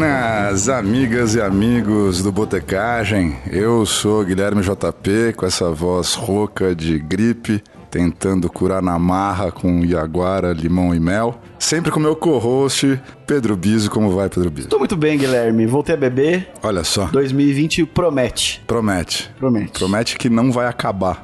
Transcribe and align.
Buenas, 0.00 0.70
amigas 0.70 1.34
e 1.34 1.42
amigos 1.42 2.22
do 2.22 2.32
Botecagem. 2.32 3.36
Eu 3.52 3.84
sou 3.84 4.24
Guilherme 4.24 4.62
JP, 4.62 5.34
com 5.36 5.44
essa 5.44 5.70
voz 5.72 6.14
rouca 6.14 6.74
de 6.74 6.98
gripe, 6.98 7.62
tentando 7.90 8.48
curar 8.48 8.80
na 8.80 8.98
marra 8.98 9.50
com 9.50 9.84
Iaguara, 9.84 10.52
limão 10.52 10.94
e 10.94 11.00
mel. 11.00 11.40
Sempre 11.58 11.90
com 11.90 12.00
meu 12.00 12.16
co-host, 12.16 12.98
Pedro 13.26 13.56
Biso. 13.56 13.90
Como 13.90 14.10
vai, 14.10 14.30
Pedro 14.30 14.50
Biso? 14.50 14.68
Tô 14.68 14.78
muito 14.78 14.96
bem, 14.96 15.18
Guilherme. 15.18 15.66
Voltei 15.66 15.94
a 15.94 15.98
beber. 15.98 16.48
Olha 16.62 16.82
só. 16.84 17.06
2020 17.06 17.84
promete. 17.84 18.62
Promete. 18.66 19.30
Promete. 19.38 19.72
Promete 19.72 20.16
que 20.16 20.30
não 20.30 20.50
vai 20.50 20.66
acabar. 20.66 21.22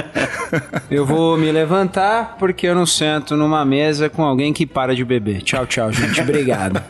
eu 0.90 1.06
vou 1.06 1.38
me 1.38 1.50
levantar 1.50 2.36
porque 2.38 2.66
eu 2.66 2.74
não 2.74 2.84
sento 2.84 3.36
numa 3.36 3.64
mesa 3.64 4.10
com 4.10 4.22
alguém 4.22 4.52
que 4.52 4.66
para 4.66 4.94
de 4.94 5.04
beber. 5.04 5.40
Tchau, 5.42 5.66
tchau, 5.66 5.90
gente. 5.90 6.20
Obrigado. 6.20 6.82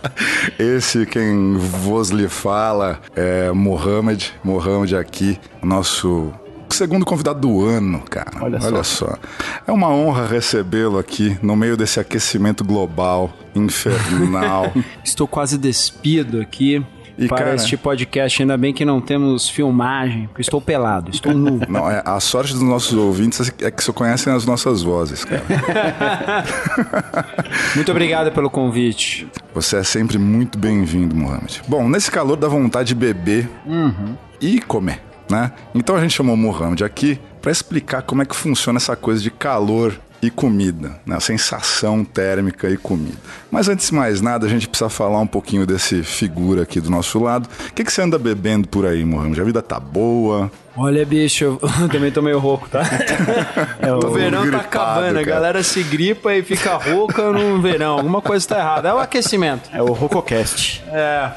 Esse 0.58 1.06
quem 1.06 1.56
vos 1.56 2.10
lhe 2.10 2.28
fala 2.28 3.00
é 3.16 3.50
Mohamed. 3.50 4.34
Mohamed 4.44 4.94
aqui, 4.94 5.38
nosso 5.62 6.32
segundo 6.74 7.04
convidado 7.04 7.40
do 7.40 7.64
ano, 7.64 8.00
cara. 8.08 8.30
Olha, 8.40 8.58
Olha 8.62 8.84
só. 8.84 9.06
só. 9.06 9.18
É 9.66 9.72
uma 9.72 9.88
honra 9.88 10.26
recebê-lo 10.26 10.98
aqui 10.98 11.36
no 11.42 11.56
meio 11.56 11.76
desse 11.76 12.00
aquecimento 12.00 12.64
global 12.64 13.32
infernal. 13.54 14.72
Estou 15.04 15.26
quase 15.26 15.58
despido 15.58 16.40
aqui. 16.40 16.84
E, 17.18 17.28
para 17.28 17.38
cara, 17.38 17.54
este 17.54 17.76
podcast, 17.76 18.40
ainda 18.40 18.56
bem 18.56 18.72
que 18.72 18.82
não 18.82 18.98
temos 18.98 19.46
filmagem, 19.46 20.26
porque 20.28 20.40
estou 20.40 20.58
pelado, 20.58 21.10
estou 21.10 21.34
nu. 21.34 21.60
Não, 21.68 21.90
é, 21.90 22.02
a 22.02 22.18
sorte 22.18 22.54
dos 22.54 22.62
nossos 22.62 22.94
ouvintes 22.94 23.52
é 23.60 23.70
que 23.70 23.84
só 23.84 23.92
conhecem 23.92 24.32
as 24.32 24.46
nossas 24.46 24.80
vozes, 24.80 25.22
cara. 25.22 25.42
muito 27.76 27.90
obrigado 27.90 28.32
pelo 28.32 28.48
convite. 28.48 29.28
Você 29.54 29.76
é 29.76 29.82
sempre 29.82 30.16
muito 30.16 30.58
bem-vindo, 30.58 31.14
Mohamed. 31.14 31.60
Bom, 31.68 31.90
nesse 31.90 32.10
calor 32.10 32.36
dá 32.36 32.48
vontade 32.48 32.88
de 32.88 32.94
beber 32.94 33.50
uhum. 33.66 34.16
e 34.40 34.58
comer 34.58 35.09
né? 35.30 35.52
Então 35.74 35.96
a 35.96 36.00
gente 36.00 36.14
chamou 36.14 36.34
o 36.34 36.38
Mohamed 36.38 36.84
aqui 36.84 37.18
para 37.40 37.50
explicar 37.50 38.02
como 38.02 38.22
é 38.22 38.24
que 38.24 38.36
funciona 38.36 38.76
essa 38.76 38.96
coisa 38.96 39.22
de 39.22 39.30
calor 39.30 39.98
e 40.22 40.30
comida, 40.30 41.00
né? 41.06 41.18
sensação 41.18 42.04
térmica 42.04 42.68
e 42.68 42.76
comida. 42.76 43.16
Mas 43.50 43.68
antes 43.68 43.88
de 43.88 43.94
mais 43.94 44.20
nada, 44.20 44.46
a 44.46 44.48
gente 44.48 44.68
precisa 44.68 44.90
falar 44.90 45.18
um 45.20 45.26
pouquinho 45.26 45.66
desse 45.66 46.02
figura 46.02 46.62
aqui 46.62 46.80
do 46.80 46.90
nosso 46.90 47.18
lado. 47.18 47.48
O 47.68 47.72
que, 47.72 47.82
que 47.82 47.92
você 47.92 48.02
anda 48.02 48.18
bebendo 48.18 48.68
por 48.68 48.84
aí, 48.84 49.04
Mohamed? 49.04 49.40
A 49.40 49.44
vida 49.44 49.62
tá 49.62 49.80
boa? 49.80 50.50
Olha, 50.76 51.04
bicho, 51.06 51.44
eu 51.44 51.88
também 51.88 52.12
tô 52.12 52.20
meio 52.20 52.38
rouco, 52.38 52.68
tá? 52.68 52.82
É, 53.80 53.92
o 53.92 54.10
verão 54.10 54.40
tá 54.40 54.44
gripado, 54.44 54.62
tá 54.62 54.68
acabando, 54.68 55.14
cara. 55.14 55.20
a 55.20 55.24
galera 55.24 55.62
se 55.62 55.82
gripa 55.82 56.34
e 56.34 56.42
fica 56.42 56.76
rouca 56.76 57.30
no 57.32 57.60
verão. 57.60 57.94
Alguma 57.94 58.20
coisa 58.20 58.46
tá 58.46 58.58
errada. 58.58 58.88
É 58.90 58.94
o 58.94 58.98
aquecimento. 58.98 59.70
É 59.72 59.82
o 59.82 59.92
Rococast. 59.92 60.82
É. 60.88 61.30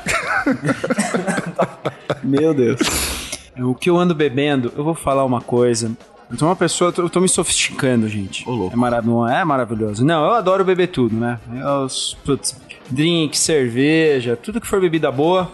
Meu 2.21 2.53
Deus. 2.53 3.32
O 3.57 3.75
que 3.75 3.89
eu 3.89 3.97
ando 3.97 4.15
bebendo, 4.15 4.71
eu 4.75 4.83
vou 4.83 4.95
falar 4.95 5.23
uma 5.25 5.41
coisa. 5.41 5.91
Eu 6.31 6.37
sou 6.37 6.47
uma 6.47 6.55
pessoa, 6.55 6.93
eu 6.97 7.09
tô, 7.09 7.19
me 7.19 7.29
sofisticando, 7.29 8.07
gente. 8.07 8.47
Ô, 8.49 8.69
é, 8.71 8.75
maravilhoso, 8.75 9.27
é 9.27 9.45
maravilhoso. 9.45 10.05
Não, 10.05 10.25
eu 10.25 10.31
adoro 10.31 10.65
beber 10.65 10.87
tudo, 10.87 11.15
né? 11.15 11.39
Eu, 11.53 11.87
putz, 12.25 12.55
drink, 12.89 13.37
cerveja, 13.37 14.35
tudo 14.35 14.59
que 14.59 14.67
for 14.67 14.81
bebida 14.81 15.11
boa, 15.11 15.51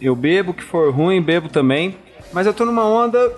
eu 0.00 0.16
bebo, 0.16 0.54
que 0.54 0.62
for 0.62 0.92
ruim, 0.92 1.20
bebo 1.20 1.48
também. 1.48 1.96
Mas 2.32 2.46
eu 2.46 2.54
tô 2.54 2.64
numa 2.64 2.84
onda 2.84 3.30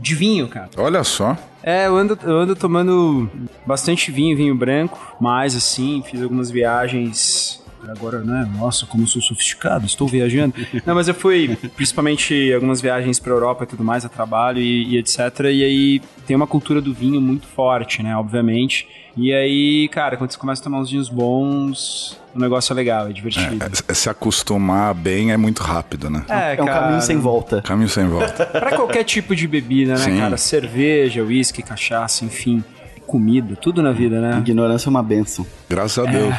de 0.00 0.14
vinho, 0.14 0.48
cara. 0.48 0.68
Olha 0.76 1.04
só. 1.04 1.36
É, 1.62 1.86
eu 1.86 1.96
ando, 1.96 2.18
eu 2.24 2.36
ando 2.36 2.56
tomando 2.56 3.30
bastante 3.64 4.10
vinho, 4.10 4.36
vinho 4.36 4.54
branco, 4.54 4.98
mais 5.20 5.54
assim, 5.54 6.02
fiz 6.04 6.22
algumas 6.22 6.50
viagens 6.50 7.59
agora, 7.88 8.20
né? 8.20 8.48
Nossa, 8.56 8.86
como 8.86 9.06
sou 9.06 9.22
sofisticado, 9.22 9.86
estou 9.86 10.06
viajando. 10.06 10.54
Não, 10.84 10.94
mas 10.94 11.08
eu 11.08 11.14
fui 11.14 11.56
principalmente 11.76 12.52
algumas 12.52 12.80
viagens 12.80 13.18
para 13.18 13.32
Europa 13.32 13.64
e 13.64 13.66
tudo 13.66 13.84
mais, 13.84 14.04
a 14.04 14.08
trabalho 14.08 14.58
e, 14.58 14.94
e, 14.94 14.98
etc. 14.98 15.18
E 15.44 15.64
aí 15.64 16.02
tem 16.26 16.36
uma 16.36 16.46
cultura 16.46 16.80
do 16.80 16.92
vinho 16.92 17.20
muito 17.20 17.46
forte, 17.46 18.02
né? 18.02 18.16
Obviamente. 18.16 18.88
E 19.16 19.32
aí, 19.32 19.88
cara, 19.88 20.16
quando 20.16 20.30
você 20.30 20.38
começa 20.38 20.62
a 20.62 20.64
tomar 20.64 20.78
uns 20.78 20.90
vinhos 20.90 21.08
bons, 21.08 22.18
o 22.34 22.38
negócio 22.38 22.72
é 22.72 22.76
legal, 22.76 23.08
é 23.08 23.12
divertido. 23.12 23.58
É, 23.88 23.94
se 23.94 24.08
acostumar 24.08 24.94
bem 24.94 25.32
é 25.32 25.36
muito 25.36 25.62
rápido, 25.62 26.08
né? 26.08 26.24
É, 26.28 26.56
é 26.56 26.62
um 26.62 26.66
cara... 26.66 26.80
caminho 26.80 27.02
sem 27.02 27.18
volta. 27.18 27.60
Caminho 27.62 27.88
sem 27.88 28.06
volta. 28.06 28.46
para 28.46 28.76
qualquer 28.76 29.04
tipo 29.04 29.34
de 29.34 29.48
bebida, 29.48 29.92
né, 29.92 29.98
Sim. 29.98 30.18
cara? 30.18 30.36
Cerveja, 30.36 31.22
uísque, 31.22 31.62
cachaça, 31.62 32.24
enfim 32.24 32.62
comida, 33.10 33.56
tudo 33.56 33.82
na 33.82 33.90
vida, 33.90 34.20
né? 34.20 34.38
Ignorância 34.38 34.88
é 34.88 34.90
uma 34.90 35.02
benção. 35.02 35.44
Graças 35.68 35.98
a 35.98 36.08
Deus. 36.08 36.32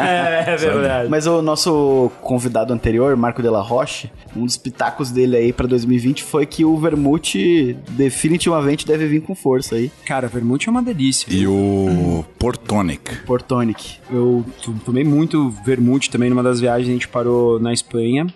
É, 0.00 0.50
é 0.50 0.56
verdade. 0.56 1.08
Mas 1.08 1.28
o 1.28 1.40
nosso 1.40 2.10
convidado 2.20 2.72
anterior, 2.72 3.16
Marco 3.16 3.40
de 3.40 3.48
la 3.48 3.62
Roche, 3.62 4.10
um 4.36 4.44
dos 4.44 4.56
pitacos 4.56 5.12
dele 5.12 5.36
aí 5.36 5.52
pra 5.52 5.68
2020 5.68 6.24
foi 6.24 6.44
que 6.44 6.64
o 6.64 6.76
vermute 6.76 7.76
definitivamente 7.90 8.84
deve 8.84 9.06
vir 9.06 9.22
com 9.22 9.32
força 9.32 9.76
aí. 9.76 9.92
Cara, 10.04 10.26
vermute 10.26 10.68
é 10.68 10.72
uma 10.72 10.82
delícia. 10.82 11.32
E 11.32 11.46
o 11.46 12.24
Portonic. 12.36 13.18
Portonic. 13.24 13.98
Eu 14.10 14.44
tomei 14.84 15.04
muito 15.04 15.50
vermute 15.64 16.10
também 16.10 16.28
numa 16.30 16.42
das 16.42 16.58
viagens, 16.58 16.88
a 16.88 16.92
gente 16.92 17.06
parou 17.06 17.60
na 17.60 17.72
Espanha. 17.72 18.26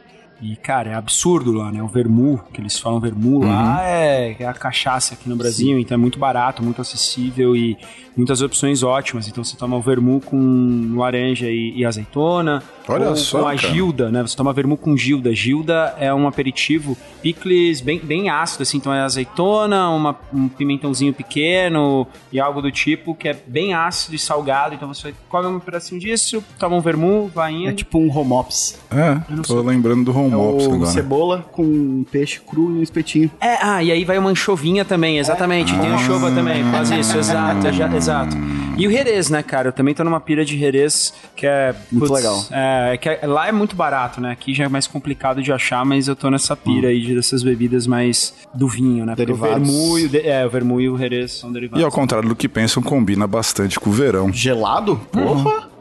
E, 0.42 0.56
cara, 0.56 0.90
é 0.90 0.94
absurdo 0.94 1.52
lá, 1.52 1.70
né? 1.70 1.80
O 1.80 1.86
vermu, 1.86 2.40
que 2.52 2.60
eles 2.60 2.76
falam 2.76 2.98
vermu 2.98 3.38
uhum. 3.38 3.48
lá, 3.48 3.80
é, 3.86 4.34
é, 4.40 4.44
a 4.44 4.52
cachaça 4.52 5.14
aqui 5.14 5.28
no 5.28 5.36
Brasil, 5.36 5.76
Sim. 5.76 5.80
então 5.80 5.94
é 5.94 5.98
muito 5.98 6.18
barato, 6.18 6.64
muito 6.64 6.80
acessível 6.80 7.54
e 7.54 7.78
muitas 8.16 8.42
opções 8.42 8.82
ótimas. 8.82 9.28
Então 9.28 9.44
você 9.44 9.56
toma 9.56 9.76
o 9.76 9.80
vermu 9.80 10.20
com 10.20 10.94
laranja 10.96 11.48
e, 11.48 11.74
e 11.76 11.84
azeitona, 11.84 12.60
Olha 12.88 13.10
ou 13.10 13.16
só, 13.16 13.42
com 13.42 13.48
a 13.48 13.54
cara. 13.54 13.72
gilda, 13.72 14.10
né? 14.10 14.20
Você 14.22 14.36
toma 14.36 14.52
vermu 14.52 14.76
com 14.76 14.96
gilda. 14.96 15.32
Gilda 15.32 15.94
é 15.96 16.12
um 16.12 16.26
aperitivo 16.26 16.96
picles 17.22 17.80
bem, 17.80 18.00
bem 18.00 18.28
ácido, 18.28 18.64
assim, 18.64 18.78
então 18.78 18.92
é 18.92 19.00
azeitona, 19.00 19.90
uma, 19.90 20.18
um 20.34 20.48
pimentãozinho 20.48 21.14
pequeno 21.14 22.04
e 22.32 22.40
algo 22.40 22.60
do 22.60 22.72
tipo, 22.72 23.14
que 23.14 23.28
é 23.28 23.36
bem 23.46 23.74
ácido 23.74 24.16
e 24.16 24.18
salgado. 24.18 24.74
Então 24.74 24.92
você 24.92 25.14
come 25.28 25.46
um 25.46 25.60
pedacinho 25.60 26.00
disso, 26.00 26.42
toma 26.58 26.74
um 26.74 26.80
vermu, 26.80 27.30
vai 27.32 27.52
indo. 27.52 27.68
É 27.68 27.72
tipo 27.72 27.96
um 27.96 28.10
homops. 28.10 28.76
É, 28.90 29.20
tô 29.36 29.44
sei. 29.44 29.62
lembrando 29.62 30.04
do 30.04 30.10
homops 30.10 30.31
é 30.32 30.64
agora. 30.64 30.86
cebola 30.86 31.46
com 31.52 32.04
peixe 32.10 32.40
cru 32.40 32.76
e 32.76 32.78
um 32.78 32.82
espetinho. 32.82 33.30
É, 33.40 33.58
ah, 33.60 33.82
e 33.82 33.90
aí 33.90 34.04
vai 34.04 34.18
uma 34.18 34.30
anchovinha 34.30 34.84
também, 34.84 35.18
exatamente. 35.18 35.74
É. 35.74 35.78
Tem 35.78 35.90
ah. 35.90 35.94
anchova 35.94 36.30
também, 36.30 36.62
faz 36.70 36.90
isso, 36.90 37.18
exato, 37.18 37.66
exato. 37.66 38.36
E 38.76 38.86
o 38.86 38.90
Jerez, 38.90 39.28
né, 39.28 39.42
cara? 39.42 39.68
Eu 39.68 39.72
também 39.72 39.94
tô 39.94 40.02
numa 40.02 40.20
pira 40.20 40.44
de 40.44 40.58
Jerez 40.58 41.12
que 41.36 41.46
é... 41.46 41.74
Muito 41.90 42.08
putz, 42.08 42.10
legal. 42.10 42.44
É, 42.50 42.96
que 42.96 43.08
é, 43.08 43.20
lá 43.26 43.46
é 43.46 43.52
muito 43.52 43.76
barato, 43.76 44.20
né? 44.20 44.32
Aqui 44.32 44.54
já 44.54 44.64
é 44.64 44.68
mais 44.68 44.86
complicado 44.86 45.42
de 45.42 45.52
achar, 45.52 45.84
mas 45.84 46.08
eu 46.08 46.16
tô 46.16 46.30
nessa 46.30 46.56
pira 46.56 46.86
hum. 46.86 46.90
aí 46.90 47.00
de 47.00 47.14
dessas 47.14 47.42
bebidas 47.42 47.86
mais 47.86 48.34
do 48.54 48.66
vinho, 48.66 49.04
né? 49.04 49.14
Derivados. 49.14 49.68
Porque 49.68 49.92
o 49.92 49.98
e 49.98 50.06
o, 50.06 50.26
é, 50.26 50.46
o 50.46 50.50
vermu 50.50 50.80
e 50.80 50.88
o 50.88 50.96
Jerez 50.96 51.32
são 51.32 51.52
derivados. 51.52 51.80
E 51.80 51.84
ao 51.84 51.90
contrário 51.90 52.28
do 52.28 52.36
que 52.36 52.48
pensam, 52.48 52.82
combina 52.82 53.26
bastante 53.26 53.78
com 53.78 53.90
o 53.90 53.92
verão. 53.92 54.32
Gelado? 54.32 55.00
Porra! 55.10 55.71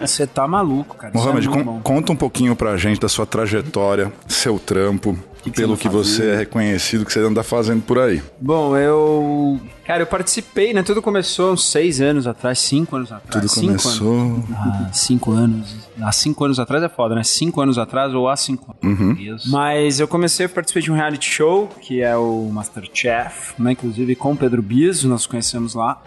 Você 0.00 0.26
tá 0.26 0.46
maluco, 0.48 0.96
cara. 0.96 1.12
Mohamed, 1.14 1.48
é 1.48 1.64
conta 1.82 2.12
um 2.12 2.16
pouquinho 2.16 2.56
pra 2.56 2.76
gente 2.76 3.00
da 3.00 3.08
sua 3.08 3.26
trajetória, 3.26 4.12
seu 4.26 4.58
trampo, 4.58 5.16
que 5.42 5.50
que 5.50 5.56
pelo 5.60 5.76
que 5.76 5.88
você 5.88 6.30
é 6.30 6.36
reconhecido 6.36 7.04
que 7.04 7.12
você 7.12 7.20
anda 7.20 7.42
fazendo 7.42 7.82
por 7.82 7.98
aí. 7.98 8.22
Bom, 8.40 8.76
eu. 8.76 9.60
Cara, 9.84 10.02
eu 10.02 10.06
participei, 10.06 10.72
né? 10.72 10.82
Tudo 10.82 11.02
começou 11.02 11.52
uns 11.52 11.70
seis 11.70 12.00
anos 12.00 12.26
atrás, 12.26 12.58
cinco 12.60 12.96
anos 12.96 13.10
atrás. 13.10 13.32
Tudo 13.32 13.48
cinco 13.48 13.66
começou. 13.66 14.12
Anos. 14.12 14.44
Ah, 14.54 14.90
cinco 14.92 15.32
anos. 15.32 15.76
Há 16.00 16.12
cinco 16.12 16.44
anos 16.44 16.58
atrás 16.58 16.82
é 16.82 16.88
foda, 16.88 17.14
né? 17.14 17.24
Cinco 17.24 17.60
anos 17.60 17.78
atrás 17.78 18.14
ou 18.14 18.28
há 18.28 18.36
cinco 18.36 18.74
anos. 18.82 19.00
Uhum. 19.00 19.36
Mas 19.46 20.00
eu 20.00 20.08
comecei 20.08 20.46
a 20.46 20.48
participar 20.48 20.80
de 20.80 20.92
um 20.92 20.94
reality 20.94 21.28
show, 21.28 21.68
que 21.80 22.00
é 22.00 22.16
o 22.16 22.48
Masterchef, 22.52 23.60
né? 23.60 23.72
Inclusive 23.72 24.14
com 24.14 24.32
o 24.32 24.36
Pedro 24.36 24.62
Biso, 24.62 25.08
nós 25.08 25.26
conhecemos 25.26 25.74
lá. 25.74 26.00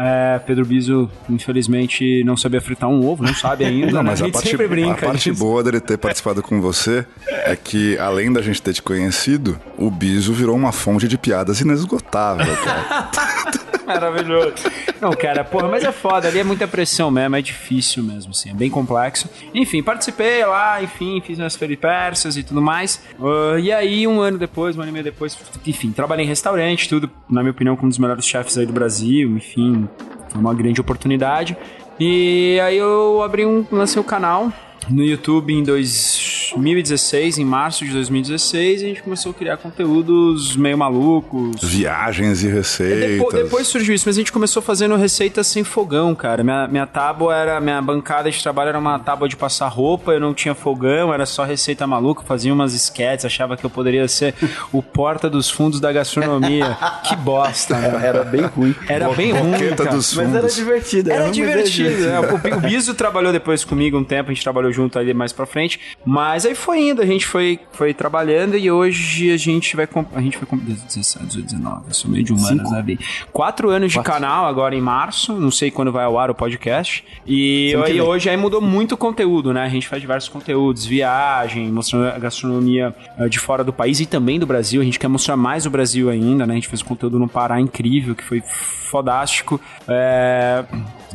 É, 0.00 0.38
Pedro 0.46 0.64
Biso, 0.64 1.10
infelizmente, 1.28 2.22
não 2.22 2.36
sabia 2.36 2.60
fritar 2.60 2.88
um 2.88 3.04
ovo, 3.04 3.24
não 3.24 3.34
sabe 3.34 3.64
ainda. 3.64 3.90
Não, 3.90 4.02
né? 4.04 4.10
mas 4.10 4.22
a, 4.22 4.26
a 4.26 4.30
parte, 4.30 4.56
brinca, 4.56 4.92
a 4.92 5.08
parte 5.08 5.32
boa 5.32 5.64
dele 5.64 5.80
ter 5.80 5.98
participado 5.98 6.40
com 6.40 6.60
você 6.60 7.04
é 7.26 7.56
que, 7.56 7.98
além 7.98 8.32
da 8.32 8.40
gente 8.40 8.62
ter 8.62 8.72
te 8.72 8.80
conhecido, 8.80 9.58
o 9.76 9.90
Biso 9.90 10.32
virou 10.32 10.54
uma 10.54 10.70
fonte 10.70 11.08
de 11.08 11.18
piadas 11.18 11.60
inesgotável, 11.60 12.56
cara. 12.58 13.10
Maravilhoso. 13.88 14.54
Não, 15.00 15.12
cara, 15.12 15.42
porra, 15.42 15.66
mas 15.66 15.82
é 15.82 15.90
foda, 15.90 16.28
ali 16.28 16.38
é 16.38 16.44
muita 16.44 16.68
pressão 16.68 17.10
mesmo, 17.10 17.36
é 17.36 17.40
difícil 17.40 18.02
mesmo, 18.02 18.32
assim, 18.32 18.50
é 18.50 18.54
bem 18.54 18.68
complexo. 18.68 19.30
Enfim, 19.54 19.82
participei 19.82 20.44
lá, 20.44 20.82
enfim, 20.82 21.22
fiz 21.24 21.38
minhas 21.38 21.56
peripécias 21.56 22.36
e 22.36 22.42
tudo 22.42 22.60
mais. 22.60 23.02
Uh, 23.18 23.58
e 23.58 23.72
aí, 23.72 24.06
um 24.06 24.20
ano 24.20 24.36
depois, 24.36 24.76
um 24.76 24.82
ano 24.82 24.90
e 24.90 24.92
meio 24.92 25.04
depois, 25.04 25.36
enfim, 25.66 25.90
trabalhei 25.90 26.26
em 26.26 26.28
restaurante, 26.28 26.86
tudo, 26.86 27.10
na 27.30 27.40
minha 27.40 27.52
opinião, 27.52 27.76
com 27.76 27.86
um 27.86 27.88
dos 27.88 27.98
melhores 27.98 28.26
chefes 28.26 28.58
aí 28.58 28.66
do 28.66 28.72
Brasil, 28.72 29.30
enfim, 29.36 29.88
foi 30.28 30.40
uma 30.40 30.52
grande 30.52 30.80
oportunidade. 30.80 31.56
E 31.98 32.60
aí 32.62 32.76
eu 32.76 33.22
abri 33.22 33.46
um, 33.46 33.64
lancei 33.72 33.98
o 33.98 34.04
um 34.04 34.06
canal 34.06 34.52
no 34.90 35.02
YouTube 35.02 35.52
em 35.52 35.62
dois 35.62 36.16
2016, 36.58 37.38
em 37.38 37.44
março 37.44 37.84
de 37.84 37.92
2016, 37.92 38.82
a 38.82 38.84
gente 38.84 39.02
começou 39.02 39.30
a 39.30 39.34
criar 39.34 39.56
conteúdos 39.56 40.56
meio 40.56 40.76
malucos. 40.76 41.62
Viagens 41.62 42.42
e 42.42 42.48
receitas. 42.48 43.10
Depois, 43.10 43.34
depois 43.34 43.66
surgiu 43.66 43.94
isso, 43.94 44.04
mas 44.06 44.16
a 44.16 44.20
gente 44.20 44.32
começou 44.32 44.60
fazendo 44.62 44.96
receitas 44.96 45.46
sem 45.46 45.64
fogão, 45.64 46.14
cara. 46.14 46.42
Minha, 46.42 46.66
minha 46.68 46.86
tábua 46.86 47.34
era, 47.34 47.60
minha 47.60 47.80
bancada 47.80 48.30
de 48.30 48.42
trabalho 48.42 48.70
era 48.70 48.78
uma 48.78 48.98
tábua 48.98 49.28
de 49.28 49.36
passar 49.36 49.68
roupa, 49.68 50.12
eu 50.12 50.20
não 50.20 50.34
tinha 50.34 50.54
fogão, 50.54 51.12
era 51.12 51.24
só 51.24 51.44
receita 51.44 51.86
maluca, 51.86 52.22
fazia 52.22 52.52
umas 52.52 52.74
sketches, 52.74 53.24
achava 53.24 53.56
que 53.56 53.64
eu 53.64 53.70
poderia 53.70 54.06
ser 54.08 54.34
o 54.72 54.82
porta 54.82 55.30
dos 55.30 55.50
fundos 55.50 55.80
da 55.80 55.92
gastronomia. 55.92 56.76
que 57.04 57.16
bosta, 57.16 57.76
Era, 57.76 57.98
era 58.00 58.24
bem 58.24 58.42
ruim. 58.42 58.74
Era 58.88 59.08
bem 59.10 59.32
ruim, 59.32 59.74
cara. 59.76 59.90
dos 59.90 60.14
Mas 60.14 60.34
era 60.34 60.48
divertido. 60.48 61.10
Era 61.10 61.20
ruim, 61.20 61.28
mas 61.28 61.36
divertido. 61.36 62.06
né? 62.06 62.20
O, 62.20 62.56
o 62.56 62.60
Biso 62.60 62.94
trabalhou 62.94 63.32
depois 63.32 63.64
comigo 63.64 63.96
um 63.96 64.04
tempo, 64.04 64.30
a 64.30 64.34
gente 64.34 64.42
trabalhou 64.42 64.72
junto 64.72 64.98
ali 64.98 65.14
mais 65.14 65.32
pra 65.32 65.46
frente. 65.46 65.80
Mas 66.04 66.44
aí 66.48 66.54
foi 66.54 66.88
indo, 66.88 67.02
a 67.02 67.06
gente 67.06 67.26
foi, 67.26 67.60
foi 67.72 67.94
trabalhando 67.94 68.56
e 68.56 68.70
hoje 68.70 69.30
a 69.32 69.36
gente 69.36 69.76
vai. 69.76 69.88
A 70.14 70.20
gente 70.20 70.36
foi 70.36 70.46
com 70.46 70.56
17, 70.56 71.26
18, 71.26 71.46
19. 71.46 71.82
Eu 71.88 71.94
sou 71.94 72.10
meio 72.10 72.24
de 72.24 72.32
humanas, 72.32 72.68
Cinco. 72.68 72.70
né? 72.70 72.98
Quatro 73.32 73.70
anos 73.70 73.92
de 73.92 74.02
canal 74.02 74.46
agora 74.46 74.74
em 74.74 74.80
março. 74.80 75.34
Não 75.34 75.50
sei 75.50 75.70
quando 75.70 75.92
vai 75.92 76.04
ao 76.04 76.18
ar 76.18 76.30
o 76.30 76.34
podcast. 76.34 77.04
E 77.26 77.74
aí 77.84 77.92
vem. 77.94 78.00
hoje 78.00 78.28
aí 78.30 78.36
mudou 78.36 78.60
muito 78.60 78.92
o 78.92 78.96
conteúdo, 78.96 79.52
né? 79.52 79.62
A 79.62 79.68
gente 79.68 79.88
faz 79.88 80.00
diversos 80.00 80.28
conteúdos, 80.28 80.84
viagem, 80.84 81.70
mostrando 81.70 82.06
a 82.08 82.18
gastronomia 82.18 82.94
eh, 83.18 83.28
de 83.28 83.38
fora 83.38 83.62
do 83.62 83.72
país 83.72 84.00
e 84.00 84.06
também 84.06 84.38
do 84.38 84.46
Brasil. 84.46 84.80
A 84.80 84.84
gente 84.84 84.98
quer 84.98 85.08
mostrar 85.08 85.36
mais 85.36 85.66
o 85.66 85.70
Brasil 85.70 86.10
ainda, 86.10 86.46
né? 86.46 86.54
A 86.54 86.56
gente 86.56 86.68
fez 86.68 86.82
conteúdo 86.82 87.18
no 87.18 87.28
Pará 87.28 87.60
incrível, 87.60 88.14
que 88.14 88.24
foi 88.24 88.42
fodástico. 88.88 89.60
É, 89.86 90.64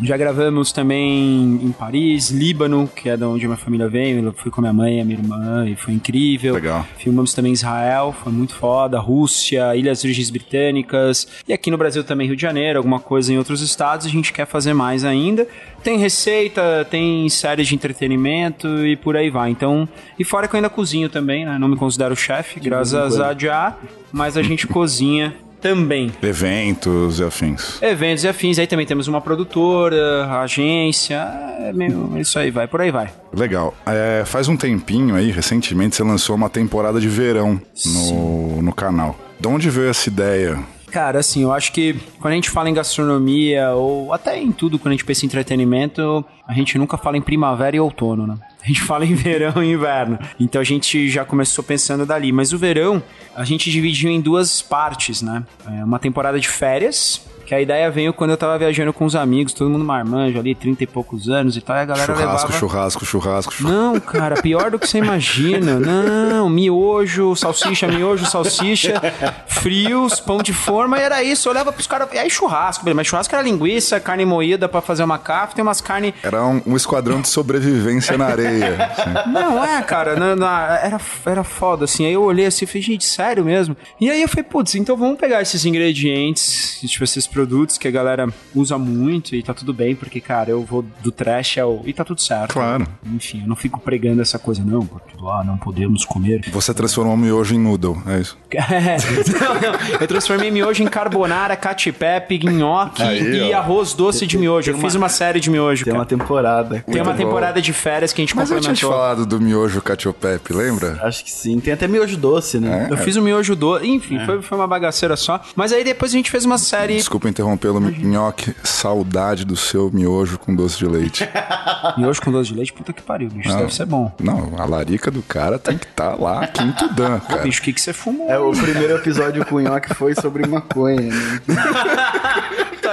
já 0.01 0.15
gravamos 0.15 0.71
também 0.71 1.59
em 1.61 1.71
Paris, 1.71 2.29
Líbano, 2.29 2.89
que 2.95 3.09
é 3.09 3.17
de 3.17 3.23
onde 3.23 3.45
minha 3.45 3.57
família 3.57 3.89
veio. 3.89 4.23
Eu 4.23 4.33
fui 4.33 4.51
com 4.51 4.61
minha 4.61 4.73
mãe 4.73 5.01
a 5.01 5.05
minha 5.05 5.17
irmã 5.23 5.67
e 5.67 5.75
foi 5.75 5.93
incrível. 5.93 6.53
Legal. 6.53 6.85
Filmamos 6.97 7.33
também 7.33 7.53
Israel, 7.53 8.15
foi 8.23 8.31
muito 8.31 8.53
foda. 8.55 8.99
Rússia, 8.99 9.75
Ilhas 9.75 10.03
Virgens 10.03 10.29
Britânicas. 10.29 11.27
E 11.47 11.53
aqui 11.53 11.71
no 11.71 11.77
Brasil 11.77 12.03
também 12.03 12.27
Rio 12.27 12.35
de 12.35 12.41
Janeiro, 12.41 12.77
alguma 12.79 12.99
coisa 12.99 13.33
em 13.33 13.37
outros 13.37 13.61
estados. 13.61 14.05
A 14.05 14.09
gente 14.09 14.31
quer 14.31 14.45
fazer 14.45 14.73
mais 14.73 15.03
ainda. 15.03 15.47
Tem 15.83 15.97
receita, 15.97 16.85
tem 16.89 17.27
séries 17.29 17.67
de 17.67 17.75
entretenimento 17.75 18.85
e 18.85 18.95
por 18.95 19.17
aí 19.17 19.29
vai. 19.29 19.49
Então, 19.49 19.87
e 20.17 20.23
fora 20.23 20.47
que 20.47 20.55
eu 20.55 20.57
ainda 20.57 20.69
cozinho 20.69 21.09
também, 21.09 21.45
né? 21.45 21.57
Não 21.59 21.67
me 21.67 21.75
considero 21.75 22.15
chefe, 22.15 22.59
graças 22.59 23.19
a 23.19 23.33
Já, 23.33 23.75
mas 24.11 24.37
a 24.37 24.41
gente 24.41 24.65
cozinha 24.67 25.33
também. 25.63 26.11
Eventos 26.21 27.19
e 27.19 27.23
afins. 27.23 27.81
Eventos 27.81 28.25
e 28.25 28.27
afins, 28.27 28.59
aí 28.59 28.67
também 28.67 28.85
temos 28.85 29.07
uma 29.07 29.21
produtora, 29.21 30.29
agência, 30.41 31.15
é 31.59 31.71
meio, 31.71 32.11
isso 32.17 32.37
aí, 32.37 32.51
vai, 32.51 32.67
por 32.67 32.81
aí 32.81 32.91
vai. 32.91 33.09
Legal. 33.33 33.73
É, 33.85 34.23
faz 34.25 34.49
um 34.49 34.57
tempinho 34.57 35.15
aí, 35.15 35.31
recentemente, 35.31 35.95
você 35.95 36.03
lançou 36.03 36.35
uma 36.35 36.49
temporada 36.49 36.99
de 36.99 37.07
verão 37.07 37.59
no, 37.85 38.61
no 38.61 38.73
canal. 38.73 39.17
De 39.39 39.47
onde 39.47 39.69
veio 39.69 39.89
essa 39.89 40.09
ideia? 40.09 40.59
Cara, 40.93 41.21
assim, 41.21 41.41
eu 41.41 41.51
acho 41.51 41.71
que 41.71 41.95
quando 42.19 42.33
a 42.33 42.35
gente 42.35 42.51
fala 42.51 42.69
em 42.69 42.73
gastronomia, 42.73 43.71
ou 43.71 44.13
até 44.13 44.39
em 44.39 44.51
tudo, 44.51 44.77
quando 44.77 44.89
a 44.89 44.91
gente 44.91 45.03
pensa 45.03 45.25
em 45.25 45.27
entretenimento, 45.27 46.23
a 46.47 46.53
gente 46.53 46.77
nunca 46.77 46.99
fala 46.99 47.17
em 47.17 47.21
primavera 47.21 47.75
e 47.75 47.79
outono, 47.79 48.27
né? 48.27 48.37
A 48.61 48.67
gente 48.67 48.79
fala 48.85 49.03
em 49.03 49.15
verão 49.15 49.63
e 49.63 49.71
inverno. 49.71 50.19
Então 50.39 50.61
a 50.61 50.63
gente 50.63 51.09
já 51.09 51.25
começou 51.25 51.63
pensando 51.63 52.05
dali. 52.05 52.31
Mas 52.31 52.53
o 52.53 52.59
verão, 52.59 53.01
a 53.35 53.43
gente 53.43 53.71
dividiu 53.71 54.11
em 54.11 54.21
duas 54.21 54.61
partes, 54.61 55.23
né? 55.23 55.43
É 55.65 55.83
uma 55.83 55.97
temporada 55.97 56.39
de 56.39 56.47
férias, 56.47 57.25
que 57.45 57.53
a 57.53 57.61
ideia 57.61 57.89
veio 57.91 58.13
quando 58.13 58.31
eu 58.31 58.37
tava 58.37 58.57
viajando 58.57 58.91
com 58.93 59.05
os 59.05 59.15
amigos, 59.15 59.53
todo 59.53 59.69
mundo 59.69 59.83
marmanjo 59.85 60.39
ali, 60.39 60.53
30 60.55 60.83
e 60.83 60.87
poucos 60.87 61.29
anos 61.29 61.55
e 61.57 61.61
tal, 61.61 61.75
e 61.75 61.79
a 61.79 61.85
galera 61.85 62.05
Churrasco, 62.05 62.27
levava... 62.47 62.59
churrasco, 62.59 63.05
churrasco, 63.05 63.53
churrasco. 63.53 63.63
Não, 63.63 63.99
cara, 63.99 64.41
pior 64.41 64.71
do 64.71 64.79
que 64.79 64.87
você 64.87 64.97
imagina. 64.99 65.79
Não, 65.79 66.49
miojo, 66.49 67.35
salsicha, 67.35 67.87
miojo, 67.87 68.25
salsicha, 68.25 69.01
frios, 69.47 70.19
pão 70.19 70.41
de 70.41 70.53
forma, 70.53 70.97
e 70.97 71.01
era 71.01 71.23
isso. 71.23 71.47
Eu 71.47 71.51
olhava 71.51 71.71
pros 71.71 71.87
caras. 71.87 72.07
E 72.13 72.17
aí 72.17 72.29
churrasco, 72.29 72.85
mas 72.93 73.07
churrasco 73.07 73.33
era 73.35 73.43
linguiça, 73.43 73.99
carne 73.99 74.25
moída 74.25 74.67
pra 74.67 74.81
fazer 74.81 75.03
uma 75.03 75.17
cafta 75.17 75.59
e 75.59 75.63
umas 75.63 75.81
carnes. 75.81 76.13
Era 76.23 76.43
um, 76.45 76.61
um 76.65 76.75
esquadrão 76.75 77.21
de 77.21 77.27
sobrevivência 77.29 78.17
na 78.17 78.25
areia. 78.25 78.91
assim. 78.91 79.31
Não, 79.31 79.63
é, 79.63 79.81
cara, 79.81 80.15
na- 80.15 80.35
na- 80.35 80.79
era, 80.83 80.99
era 81.25 81.43
foda, 81.43 81.85
assim. 81.85 82.05
Aí 82.05 82.13
eu 82.13 82.23
olhei 82.23 82.45
assim 82.45 82.65
e 82.65 82.67
falei, 82.67 82.81
gente, 82.81 83.05
sério 83.05 83.43
mesmo? 83.45 83.75
E 83.99 84.09
aí 84.09 84.21
eu 84.21 84.27
falei, 84.27 84.43
putz, 84.43 84.75
então 84.75 84.95
vamos 84.95 85.17
pegar 85.19 85.41
esses 85.41 85.65
ingredientes, 85.65 86.79
tipo, 86.85 87.03
esses 87.03 87.25
produtos 87.33 87.77
que 87.77 87.87
a 87.87 87.91
galera 87.91 88.27
usa 88.55 88.77
muito 88.77 89.35
e 89.35 89.41
tá 89.43 89.53
tudo 89.53 89.73
bem, 89.73 89.95
porque, 89.95 90.21
cara, 90.21 90.51
eu 90.51 90.63
vou 90.63 90.85
do 91.01 91.11
trash 91.11 91.57
ao. 91.57 91.81
E 91.85 91.91
tá 91.93 92.03
tudo 92.05 92.21
certo. 92.21 92.53
Claro. 92.53 92.85
Enfim, 93.13 93.41
eu 93.41 93.47
não 93.47 93.55
fico 93.55 93.79
pregando 93.79 94.21
essa 94.21 94.37
coisa, 94.39 94.63
não, 94.63 94.85
porque 94.85 95.15
lá 95.19 95.43
não 95.43 95.57
podemos 95.57 96.05
comer. 96.05 96.41
Você 96.53 96.73
transformou 96.73 97.15
o 97.15 97.17
miojo 97.17 97.55
em 97.55 97.59
noodle, 97.59 98.01
é 98.07 98.19
isso? 98.19 98.37
É, 98.53 98.97
não, 99.39 99.53
não. 99.55 99.97
Eu 99.99 100.07
transformei 100.07 100.51
miojo 100.51 100.83
em 100.83 100.87
carbonara, 100.87 101.55
cacipepe, 101.55 102.37
nhoque 102.39 103.01
Aí, 103.01 103.49
e 103.49 103.53
ó. 103.53 103.57
arroz 103.57 103.93
doce 103.93 104.25
de 104.27 104.37
miojo. 104.37 104.71
Eu 104.71 104.77
fiz 104.77 104.93
uma 104.95 105.09
série 105.09 105.39
de 105.39 105.49
miojo, 105.49 105.83
Tem 105.83 105.93
uma 105.93 106.05
cara. 106.05 106.17
temporada. 106.17 106.83
Tem 106.85 106.95
uma 107.01 107.05
Muito 107.05 107.17
bom. 107.17 107.23
temporada 107.25 107.61
de 107.61 107.73
férias 107.73 108.13
que 108.13 108.21
a 108.21 108.23
gente 108.23 108.35
Mas 108.35 108.51
eu 108.51 108.59
tinha 108.61 108.73
te 108.73 108.81
complementou. 108.85 108.91
falado 108.91 109.25
do 109.25 109.41
miojo 109.41 109.81
cacio-pepe, 109.81 110.53
lembra? 110.53 110.99
Acho 111.01 111.23
que 111.23 111.31
sim. 111.31 111.59
Tem 111.59 111.73
até 111.73 111.87
miojo 111.87 112.15
doce, 112.17 112.59
né? 112.59 112.87
Eu 112.91 112.97
fiz 112.97 113.15
o 113.15 113.21
miojo 113.21 113.55
doce, 113.55 113.87
enfim, 113.87 114.19
foi, 114.25 114.41
foi 114.41 114.57
uma 114.57 114.67
bagaceira 114.67 115.15
só. 115.15 115.41
Mas 115.55 115.71
aí 115.73 115.83
depois 115.83 116.11
a 116.11 116.17
gente 116.17 116.29
fez 116.29 116.45
uma 116.45 116.57
série 116.57 116.95
Desculpa 116.95 117.22
interrompê-lo, 117.29 117.79
nhoque. 117.79 118.55
Saudade 118.63 119.45
do 119.45 119.55
seu 119.55 119.89
miojo 119.91 120.37
com 120.37 120.55
doce 120.55 120.77
de 120.77 120.85
leite. 120.85 121.29
miojo 121.97 122.21
com 122.21 122.31
doce 122.31 122.49
de 122.51 122.55
leite. 122.55 122.73
Puta 122.73 122.93
que 122.93 123.01
pariu, 123.01 123.29
bicho. 123.29 123.47
Isso 123.47 123.49
Não. 123.49 123.63
deve 123.63 123.73
ser 123.73 123.85
bom. 123.85 124.11
Não, 124.19 124.53
a 124.57 124.65
larica 124.65 125.09
do 125.11 125.21
cara 125.21 125.57
tem 125.59 125.77
que 125.77 125.85
estar 125.85 126.19
lá, 126.19 126.45
quinto 126.47 126.93
dan, 126.93 127.19
cara. 127.19 127.43
Bicho, 127.43 127.61
o 127.61 127.63
que, 127.63 127.73
que 127.73 127.81
você 127.81 127.93
fumou? 127.93 128.29
É, 128.29 128.37
o 128.39 128.51
primeiro 128.51 128.95
episódio 128.95 129.45
com 129.45 129.55
o 129.55 129.61
Nhoque 129.61 129.93
foi 129.93 130.15
sobre 130.15 130.45
maconha, 130.47 131.01
né? 131.01 131.41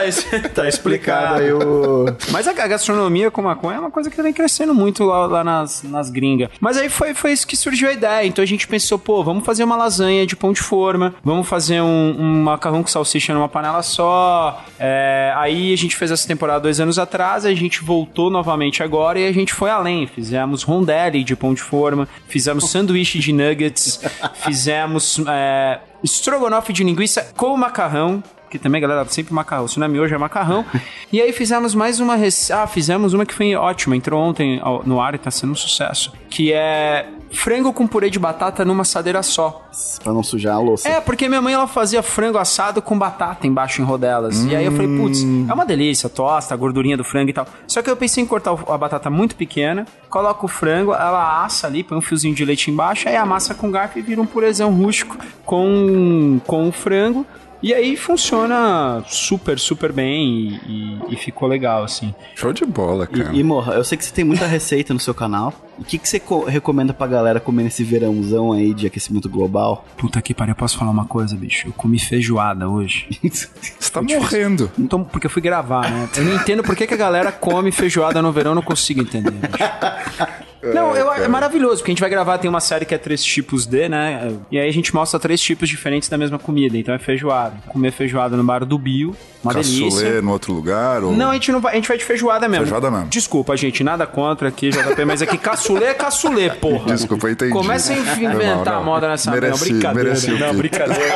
tá, 0.00 0.49
tá 0.55 0.69
Explicado 0.69 1.41
aí 1.41 1.52
o... 1.52 2.06
Mas 2.31 2.47
a 2.47 2.52
a 2.61 2.67
gastronomia 2.67 3.31
com 3.31 3.43
maconha 3.43 3.76
é 3.76 3.81
uma 3.81 3.91
coisa 3.91 4.11
que 4.11 4.20
vem 4.20 4.32
crescendo 4.32 4.75
muito 4.75 5.05
lá, 5.05 5.26
lá 5.26 5.44
nas, 5.44 5.82
nas 5.82 6.11
gringas. 6.11 6.50
Mas 6.61 6.76
aí 6.76 6.88
foi, 6.88 7.14
foi 7.14 7.32
isso 7.32 7.47
que 7.47 7.56
surgiu 7.56 7.88
a 7.88 7.93
ideia. 7.93 8.26
Então 8.26 8.43
a 8.43 8.47
gente 8.47 8.67
pensou, 8.67 8.99
pô, 8.99 9.25
vamos 9.25 9.44
fazer 9.44 9.64
uma 9.64 9.76
lasanha 9.76 10.26
de 10.26 10.37
pão 10.37 10.52
de 10.52 10.61
forma, 10.61 11.14
vamos 11.25 11.49
fazer 11.49 11.81
um, 11.81 12.17
um 12.19 12.43
macarrão 12.43 12.82
com 12.82 12.88
salsicha 12.88 13.32
numa 13.32 13.49
panela 13.49 13.82
só. 13.82 14.62
É, 14.79 15.32
aí 15.37 15.73
a 15.73 15.76
gente 15.76 15.97
fez 15.97 16.11
essa 16.11 16.26
temporada 16.26 16.61
dois 16.61 16.81
anos 16.81 16.99
atrás, 16.99 17.44
a 17.44 17.55
gente 17.55 17.82
voltou 17.82 18.31
novamente 18.31 18.82
agora 18.82 19.19
e 19.19 19.26
a 19.26 19.32
gente 19.32 19.55
foi 19.55 19.70
além. 19.70 20.06
Fizemos 20.06 20.62
rondelli 20.62 21.25
de 21.25 21.35
pão 21.35 21.55
de 21.55 21.62
forma, 21.62 22.08
fizemos 22.29 22.70
sanduíche 22.70 23.19
de 23.19 23.32
nuggets, 23.32 24.00
fizemos 24.44 25.20
é, 25.26 25.81
estrogonofe 26.02 26.73
de 26.73 26.85
linguiça 26.85 27.32
com 27.37 27.56
macarrão. 27.56 28.23
Que 28.50 28.58
também, 28.58 28.81
galera, 28.81 29.06
sempre 29.08 29.33
macarrão. 29.33 29.69
Se 29.69 29.78
não 29.78 29.87
é 29.87 29.88
miojo, 29.88 30.12
é 30.12 30.19
macarrão. 30.19 30.66
e 31.12 31.23
aí 31.23 31.33
fizemos 31.33 31.73
mais 31.73 32.00
uma 32.00 32.16
receita. 32.16 32.64
Ah, 32.64 32.66
fizemos 32.66 33.14
uma 33.14 33.25
que 33.25 33.33
foi 33.33 33.54
ótima. 33.54 33.97
Entrou 33.97 34.21
ontem 34.21 34.61
no 34.85 35.00
ar 35.00 35.14
e 35.14 35.19
tá 35.19 35.30
sendo 35.30 35.52
um 35.52 35.57
sucesso. 35.57 36.12
Que 36.28 36.52
é 36.52 37.07
frango 37.30 37.73
com 37.73 37.87
purê 37.87 38.11
de 38.11 38.19
batata 38.19 38.64
numa 38.64 38.83
assadeira 38.83 39.23
só. 39.23 39.69
Pra 40.02 40.12
não 40.12 40.23
sujar 40.23 40.57
a 40.57 40.59
louça. 40.59 40.88
É, 40.88 41.00
porque 41.00 41.28
minha 41.28 41.40
mãe 41.40 41.54
ela 41.54 41.69
fazia 41.69 42.02
frango 42.02 42.38
assado 42.38 42.83
com 42.83 42.99
batata 42.99 43.47
embaixo 43.47 43.80
em 43.80 43.85
rodelas. 43.85 44.45
E 44.45 44.57
aí 44.57 44.64
eu 44.64 44.73
falei, 44.73 44.88
putz, 44.99 45.23
é 45.23 45.54
uma 45.54 45.64
delícia, 45.64 46.09
tosta, 46.09 46.52
a 46.52 46.57
gordurinha 46.57 46.97
do 46.97 47.04
frango 47.04 47.30
e 47.30 47.33
tal. 47.33 47.47
Só 47.69 47.80
que 47.83 47.88
eu 47.88 47.97
pensei 47.97 48.25
em 48.25 48.26
cortar 48.26 48.50
a 48.50 48.76
batata 48.76 49.09
muito 49.09 49.37
pequena, 49.37 49.87
coloco 50.09 50.47
o 50.47 50.49
frango, 50.49 50.92
ela 50.92 51.45
assa 51.45 51.69
ali, 51.69 51.85
põe 51.85 51.97
um 51.97 52.00
fiozinho 52.02 52.35
de 52.35 52.45
leite 52.45 52.69
embaixo, 52.69 53.09
aí 53.09 53.14
amassa 53.14 53.54
com 53.54 53.71
garfo 53.71 53.99
e 53.99 54.02
vira 54.02 54.21
um 54.21 54.26
purezão 54.26 54.73
rústico 54.73 55.16
com, 55.45 56.40
com 56.47 56.69
o 56.69 56.73
frango. 56.73 57.25
E 57.62 57.75
aí 57.75 57.97
funciona 57.97 59.02
super, 59.07 59.59
super 59.59 59.93
bem 59.93 60.26
e, 60.26 60.55
e- 60.55 60.99
e 61.11 61.17
ficou 61.17 61.47
legal, 61.49 61.83
assim. 61.85 62.14
Show 62.35 62.52
de 62.52 62.64
bola, 62.64 63.07
cara. 63.07 63.31
E, 63.33 63.40
e 63.40 63.45
Morra, 63.45 63.75
eu 63.75 63.85
sei 63.85 63.99
que 63.99 64.05
você 64.05 64.12
tem 64.12 64.25
muita 64.25 64.47
receita 64.47 64.95
no 64.95 65.00
seu 65.00 65.12
canal. 65.14 65.52
O 65.79 65.85
que, 65.85 65.99
que 65.99 66.09
você 66.09 66.19
co- 66.21 66.45
recomenda 66.45 66.93
pra 66.95 67.07
galera 67.07 67.38
comer 67.40 67.62
nesse 67.64 67.83
verãozão 67.85 68.52
aí 68.52 68.73
de 68.75 68.87
aquecimento 68.87 69.29
global? 69.29 69.85
Puta 69.97 70.21
que 70.23 70.33
pariu, 70.35 70.52
eu 70.52 70.57
posso 70.57 70.76
falar 70.79 70.90
uma 70.90 71.05
coisa, 71.07 71.37
bicho? 71.37 71.69
Eu 71.69 71.73
comi 71.73 71.99
feijoada 71.99 72.69
hoje. 72.69 73.07
Você 73.23 73.90
tá 73.93 74.02
morrendo. 74.02 74.71
Então, 74.79 75.02
porque 75.05 75.26
eu 75.26 75.31
fui 75.31 75.40
gravar, 75.43 75.90
né? 75.90 76.09
Eu 76.17 76.25
não 76.25 76.35
entendo 76.37 76.62
por 76.62 76.75
que, 76.76 76.87
que 76.87 76.95
a 76.95 76.99
galera 76.99 77.33
come 77.33 77.73
feijoada 77.73 78.21
no 78.23 78.31
verão, 78.33 78.50
eu 78.52 78.55
não 78.57 78.62
consigo 78.62 79.00
entender. 79.00 79.31
bicho. 79.31 79.50
Não, 80.62 80.95
eu- 80.95 81.12
é 81.12 81.29
maravilhoso, 81.29 81.76
porque 81.79 81.90
a 81.90 81.95
gente 81.95 82.00
vai 82.00 82.11
gravar, 82.11 82.38
tem 82.38 82.49
uma 82.49 82.61
série 82.61 82.85
que 82.85 82.95
é 82.95 82.99
três 82.99 83.23
tipos 83.25 83.67
de, 83.67 83.88
né? 83.88 84.33
E 84.50 84.59
aí 84.59 84.69
a 84.69 84.73
gente 84.73 84.95
mostra 84.95 85.19
três 85.19 85.40
tipos 85.40 85.69
diferentes 85.69 86.09
da 86.09 86.19
mesma 86.19 86.38
comida. 86.38 86.76
Então 86.76 86.95
é 86.95 86.99
feijoada. 86.99 87.55
Comer 87.69 87.93
feijoada 87.93 88.37
no 88.37 88.45
bar 88.45 88.64
do 88.64 88.79
Bio, 88.79 89.17
uma 89.43 89.55
delícia. 89.55 89.85
Caçulê 89.85 90.21
no 90.21 90.33
outro 90.33 90.52
lugar? 90.52 91.02
Ou... 91.02 91.12
Não, 91.12 91.31
a 91.31 91.35
gente 91.35 91.50
não 91.50 91.61
vai, 91.61 91.73
a 91.73 91.76
gente 91.76 91.88
vai 91.88 91.97
de 91.97 92.05
feijoada 92.05 92.47
mesmo. 92.49 92.64
Feijoada 92.67 92.90
mesmo. 92.90 93.07
Desculpa, 93.09 93.57
gente, 93.57 93.83
nada 93.83 94.07
contra 94.07 94.49
aqui, 94.49 94.71
JP, 94.71 95.05
mas 95.05 95.23
aqui 95.23 95.38
caçulê 95.38 95.87
é 95.87 95.95
caçulê, 95.95 96.50
porra. 96.50 96.95
Desculpa, 96.95 97.31
entendi. 97.31 97.52
Começa 97.52 97.93
a 97.93 97.97
inventar 97.97 98.75
não. 98.75 98.85
moda 98.85 99.09
nessa 99.09 99.31
Mereci, 99.31 99.73
não, 99.73 99.79
brincadeira. 99.93 100.14
não, 100.38 100.55
brincadeira. 100.55 101.14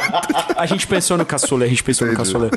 A 0.57 0.67
gente 0.67 0.87
pensou 0.87 1.19
no 1.19 1.27
caçulê, 1.27 1.67
a 1.67 1.69
gente 1.69 1.83
pensou 1.83 2.07
Entendi. 2.07 2.33
no 2.33 2.41
caçulê. 2.41 2.51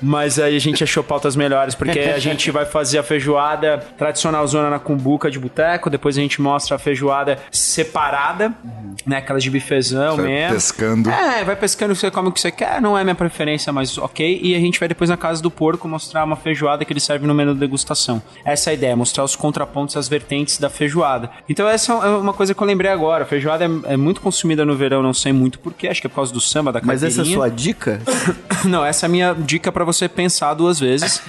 Mas 0.00 0.38
aí 0.38 0.56
a 0.56 0.60
gente 0.60 0.82
achou 0.82 1.02
pautas 1.04 1.36
melhores, 1.36 1.74
porque 1.74 1.98
a 1.98 2.18
gente 2.18 2.50
vai 2.50 2.64
fazer 2.64 2.98
a 2.98 3.02
feijoada 3.02 3.78
tradicional 3.98 4.46
zona 4.46 4.70
na 4.70 4.78
cumbuca 4.78 5.30
de 5.30 5.38
boteco, 5.38 5.90
depois 5.90 6.16
a 6.16 6.20
gente 6.20 6.29
gente 6.30 6.40
mostra 6.40 6.76
a 6.76 6.78
feijoada 6.78 7.38
separada, 7.50 8.54
né? 9.04 9.16
Aquelas 9.16 9.42
de 9.42 9.50
bifezão 9.50 10.16
Vai 10.16 10.26
mesmo. 10.26 10.54
pescando. 10.54 11.10
É, 11.10 11.42
vai 11.42 11.56
pescando, 11.56 11.94
você 11.94 12.10
come 12.10 12.28
o 12.28 12.32
que 12.32 12.40
você 12.40 12.52
quer, 12.52 12.80
não 12.80 12.96
é 12.96 13.02
minha 13.02 13.16
preferência, 13.16 13.72
mas 13.72 13.98
ok. 13.98 14.40
E 14.40 14.54
a 14.54 14.60
gente 14.60 14.78
vai 14.78 14.88
depois 14.88 15.10
na 15.10 15.16
casa 15.16 15.42
do 15.42 15.50
porco 15.50 15.88
mostrar 15.88 16.22
uma 16.24 16.36
feijoada 16.36 16.84
que 16.84 16.92
ele 16.92 17.00
serve 17.00 17.26
no 17.26 17.34
menu 17.34 17.52
de 17.54 17.60
degustação. 17.60 18.22
Essa 18.44 18.70
é 18.70 18.72
a 18.72 18.74
ideia, 18.74 18.94
mostrar 18.94 19.24
os 19.24 19.34
contrapontos, 19.34 19.96
as 19.96 20.08
vertentes 20.08 20.58
da 20.58 20.70
feijoada. 20.70 21.30
Então 21.48 21.68
essa 21.68 21.92
é 21.92 22.08
uma 22.08 22.32
coisa 22.32 22.54
que 22.54 22.62
eu 22.62 22.66
lembrei 22.66 22.90
agora. 22.90 23.24
A 23.24 23.26
feijoada 23.26 23.64
é, 23.64 23.94
é 23.94 23.96
muito 23.96 24.20
consumida 24.20 24.64
no 24.64 24.76
verão, 24.76 25.02
não 25.02 25.14
sei 25.14 25.32
muito 25.32 25.58
porquê, 25.58 25.88
acho 25.88 26.00
que 26.00 26.06
é 26.06 26.10
por 26.10 26.16
causa 26.16 26.32
do 26.32 26.40
samba, 26.40 26.72
da 26.72 26.80
Mas 26.82 27.02
essa 27.02 27.22
é 27.22 27.22
a 27.22 27.26
sua 27.26 27.48
dica? 27.50 28.00
Não, 28.64 28.84
essa 28.84 29.06
é 29.06 29.08
a 29.08 29.10
minha 29.10 29.32
dica 29.32 29.72
pra 29.72 29.84
você 29.84 30.06
pensar 30.06 30.52
duas 30.52 30.78
vezes. 30.78 31.22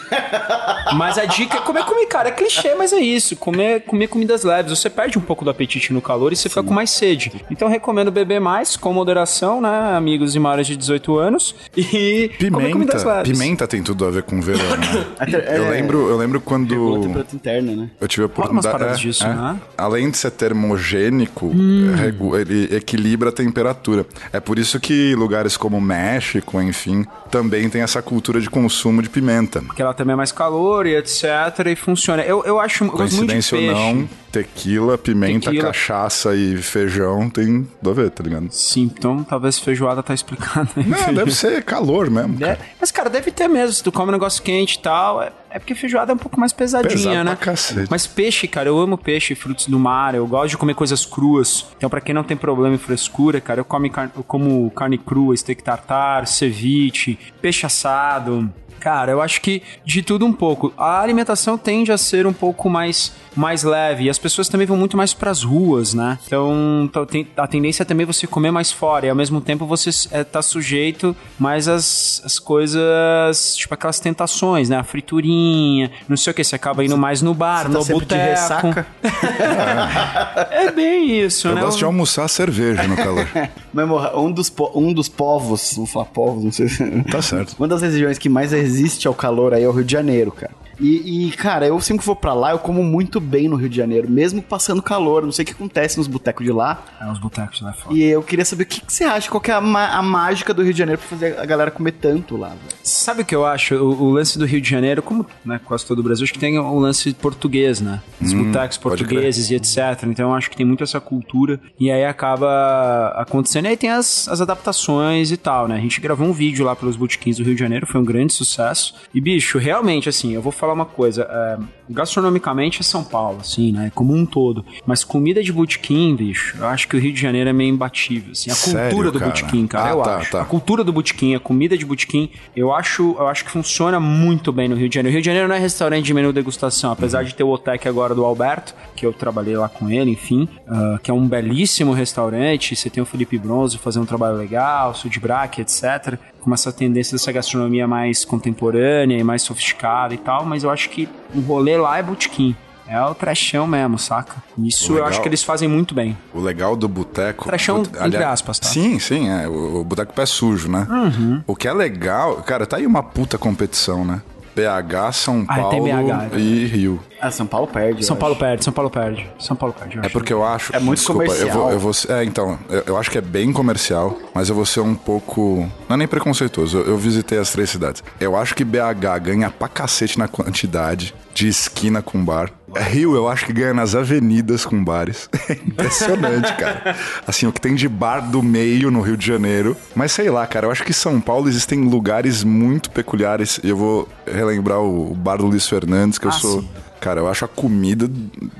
mas 0.93 1.17
a 1.17 1.23
dica 1.23 1.59
é 1.59 1.61
comer 1.61 1.85
comer, 1.85 2.05
cara. 2.07 2.27
É 2.27 2.31
clichê, 2.31 2.75
mas 2.75 2.91
é 2.91 2.99
isso. 2.99 3.37
Comer, 3.37 3.81
comer 3.81 4.07
comidas 4.07 4.43
leves. 4.43 4.77
Você 4.77 4.89
perde 4.91 5.17
um 5.17 5.21
pouco 5.21 5.43
do 5.43 5.49
apetite 5.51 5.93
no 5.93 6.01
calor 6.01 6.31
e 6.33 6.35
você 6.35 6.49
fica 6.49 6.63
com 6.63 6.73
mais 6.73 6.89
sede. 6.91 7.31
Então 7.49 7.67
recomendo 7.67 8.11
beber 8.11 8.39
mais, 8.39 8.75
com 8.75 8.93
moderação, 8.93 9.61
né, 9.61 9.93
amigos 9.95 10.35
e 10.35 10.39
maiores 10.39 10.67
de 10.67 10.75
18 10.75 11.17
anos. 11.17 11.55
E 11.75 12.29
Pimenta. 12.37 12.97
leves. 13.07 13.31
Pimenta 13.31 13.67
tem 13.67 13.81
tudo 13.81 14.05
a 14.05 14.11
ver 14.11 14.23
com 14.23 14.41
verão, 14.41 14.59
né? 14.77 15.05
Eu 15.51 15.65
é, 15.65 15.69
lembro, 15.69 16.09
eu 16.09 16.17
lembro 16.17 16.41
quando 16.41 16.71
Regula 16.71 16.97
a 16.97 17.01
temperatura 17.01 17.35
interna, 17.35 17.75
né? 17.75 17.89
eu 17.99 18.07
tive 18.07 18.23
a 18.23 18.25
oportunidade. 18.25 18.83
é, 18.83 18.93
disso, 18.95 19.23
é. 19.23 19.33
né? 19.33 19.59
Além 19.77 20.09
de 20.09 20.17
ser 20.17 20.31
termogênico, 20.31 21.51
regu- 21.95 22.37
ele 22.37 22.75
equilibra 22.75 23.29
a 23.29 23.31
temperatura. 23.31 24.05
É 24.31 24.39
por 24.39 24.57
isso 24.59 24.79
que 24.79 25.15
lugares 25.15 25.55
como 25.57 25.79
México, 25.79 26.61
enfim, 26.61 27.05
também 27.29 27.69
tem 27.69 27.81
essa 27.81 28.01
cultura 28.01 28.39
de 28.41 28.49
consumo 28.49 29.01
de 29.01 29.09
pimenta. 29.09 29.61
Porque 29.61 29.81
ela 29.81 29.93
também 29.93 30.13
é 30.13 30.15
mais 30.15 30.31
calor 30.31 30.85
e 30.85 30.95
etc. 30.95 31.23
E 31.71 31.75
funciona. 31.75 32.23
Eu, 32.23 32.43
eu 32.45 32.59
acho 32.59 32.83
eu 32.83 32.89
gosto 32.89 33.15
muito 33.15 33.27
de 33.27 33.33
Coincidência 33.33 33.57
ou 33.57 33.93
não, 33.95 34.09
tequila, 34.31 34.80
pimenta, 34.97 35.45
Tequila. 35.51 35.67
cachaça 35.67 36.35
e 36.35 36.57
feijão 36.57 37.29
tem 37.29 37.63
tudo 37.63 37.89
a 37.89 37.93
ver, 37.93 38.09
tá 38.11 38.23
ligado? 38.23 38.47
Sim, 38.51 38.83
então 38.83 39.23
talvez 39.23 39.57
feijoada 39.59 40.01
tá 40.03 40.13
explicando. 40.13 40.69
Não, 40.75 41.13
deve 41.13 41.31
ser 41.31 41.63
calor 41.63 42.09
mesmo, 42.09 42.35
É, 42.43 42.55
cara. 42.55 42.59
mas, 42.79 42.91
cara, 42.91 43.09
deve 43.09 43.31
ter 43.31 43.47
mesmo. 43.47 43.73
Se 43.73 43.83
tu 43.83 43.91
come 43.91 44.09
um 44.09 44.11
negócio 44.13 44.41
quente 44.43 44.75
e 44.75 44.79
tal, 44.79 45.21
é, 45.21 45.31
é 45.49 45.59
porque 45.59 45.75
feijoada 45.75 46.11
é 46.11 46.15
um 46.15 46.17
pouco 46.17 46.39
mais 46.39 46.51
pesadinha, 46.53 46.91
Pesado 46.91 47.15
né? 47.23 47.23
pra 47.23 47.35
cacete. 47.35 47.87
Mas 47.89 48.07
peixe, 48.07 48.47
cara, 48.47 48.69
eu 48.69 48.77
amo 48.79 48.97
peixe, 48.97 49.35
frutos 49.35 49.67
do 49.67 49.79
mar, 49.79 50.15
eu 50.15 50.25
gosto 50.27 50.49
de 50.51 50.57
comer 50.57 50.73
coisas 50.75 51.05
cruas. 51.05 51.65
Então, 51.77 51.89
pra 51.89 52.01
quem 52.01 52.13
não 52.15 52.23
tem 52.23 52.35
problema 52.37 52.75
em 52.75 52.77
frescura, 52.79 53.39
cara, 53.41 53.59
eu, 53.61 53.65
come 53.65 53.89
car- 53.89 54.11
eu 54.15 54.23
como 54.23 54.69
carne 54.71 54.97
crua, 54.97 55.35
steak 55.35 55.63
tartar, 55.63 56.27
ceviche, 56.27 57.17
peixe 57.41 57.65
assado. 57.65 58.51
Cara, 58.79 59.11
eu 59.11 59.21
acho 59.21 59.41
que 59.41 59.61
de 59.85 60.01
tudo 60.01 60.25
um 60.25 60.33
pouco. 60.33 60.73
A 60.75 61.01
alimentação 61.01 61.55
tende 61.55 61.91
a 61.91 61.97
ser 61.99 62.25
um 62.25 62.33
pouco 62.33 62.67
mais, 62.67 63.13
mais 63.35 63.63
leve 63.63 64.03
e 64.05 64.09
as 64.09 64.17
pessoas 64.17 64.49
também 64.49 64.67
vão 64.67 64.75
muito 64.77 64.97
mais 64.97 65.13
pras 65.13 65.43
ruas, 65.43 65.93
né? 65.93 66.17
Então, 66.27 66.89
tá- 66.91 67.05
a 67.37 67.47
tendência 67.47 67.83
é 67.83 67.85
também 67.85 68.05
você 68.05 68.27
comer 68.27 68.51
mais 68.51 68.71
fora 68.71 69.05
e 69.05 69.09
ao 69.09 69.15
mesmo 69.15 69.39
tempo 69.41 69.65
você 69.65 69.89
é, 70.11 70.23
tá 70.23 70.41
sujeito 70.41 71.15
mais 71.39 71.67
às, 71.67 72.21
às 72.25 72.39
coisas, 72.39 73.55
tipo 73.55 73.73
aquelas 73.73 73.99
tentações, 73.99 74.69
né? 74.69 74.77
A 74.77 74.83
friturinha, 74.83 75.91
não 76.09 76.17
sei 76.17 76.31
o 76.31 76.33
que, 76.33 76.43
você 76.43 76.55
acaba 76.55 76.83
indo 76.83 76.97
mais 76.97 77.21
no 77.21 77.33
bar, 77.33 77.63
Você 77.63 77.67
no 77.69 77.79
tá 77.79 77.85
sempre 77.85 78.05
de 78.05 78.15
boteco. 78.15 78.29
ressaca. 78.31 78.87
É 80.51 80.71
bem 80.71 81.19
isso, 81.21 81.47
Eu 81.47 81.55
né? 81.55 81.61
gosto 81.61 81.77
de 81.77 81.85
almoçar 81.85 82.27
cerveja 82.27 82.83
no 82.87 82.95
calor. 82.95 83.27
Mas, 83.73 83.87
morra, 83.87 84.17
um 84.19 84.31
dos, 84.31 84.49
po- 84.49 84.71
um 84.75 84.93
dos 84.93 85.07
povos, 85.09 85.73
vamos 85.75 85.91
falar 85.91 86.05
povos, 86.05 86.43
não 86.43 86.51
sei 86.51 86.67
se... 86.67 86.83
Tá 87.03 87.21
certo. 87.21 87.55
Uma 87.57 87.67
das 87.67 87.81
regiões 87.81 88.17
que 88.17 88.29
mais 88.29 88.51
resiste 88.51 89.07
ao 89.07 89.13
calor 89.13 89.53
aí 89.53 89.63
é 89.63 89.67
o 89.67 89.71
Rio 89.71 89.83
de 89.83 89.91
Janeiro, 89.91 90.31
cara. 90.31 90.51
E, 90.81 91.27
e, 91.27 91.31
cara, 91.31 91.67
eu 91.67 91.79
sempre 91.79 92.01
que 92.01 92.05
vou 92.05 92.15
pra 92.15 92.33
lá, 92.33 92.51
eu 92.51 92.59
como 92.59 92.83
muito 92.83 93.19
bem 93.19 93.47
no 93.47 93.55
Rio 93.55 93.69
de 93.69 93.77
Janeiro, 93.77 94.09
mesmo 94.09 94.41
passando 94.41 94.81
calor. 94.81 95.23
Não 95.23 95.31
sei 95.31 95.43
o 95.43 95.45
que 95.45 95.53
acontece 95.53 95.97
nos 95.97 96.07
botecos 96.07 96.45
de 96.45 96.51
lá. 96.51 96.83
É, 96.99 97.09
os 97.11 97.19
botecos 97.19 97.61
lá 97.61 97.69
é 97.69 97.73
foda. 97.73 97.95
E 97.95 98.03
eu 98.03 98.23
queria 98.23 98.43
saber 98.43 98.63
o 98.63 98.65
que, 98.65 98.81
que 98.81 98.91
você 98.91 99.03
acha, 99.03 99.29
qual 99.29 99.39
que 99.39 99.51
é 99.51 99.53
a, 99.53 99.57
a 99.57 100.01
mágica 100.01 100.53
do 100.53 100.63
Rio 100.63 100.73
de 100.73 100.79
Janeiro 100.79 100.99
pra 100.99 101.09
fazer 101.09 101.39
a 101.39 101.45
galera 101.45 101.69
comer 101.69 101.93
tanto 101.93 102.35
lá, 102.35 102.49
velho. 102.49 102.59
Sabe 102.83 103.21
o 103.21 103.25
que 103.25 103.35
eu 103.35 103.45
acho? 103.45 103.75
O, 103.75 104.03
o 104.03 104.09
lance 104.11 104.39
do 104.39 104.45
Rio 104.45 104.59
de 104.59 104.69
Janeiro, 104.69 105.01
como 105.01 105.25
né, 105.45 105.61
quase 105.63 105.85
todo 105.85 105.99
o 105.99 106.03
Brasil, 106.03 106.23
acho 106.23 106.33
que 106.33 106.39
tem 106.39 106.57
o 106.57 106.79
lance 106.79 107.13
português, 107.13 107.79
né? 107.79 108.01
Os 108.19 108.33
botecos 108.33 108.77
pode 108.77 109.03
portugueses 109.03 109.51
e 109.51 109.55
etc. 109.55 110.03
Então 110.07 110.29
eu 110.29 110.35
acho 110.35 110.49
que 110.49 110.57
tem 110.57 110.65
muito 110.65 110.83
essa 110.83 110.99
cultura. 110.99 111.59
E 111.79 111.91
aí 111.91 112.05
acaba 112.05 113.13
acontecendo. 113.15 113.65
E 113.65 113.69
aí 113.69 113.77
tem 113.77 113.91
as, 113.91 114.27
as 114.27 114.41
adaptações 114.41 115.31
e 115.31 115.37
tal, 115.37 115.67
né? 115.67 115.75
A 115.75 115.79
gente 115.79 116.01
gravou 116.01 116.27
um 116.27 116.33
vídeo 116.33 116.65
lá 116.65 116.75
pelos 116.75 116.95
botequins 116.95 117.37
do 117.37 117.43
Rio 117.43 117.53
de 117.53 117.59
Janeiro, 117.59 117.85
foi 117.85 118.01
um 118.01 118.05
grande 118.05 118.33
sucesso. 118.33 118.95
E, 119.13 119.21
bicho, 119.21 119.57
realmente, 119.57 120.09
assim, 120.09 120.33
eu 120.33 120.41
vou 120.41 120.51
falar 120.51 120.70
uma 120.73 120.85
coisa. 120.85 121.23
é, 121.23 121.57
gastronomicamente 121.91 122.79
é 122.81 122.83
São 122.83 123.03
Paulo, 123.03 123.39
assim, 123.41 123.71
né? 123.71 123.91
Como 123.93 124.13
um 124.13 124.25
todo. 124.25 124.65
Mas 124.85 125.03
comida 125.03 125.43
de 125.43 125.51
botequim, 125.51 126.15
bicho, 126.15 126.57
eu 126.57 126.67
acho 126.67 126.87
que 126.87 126.95
o 126.95 126.99
Rio 126.99 127.13
de 127.13 127.19
Janeiro 127.21 127.49
é 127.49 127.53
meio 127.53 127.69
imbatível, 127.73 128.31
assim. 128.31 128.49
A 128.51 128.55
Sério, 128.55 128.89
cultura 128.89 129.11
do 129.11 129.19
cara? 129.19 129.31
botequim, 129.31 129.67
cara, 129.67 129.89
Ah, 129.89 129.91
eu 129.93 130.01
tá, 130.01 130.17
acho. 130.17 130.31
tá. 130.31 130.41
A 130.41 130.45
cultura 130.45 130.83
do 130.83 130.91
botequim, 130.93 131.35
a 131.35 131.39
comida 131.39 131.77
de 131.77 131.85
botequim, 131.85 132.29
eu 132.55 132.73
acho, 132.73 133.15
eu 133.17 133.27
acho 133.27 133.45
que 133.45 133.51
funciona 133.51 133.99
muito 133.99 134.51
bem 134.51 134.67
no 134.67 134.75
Rio 134.75 134.89
de 134.89 134.95
Janeiro. 134.95 135.13
O 135.13 135.15
Rio 135.15 135.21
de 135.21 135.25
Janeiro 135.25 135.47
não 135.47 135.55
é 135.55 135.59
restaurante 135.59 136.05
de 136.05 136.13
menu 136.13 136.31
degustação, 136.33 136.91
apesar 136.91 137.23
de 137.23 137.35
ter 137.35 137.43
o 137.43 137.49
Otec 137.49 137.87
agora 137.87 138.15
do 138.15 138.23
Alberto, 138.25 138.73
que 138.95 139.05
eu 139.05 139.13
trabalhei 139.13 139.55
lá 139.57 139.69
com 139.69 139.89
ele, 139.89 140.11
enfim, 140.11 140.47
ah, 140.67 140.99
que 141.01 141.11
é 141.11 141.13
um 141.13 141.27
belíssimo 141.27 141.91
restaurante. 141.93 142.75
Você 142.75 142.89
tem 142.89 143.01
o 143.01 143.05
Felipe 143.05 143.37
Bronze 143.37 143.77
fazendo 143.77 144.03
um 144.03 144.07
trabalho 144.07 144.37
legal, 144.37 144.93
o 144.93 145.19
Braque, 145.19 145.61
etc. 145.61 146.17
Com 146.39 146.53
essa 146.53 146.71
tendência 146.71 147.15
dessa 147.15 147.31
gastronomia 147.31 147.87
mais 147.87 148.25
contemporânea 148.25 149.17
e 149.17 149.23
mais 149.23 149.41
sofisticada 149.41 150.13
e 150.13 150.17
tal, 150.17 150.45
mas 150.45 150.63
eu 150.63 150.69
acho 150.69 150.89
que 150.89 151.07
o 151.33 151.39
rolê 151.41 151.77
lá 151.77 151.97
é 151.97 152.03
botequim. 152.03 152.55
É 152.87 152.99
o 153.01 153.15
trechão 153.15 153.65
mesmo, 153.65 153.97
saca? 153.97 154.43
Isso 154.57 154.91
eu 154.91 154.95
Legal. 154.95 155.09
acho 155.09 155.21
que 155.21 155.27
eles 155.29 155.41
fazem 155.43 155.65
muito 155.69 155.95
bem. 155.95 156.17
O 156.33 156.41
legal 156.41 156.75
do 156.75 156.89
boteco. 156.89 157.45
Trechão, 157.45 157.83
Put- 157.83 157.97
entre 158.05 158.21
aspas, 158.21 158.59
tá? 158.59 158.67
Sim, 158.67 158.99
sim, 158.99 159.29
é. 159.29 159.47
O, 159.47 159.79
o 159.79 159.83
boteco 159.85 160.11
pé 160.13 160.25
sujo, 160.25 160.69
né? 160.69 160.85
Uhum. 160.89 161.41
O 161.47 161.55
que 161.55 161.69
é 161.69 161.73
legal, 161.73 162.37
cara, 162.43 162.65
tá 162.65 162.75
aí 162.77 162.85
uma 162.85 163.01
puta 163.01 163.37
competição, 163.37 164.03
né? 164.03 164.21
PH, 164.53 165.11
São 165.13 165.45
Ah, 165.47 165.55
Paulo 165.55 165.69
tem 165.71 165.81
BH, 165.83 166.35
é 166.35 166.39
e 166.39 166.65
Rio. 166.65 166.99
Ah, 167.21 167.29
São 167.29 167.45
Paulo 167.45 167.67
perde. 167.67 168.03
São 168.05 168.15
eu 168.15 168.19
Paulo 168.19 168.33
acho. 168.33 168.39
perde, 168.43 168.63
São 168.63 168.73
Paulo 168.73 168.89
perde. 168.89 169.29
São 169.37 169.55
Paulo 169.55 169.75
perde. 169.77 169.97
eu 169.97 170.01
É 170.03 170.05
acho. 170.07 170.13
porque 170.13 170.33
eu 170.33 170.43
acho. 170.43 170.75
É 170.75 170.79
muito 170.79 170.97
desculpa, 170.99 171.23
comercial. 171.25 171.47
Eu 171.49 171.53
vou, 171.53 171.71
eu 171.71 171.79
vou, 171.79 171.91
é, 172.17 172.23
então, 172.23 172.59
eu, 172.69 172.83
eu 172.87 172.97
acho 172.97 173.11
que 173.11 173.17
é 173.17 173.21
bem 173.21 173.53
comercial, 173.53 174.17
mas 174.33 174.49
eu 174.49 174.55
vou 174.55 174.65
ser 174.65 174.79
um 174.79 174.95
pouco. 174.95 175.69
Não 175.87 175.93
é 175.93 175.97
nem 175.97 176.07
preconceituoso, 176.07 176.79
eu, 176.79 176.85
eu 176.87 176.97
visitei 176.97 177.37
as 177.37 177.51
três 177.51 177.69
cidades. 177.69 178.03
Eu 178.19 178.35
acho 178.35 178.55
que 178.55 178.63
BH 178.63 179.19
ganha 179.21 179.51
pra 179.51 179.67
cacete 179.67 180.17
na 180.17 180.27
quantidade 180.27 181.13
de 181.33 181.47
esquina 181.47 182.01
com 182.01 182.23
bar. 182.25 182.51
Rio, 182.75 183.15
eu 183.15 183.27
acho 183.27 183.45
que 183.45 183.51
ganha 183.53 183.73
nas 183.73 183.93
avenidas 183.95 184.65
com 184.65 184.81
bares. 184.83 185.29
É 185.49 185.53
impressionante, 185.53 186.53
cara. 186.55 186.95
Assim, 187.27 187.45
o 187.45 187.51
que 187.51 187.59
tem 187.59 187.75
de 187.75 187.87
bar 187.89 188.21
do 188.31 188.41
meio 188.41 188.89
no 188.89 189.01
Rio 189.01 189.17
de 189.17 189.25
Janeiro. 189.27 189.75
Mas 189.93 190.11
sei 190.13 190.29
lá, 190.29 190.47
cara, 190.47 190.67
eu 190.67 190.71
acho 190.71 190.83
que 190.83 190.93
São 190.93 191.19
Paulo 191.19 191.49
existem 191.49 191.81
lugares 191.83 192.43
muito 192.43 192.89
peculiares. 192.89 193.59
E 193.63 193.69
eu 193.69 193.75
vou 193.77 194.07
relembrar 194.25 194.79
o, 194.79 195.13
bar 195.13 195.37
do 195.37 195.45
Luiz 195.47 195.67
Fernandes, 195.67 196.17
que 196.17 196.25
eu 196.27 196.29
Ah, 196.29 196.33
sou. 196.33 196.61
sim. 196.61 196.69
Cara, 197.01 197.19
eu 197.19 197.27
acho 197.27 197.43
a 197.43 197.47
comida 197.49 198.07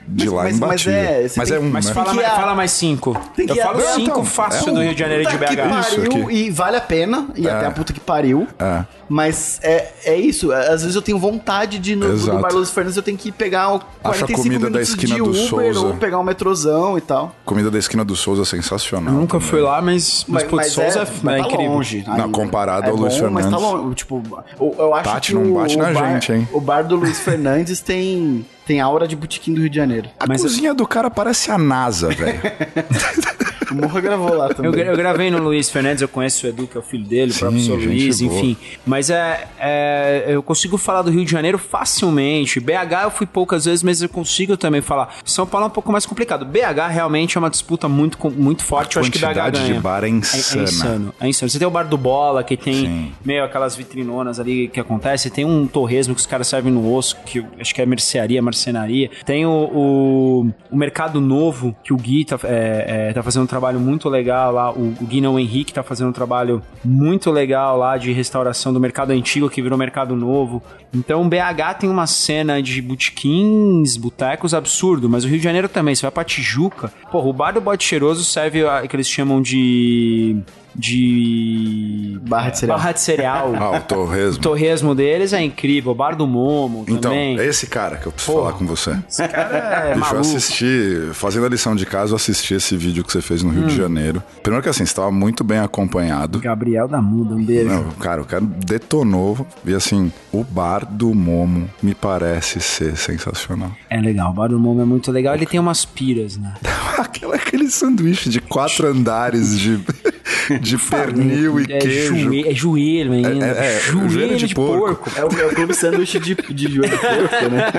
de 0.07 0.27
lá 0.29 0.43
mas- 0.43 0.59
mas 0.59 0.81
imbatível. 0.85 0.93
é, 0.99 1.27
você 1.29 1.39
mas 1.39 1.47
tem- 1.49 1.57
é 1.57 1.61
um, 1.61 1.69
Mas 1.69 1.85
né? 1.85 1.93
fala, 1.93 2.13
mais, 2.13 2.27
a- 2.27 2.35
fala 2.35 2.55
mais 2.55 2.71
cinco. 2.71 3.17
Tem 3.35 3.45
que 3.47 3.51
Eu 3.57 3.63
falo 3.63 3.79
cinco 3.81 4.01
então, 4.01 4.25
fácil 4.25 4.69
é 4.69 4.73
do 4.73 4.81
Rio 4.81 4.93
de 4.93 4.99
Janeiro 4.99 5.23
e 5.23 5.25
de 5.27 5.31
Puta 5.37 5.45
que 5.47 5.55
BH. 5.55 5.61
pariu, 5.69 5.79
Isso 5.81 6.01
aqui. 6.25 6.33
e 6.35 6.49
vale 6.49 6.75
a 6.77 6.81
pena, 6.81 7.27
e 7.35 7.47
até 7.47 7.67
a 7.67 7.71
puta 7.71 7.93
que 7.93 7.99
pariu. 7.99 8.47
É. 8.59 8.83
Mas 9.07 9.59
é, 9.61 9.91
é 10.05 10.15
isso, 10.17 10.51
às 10.53 10.81
vezes 10.81 10.95
eu 10.95 11.01
tenho 11.01 11.19
vontade 11.19 11.77
de 11.79 11.91
ir 11.93 11.95
no, 11.97 12.13
Exato. 12.13 12.35
no 12.37 12.41
Bar 12.41 12.53
Luiz 12.53 12.69
Fernandes, 12.71 12.95
eu 12.97 13.03
tenho 13.03 13.17
que 13.17 13.29
pegar 13.31 13.75
o 13.75 13.79
45 14.01 14.41
comida 14.41 14.59
da 14.65 14.69
minutos 14.71 14.89
esquina 14.89 15.15
de 15.15 15.21
do 15.21 15.29
Uber 15.29 15.47
Souza. 15.47 15.79
ou 15.81 15.93
pegar 15.95 16.17
um 16.17 16.23
metrozão 16.23 16.97
e 16.97 17.01
tal. 17.01 17.35
Comida 17.45 17.69
da 17.69 17.77
esquina 17.77 18.03
do 18.05 18.15
Souza 18.15 18.41
é 18.43 18.45
sensacional. 18.45 19.13
Nunca 19.13 19.33
também. 19.37 19.47
fui 19.49 19.59
lá, 19.61 19.81
mas, 19.81 20.25
mas, 20.27 20.43
putz, 20.45 20.71
Souza 20.71 21.01
é, 21.01 21.07
mas 21.21 21.35
é 21.35 21.41
tá 21.41 21.47
incrível. 21.47 21.71
longe. 21.73 22.03
Não, 22.07 22.31
comparado 22.31 22.87
é 22.87 22.89
ao 22.89 22.95
Luiz 22.95 23.19
bom, 23.19 23.29
Mas 23.29 23.45
tá 23.45 23.51
Fernandes. 23.51 23.79
longe. 23.81 23.95
Tipo, 23.95 24.23
eu, 24.59 24.75
eu 24.79 24.95
acho 24.95 25.09
Bate, 25.11 25.27
que 25.27 25.33
não 25.35 25.51
o, 25.51 25.55
bate 25.59 25.75
o 25.75 25.79
na 25.79 25.91
bar, 25.91 26.13
gente, 26.13 26.31
hein? 26.31 26.47
O 26.53 26.61
bar 26.61 26.81
do 26.87 26.95
Luiz 26.95 27.19
Fernandes 27.19 27.81
tem, 27.81 28.30
tem 28.65 28.79
aura 28.79 29.07
de 29.07 29.15
botequim 29.15 29.53
do 29.53 29.61
Rio 29.61 29.69
de 29.69 29.75
Janeiro. 29.75 30.09
A 30.19 30.25
Mas- 30.27 30.41
cozinha 30.41 30.73
do 30.73 30.87
cara 30.87 31.09
parece 31.09 31.51
a 31.51 31.57
NASA, 31.57 32.09
velho. 32.09 32.39
O 33.71 33.75
Morra 33.75 34.01
gravou 34.01 34.33
lá 34.35 34.47
Eu, 34.47 34.55
também. 34.55 34.71
gra- 34.71 34.85
eu 34.85 34.97
gravei 34.97 35.31
no 35.31 35.37
Luiz 35.39 35.69
Fernandes, 35.69 36.01
eu 36.01 36.07
conheço 36.07 36.45
o 36.45 36.49
Edu, 36.49 36.67
que 36.67 36.77
é 36.77 36.79
o 36.79 36.83
filho 36.83 37.05
dele, 37.05 37.31
o 37.31 37.37
professor 37.39 37.79
gente 37.79 37.87
Luiz, 37.87 38.21
boa. 38.21 38.37
enfim. 38.37 38.57
Mas 38.85 39.09
é, 39.09 39.47
é, 39.59 40.25
eu 40.27 40.43
consigo 40.43 40.77
falar 40.77 41.01
do 41.03 41.11
Rio 41.11 41.23
de 41.25 41.31
Janeiro 41.31 41.57
facilmente. 41.57 42.59
BH 42.59 43.03
eu 43.03 43.11
fui 43.11 43.25
poucas 43.27 43.65
vezes, 43.65 43.83
mas 43.83 44.01
eu 44.01 44.09
consigo 44.09 44.55
também 44.57 44.81
falar. 44.81 45.15
São 45.25 45.45
Paulo 45.45 45.65
é 45.65 45.67
um 45.67 45.71
pouco 45.71 45.91
mais 45.91 46.05
complicado. 46.05 46.45
BH 46.45 46.87
realmente 46.91 47.37
é 47.37 47.39
uma 47.39 47.49
disputa 47.49 47.87
muito, 47.87 48.17
muito 48.31 48.63
forte. 48.63 48.95
Eu 48.97 49.01
acho 49.01 49.11
que 49.11 49.17
BH 49.19 49.25
quantidade 49.25 49.59
ganha. 49.59 49.73
de 49.73 49.79
bar 49.79 50.03
é 50.03 50.09
insana. 50.09 50.61
É, 50.61 50.63
insano, 50.63 51.13
é 51.21 51.27
insano. 51.29 51.49
Você 51.49 51.59
tem 51.59 51.67
o 51.67 51.71
bar 51.71 51.83
do 51.87 51.97
Bola, 51.97 52.43
que 52.43 52.57
tem 52.57 52.73
Sim. 52.73 53.11
meio 53.23 53.43
aquelas 53.43 53.75
vitrinonas 53.75 54.39
ali 54.39 54.67
que 54.67 54.79
acontece. 54.79 55.29
Tem 55.29 55.45
um 55.45 55.67
torresmo 55.67 56.13
que 56.15 56.21
os 56.21 56.27
caras 56.27 56.47
servem 56.47 56.71
no 56.71 56.93
osso, 56.93 57.15
que 57.25 57.39
eu 57.39 57.45
acho 57.59 57.73
que 57.73 57.81
é 57.81 57.85
mercearia, 57.85 58.41
marcenaria. 58.41 59.09
Tem 59.25 59.45
o, 59.45 59.49
o, 59.51 60.51
o 60.71 60.75
Mercado 60.75 61.19
Novo, 61.21 61.75
que 61.83 61.93
o 61.93 61.97
Gui 61.97 62.25
tá, 62.25 62.39
é, 62.43 63.09
é, 63.09 63.13
tá 63.13 63.21
fazendo 63.23 63.43
um 63.43 63.47
trabalho 63.47 63.60
trabalho 63.61 63.79
muito 63.79 64.09
legal 64.09 64.51
lá. 64.51 64.71
O, 64.71 64.95
Guinão 65.03 65.39
Henrique 65.39 65.71
tá 65.71 65.83
fazendo 65.83 66.09
um 66.09 66.13
trabalho 66.13 66.63
muito 66.83 67.29
legal 67.29 67.77
lá 67.77 67.95
de 67.95 68.11
restauração 68.11 68.73
do 68.73 68.79
mercado 68.79 69.11
antigo 69.11 69.49
que 69.49 69.61
virou 69.61 69.77
mercado 69.77 70.15
novo. 70.15 70.63
Então, 70.91 71.29
BH 71.29 71.77
tem 71.79 71.89
uma 71.89 72.07
cena 72.07 72.59
de 72.59 72.81
botequins, 72.81 73.97
botecos 73.97 74.55
absurdo, 74.55 75.07
mas 75.07 75.23
o 75.23 75.27
Rio 75.27 75.37
de 75.37 75.43
Janeiro 75.43 75.69
também. 75.69 75.93
Você 75.93 76.01
vai 76.01 76.11
pra 76.11 76.23
Tijuca, 76.23 76.91
porra, 77.11 77.27
o 77.27 77.33
bar 77.33 77.51
do 77.51 77.61
Bote 77.61 77.83
Cheiroso 77.83 78.23
serve 78.23 78.65
a, 78.65 78.87
que 78.87 78.95
eles 78.95 79.07
chamam 79.07 79.41
de 79.41 80.37
de 80.75 82.19
barra 82.27 82.49
de 82.49 82.59
cereal. 82.59 82.77
Barra 82.77 82.91
de 82.91 82.99
cereal. 83.01 83.51
Ah, 83.61 83.77
o 83.77 83.81
torresmo. 83.81 84.37
O 84.37 84.41
torresmo 84.41 84.95
deles 84.95 85.33
é 85.33 85.41
incrível. 85.41 85.91
O 85.91 85.95
bar 85.95 86.15
do 86.15 86.25
Momo 86.25 86.83
então, 86.87 87.11
também. 87.11 87.37
é 87.37 87.45
esse 87.45 87.67
cara 87.67 87.97
que 87.97 88.07
eu 88.07 88.11
preciso 88.11 88.35
Pô, 88.35 88.43
falar 88.43 88.53
com 88.57 88.65
você. 88.65 88.97
Esse 89.07 89.27
cara 89.27 89.57
é 89.57 89.93
Deixa 89.93 89.99
maluco. 89.99 90.15
eu 90.15 90.21
assistir, 90.21 91.13
fazendo 91.13 91.45
a 91.45 91.49
lição 91.49 91.75
de 91.75 91.85
casa, 91.85 92.13
eu 92.13 92.15
assisti 92.15 92.55
esse 92.55 92.75
vídeo 92.75 93.03
que 93.03 93.11
você 93.11 93.21
fez 93.21 93.43
no 93.43 93.51
Rio 93.51 93.63
hum. 93.63 93.67
de 93.67 93.75
Janeiro. 93.75 94.23
Primeiro 94.41 94.63
que 94.63 94.69
assim, 94.69 94.79
você 94.79 94.91
estava 94.91 95.11
muito 95.11 95.43
bem 95.43 95.59
acompanhado. 95.59 96.39
Gabriel 96.39 96.87
da 96.87 97.01
Muda, 97.01 97.35
um 97.35 97.43
beijo. 97.43 97.69
Não, 97.69 97.83
cara, 97.91 98.21
o 98.21 98.25
cara 98.25 98.43
detonou. 98.43 99.45
E 99.65 99.73
assim, 99.73 100.11
o 100.31 100.43
bar 100.43 100.85
do 100.85 101.13
Momo 101.13 101.69
me 101.83 101.93
parece 101.93 102.59
ser 102.59 102.97
sensacional. 102.97 103.71
É 103.89 103.99
legal, 103.99 104.31
o 104.31 104.33
bar 104.33 104.47
do 104.47 104.59
Momo 104.59 104.81
é 104.81 104.85
muito 104.85 105.11
legal. 105.11 105.35
Ele 105.35 105.45
tem 105.45 105.59
umas 105.59 105.85
piras, 105.85 106.37
né? 106.37 106.53
Aquela, 106.97 107.35
aquele 107.35 107.69
sanduíche 107.69 108.29
de 108.29 108.39
quatro 108.39 108.87
andares 108.87 109.59
de, 109.59 109.83
de 110.59 110.77
pernil 110.77 111.59
e 111.59 111.63
é 111.71 111.79
queijo. 111.79 112.15
Joelho, 112.15 112.49
é 112.49 112.53
joelho 112.53 113.13
ainda. 113.13 113.45
É, 113.45 113.77
é, 113.77 113.79
joelho, 113.79 114.09
joelho 114.09 114.37
de, 114.37 114.47
de 114.47 114.55
porco. 114.55 114.95
porco. 114.95 115.11
É 115.19 115.25
o, 115.25 115.39
é 115.39 115.45
o 115.45 115.55
clube 115.55 115.73
sanduíche 115.73 116.19
de, 116.19 116.35
de 116.35 116.71
joelho 116.71 116.91
de 116.91 116.97
porco, 116.97 117.49
né? 117.49 117.71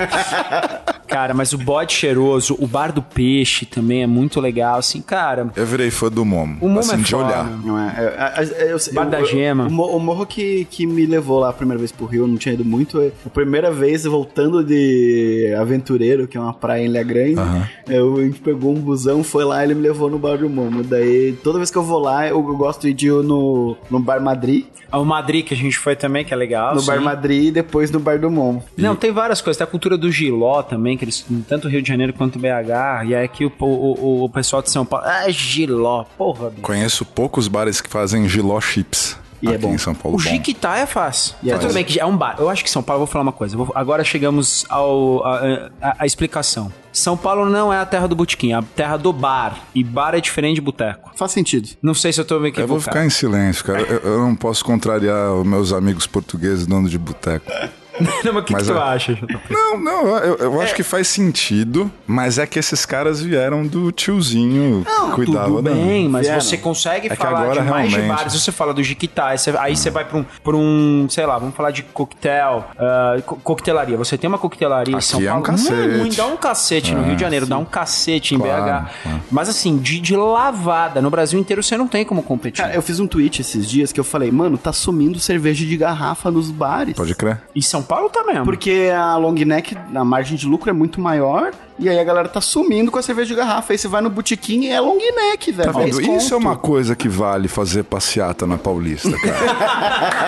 Cara, 1.07 1.33
mas 1.33 1.53
o 1.53 1.57
bode 1.57 1.93
cheiroso, 1.93 2.55
o 2.59 2.67
bar 2.67 2.91
do 2.91 3.01
peixe 3.01 3.65
também 3.65 4.03
é 4.03 4.07
muito 4.07 4.39
legal, 4.39 4.77
assim, 4.77 5.01
cara. 5.01 5.49
Eu 5.55 5.65
virei 5.65 5.91
fã 5.91 6.09
do 6.09 6.25
Momo. 6.25 6.57
O 6.61 6.67
Momo 6.67 6.79
assim, 6.79 6.93
é 6.95 6.97
de 6.97 7.11
foda. 7.11 7.25
olhar. 7.25 7.45
Não 7.63 7.79
é, 7.79 8.33
é, 8.37 8.63
é 8.67 8.73
eu, 8.73 8.77
bar 8.93 9.05
eu, 9.05 9.09
da 9.09 9.23
gema. 9.23 9.67
O, 9.67 9.97
o 9.97 9.99
morro 9.99 10.25
que, 10.25 10.65
que 10.69 10.85
me 10.85 11.05
levou 11.05 11.39
lá 11.39 11.49
a 11.49 11.53
primeira 11.53 11.77
vez 11.79 11.91
pro 11.91 12.05
Rio, 12.05 12.23
eu 12.23 12.27
não 12.27 12.37
tinha 12.37 12.53
ido 12.53 12.65
muito. 12.65 12.99
é 13.01 13.11
A 13.25 13.29
primeira 13.29 13.71
vez 13.71 14.05
voltando 14.05 14.63
de 14.63 15.53
Aventureiro, 15.59 16.27
que 16.27 16.37
é 16.37 16.39
uma 16.39 16.53
praia 16.53 16.83
em 16.83 16.85
Ilha 16.85 17.03
Grande, 17.03 17.39
Aham. 17.39 17.67
eu, 17.87 18.17
a 18.17 18.23
gente 18.23 18.39
pegou 18.39 18.71
um 18.71 18.79
busão, 18.79 19.23
foi 19.23 19.43
lá 19.43 19.61
e 19.61 19.67
ele 19.67 19.75
me 19.75 19.81
levou 19.81 20.09
no 20.09 20.17
bar 20.19 20.37
do 20.37 20.49
Momo. 20.49 20.83
Daí, 20.83 21.33
toda 21.43 21.57
vez 21.59 21.69
que 21.69 21.77
eu 21.77 21.83
vou 21.83 21.99
lá, 21.99 22.27
eu, 22.27 22.37
eu 22.37 22.57
gosto 22.57 22.91
de 22.91 23.07
ir 23.07 23.11
no, 23.23 23.75
no 23.89 23.99
Bar 23.99 24.21
Madrid. 24.21 24.65
O 24.91 25.03
Madrid, 25.03 25.43
que 25.43 25.53
a 25.55 25.57
gente 25.57 25.77
foi 25.77 25.95
também, 25.95 26.23
que 26.23 26.33
é 26.33 26.37
legal. 26.37 26.75
No 26.75 26.81
sim. 26.81 26.87
Bar 26.87 27.01
Madrid 27.01 27.45
e 27.45 27.51
depois 27.51 27.89
no 27.89 27.99
Bar 27.99 28.19
do 28.19 28.29
Momo. 28.29 28.63
Não, 28.77 28.95
tem 28.95 29.11
várias 29.11 29.41
coisas. 29.41 29.57
Tem 29.57 29.65
a 29.65 29.69
cultura 29.69 29.97
do 29.97 30.11
giló 30.11 30.61
também, 30.61 30.92
que 30.97 31.05
eles, 31.05 31.25
tanto 31.47 31.67
Rio 31.67 31.81
de 31.81 31.87
Janeiro 31.87 32.13
quanto 32.13 32.37
BH, 32.39 33.05
e 33.07 33.13
é 33.13 33.27
que 33.27 33.45
o, 33.45 33.51
o, 33.59 34.23
o 34.25 34.29
pessoal 34.29 34.61
de 34.61 34.69
São 34.69 34.85
Paulo. 34.85 35.05
Ah, 35.07 35.29
giló, 35.29 36.03
porra, 36.17 36.49
bicho. 36.49 36.61
Conheço 36.61 37.05
poucos 37.05 37.47
bares 37.47 37.81
que 37.81 37.89
fazem 37.89 38.27
giló 38.27 38.59
chips. 38.61 39.17
E 39.41 39.47
é 39.47 39.55
aqui 39.55 39.59
bom. 39.65 39.73
em 39.73 39.77
São 39.77 39.93
Paulo. 39.93 40.15
O. 40.17 40.21
Jiquitá 40.21 40.77
é 40.77 40.85
fácil. 40.85 41.35
E 41.43 41.51
é 41.51 41.57
Tudo 41.57 41.73
bem 41.73 41.83
que 41.83 41.99
é 41.99 42.05
um 42.05 42.15
bar. 42.15 42.37
Eu 42.39 42.49
acho 42.49 42.63
que 42.63 42.69
São 42.69 42.81
Paulo, 42.81 43.01
eu 43.01 43.05
vou 43.05 43.11
falar 43.11 43.23
uma 43.23 43.33
coisa. 43.33 43.57
vou- 43.57 43.69
agora 43.75 44.01
chegamos 44.01 44.63
ao 44.69 45.21
a, 45.25 45.69
a- 45.81 45.95
a 45.99 46.05
explicação. 46.05 46.71
São 46.93 47.17
Paulo 47.17 47.49
não 47.49 47.73
é 47.73 47.77
a 47.77 47.85
terra 47.85 48.07
do 48.07 48.15
botequim, 48.15 48.53
é 48.53 48.55
a 48.55 48.61
terra 48.61 48.95
do 48.95 49.11
bar. 49.11 49.59
E 49.75 49.83
bar 49.83 50.15
é 50.15 50.21
diferente 50.21 50.55
de 50.55 50.61
boteco. 50.61 51.11
Faz 51.17 51.33
sentido. 51.33 51.67
Não 51.81 51.93
sei 51.93 52.13
se 52.13 52.21
eu 52.21 52.25
tô 52.25 52.39
meio 52.39 52.53
Eu 52.57 52.65
vou 52.67 52.79
ficar 52.79 53.05
em 53.05 53.09
silêncio, 53.09 53.65
cara. 53.65 53.81
Eu, 53.81 53.99
eu 53.99 54.19
não 54.21 54.33
posso 54.33 54.63
contrariar 54.63 55.33
os 55.33 55.45
meus 55.45 55.73
amigos 55.73 56.07
portugueses 56.07 56.65
dono 56.65 56.87
de 56.87 56.97
boteco. 56.97 57.51
não, 57.99 58.33
mas 58.33 58.43
o 58.43 58.45
que, 58.45 58.53
Mas 58.53 58.63
que 58.67 58.71
tu 58.73 58.77
é- 58.77 58.81
acha? 58.81 59.17
Não, 59.49 59.79
não, 59.79 60.07
eu, 60.17 60.35
eu 60.37 60.61
acho 60.61 60.73
que 60.75 60.83
faz 60.83 61.07
sentido, 61.07 61.91
mas 62.07 62.37
é 62.37 62.45
que 62.47 62.57
esses 62.59 62.85
caras 62.85 63.21
vieram 63.21 63.65
do 63.67 63.91
tiozinho 63.91 64.85
que 64.85 65.11
cuidava 65.11 65.47
Tudo 65.47 65.61
da- 65.61 65.71
bem, 65.71 66.09
mas 66.09 66.25
Vieram. 66.27 66.41
você 66.41 66.57
consegue 66.57 67.07
É 67.07 67.09
que 67.11 67.15
falar 67.15 67.41
agora 67.41 67.61
de 67.61 67.69
mais 67.69 67.89
de 67.89 67.95
realmente- 67.97 68.17
bares. 68.17 68.33
Você 68.33 68.51
fala 68.51 68.73
do 68.73 68.83
Jiquitá, 68.83 69.27
aí 69.27 69.37
você, 69.37 69.53
aí 69.57 69.75
você 69.75 69.89
vai 69.89 70.05
pra 70.05 70.17
um, 70.17 70.25
pra 70.43 70.55
um, 70.55 71.07
sei 71.09 71.25
lá, 71.25 71.37
vamos 71.37 71.55
falar 71.55 71.71
de 71.71 71.83
coquetel, 71.83 72.65
ah, 72.77 73.17
co- 73.25 73.35
coquetelaria. 73.37 73.97
Você 73.97 74.17
tem 74.17 74.27
uma 74.27 74.37
coquetelaria 74.37 74.93
em 74.93 74.97
Aqui 74.97 75.05
São 75.05 75.19
é 75.21 75.23
um 75.25 75.27
Paulo. 75.41 75.43
cacete. 75.43 75.97
muito, 75.97 76.15
dá 76.15 76.25
um 76.27 76.37
cacete 76.37 76.93
no 76.95 77.03
É, 77.03 77.05
Rio 77.07 77.15
de 77.15 77.21
Janeiro, 77.21 77.45
dá 77.45 77.57
um 77.57 77.65
cacete 77.65 78.35
em 78.35 78.39
Claro, 78.39 78.63
BH. 79.05 79.19
Mas 79.31 79.49
assim, 79.49 79.77
de, 79.77 79.99
de 79.99 80.15
lavada. 80.15 81.01
No 81.01 81.09
Brasil 81.09 81.39
inteiro 81.39 81.61
você 81.61 81.77
não 81.77 81.87
tem 81.87 82.03
como 82.05 82.23
competir. 82.23 82.61
Cara, 82.63 82.73
eu 82.75 82.81
fiz 82.81 82.99
um 82.99 83.07
tweet 83.07 83.41
esses 83.41 83.69
dias 83.69 83.91
que 83.91 83.99
eu 83.99 84.03
falei, 84.03 84.31
mano, 84.31 84.57
tá 84.57 84.71
sumindo 84.73 85.19
cerveja 85.19 85.65
de 85.65 85.77
garrafa 85.77 86.31
nos 86.31 86.49
bares. 86.49 86.95
Pode 86.95 87.13
crer? 87.15 87.41
Em 87.55 87.61
São 87.61 87.82
Paulo 87.83 88.09
tá 88.09 88.23
mesmo. 88.23 88.45
Porque 88.45 88.89
a 88.95 89.15
long 89.17 89.33
neck, 89.33 89.75
a 89.93 90.03
margem 90.05 90.35
de 90.37 90.45
lucro 90.47 90.69
é 90.69 90.73
muito 90.73 90.99
maior, 91.01 91.51
e 91.79 91.89
aí 91.89 91.99
a 91.99 92.03
galera 92.03 92.29
tá 92.29 92.39
sumindo 92.41 92.91
com 92.91 92.99
a 92.99 93.01
cerveja 93.01 93.27
de 93.29 93.35
garrafa. 93.35 93.73
Aí 93.73 93.77
você 93.77 93.87
vai 93.87 94.01
no 94.01 94.09
botequim 94.09 94.61
e 94.65 94.69
é 94.69 94.79
long 94.79 94.97
neck, 94.97 95.51
velho. 95.51 95.71
Tá 95.71 95.79
vendo? 95.79 95.97
10 96.01 96.23
Isso 96.23 96.33
é 96.33 96.37
uma 96.37 96.55
coisa 96.55 96.95
que 96.95 97.07
vale 97.09 97.47
fazer 97.47 97.83
passeata 97.83 98.45
na 98.47 98.57
Paulista, 98.57 99.11
cara. 99.11 99.33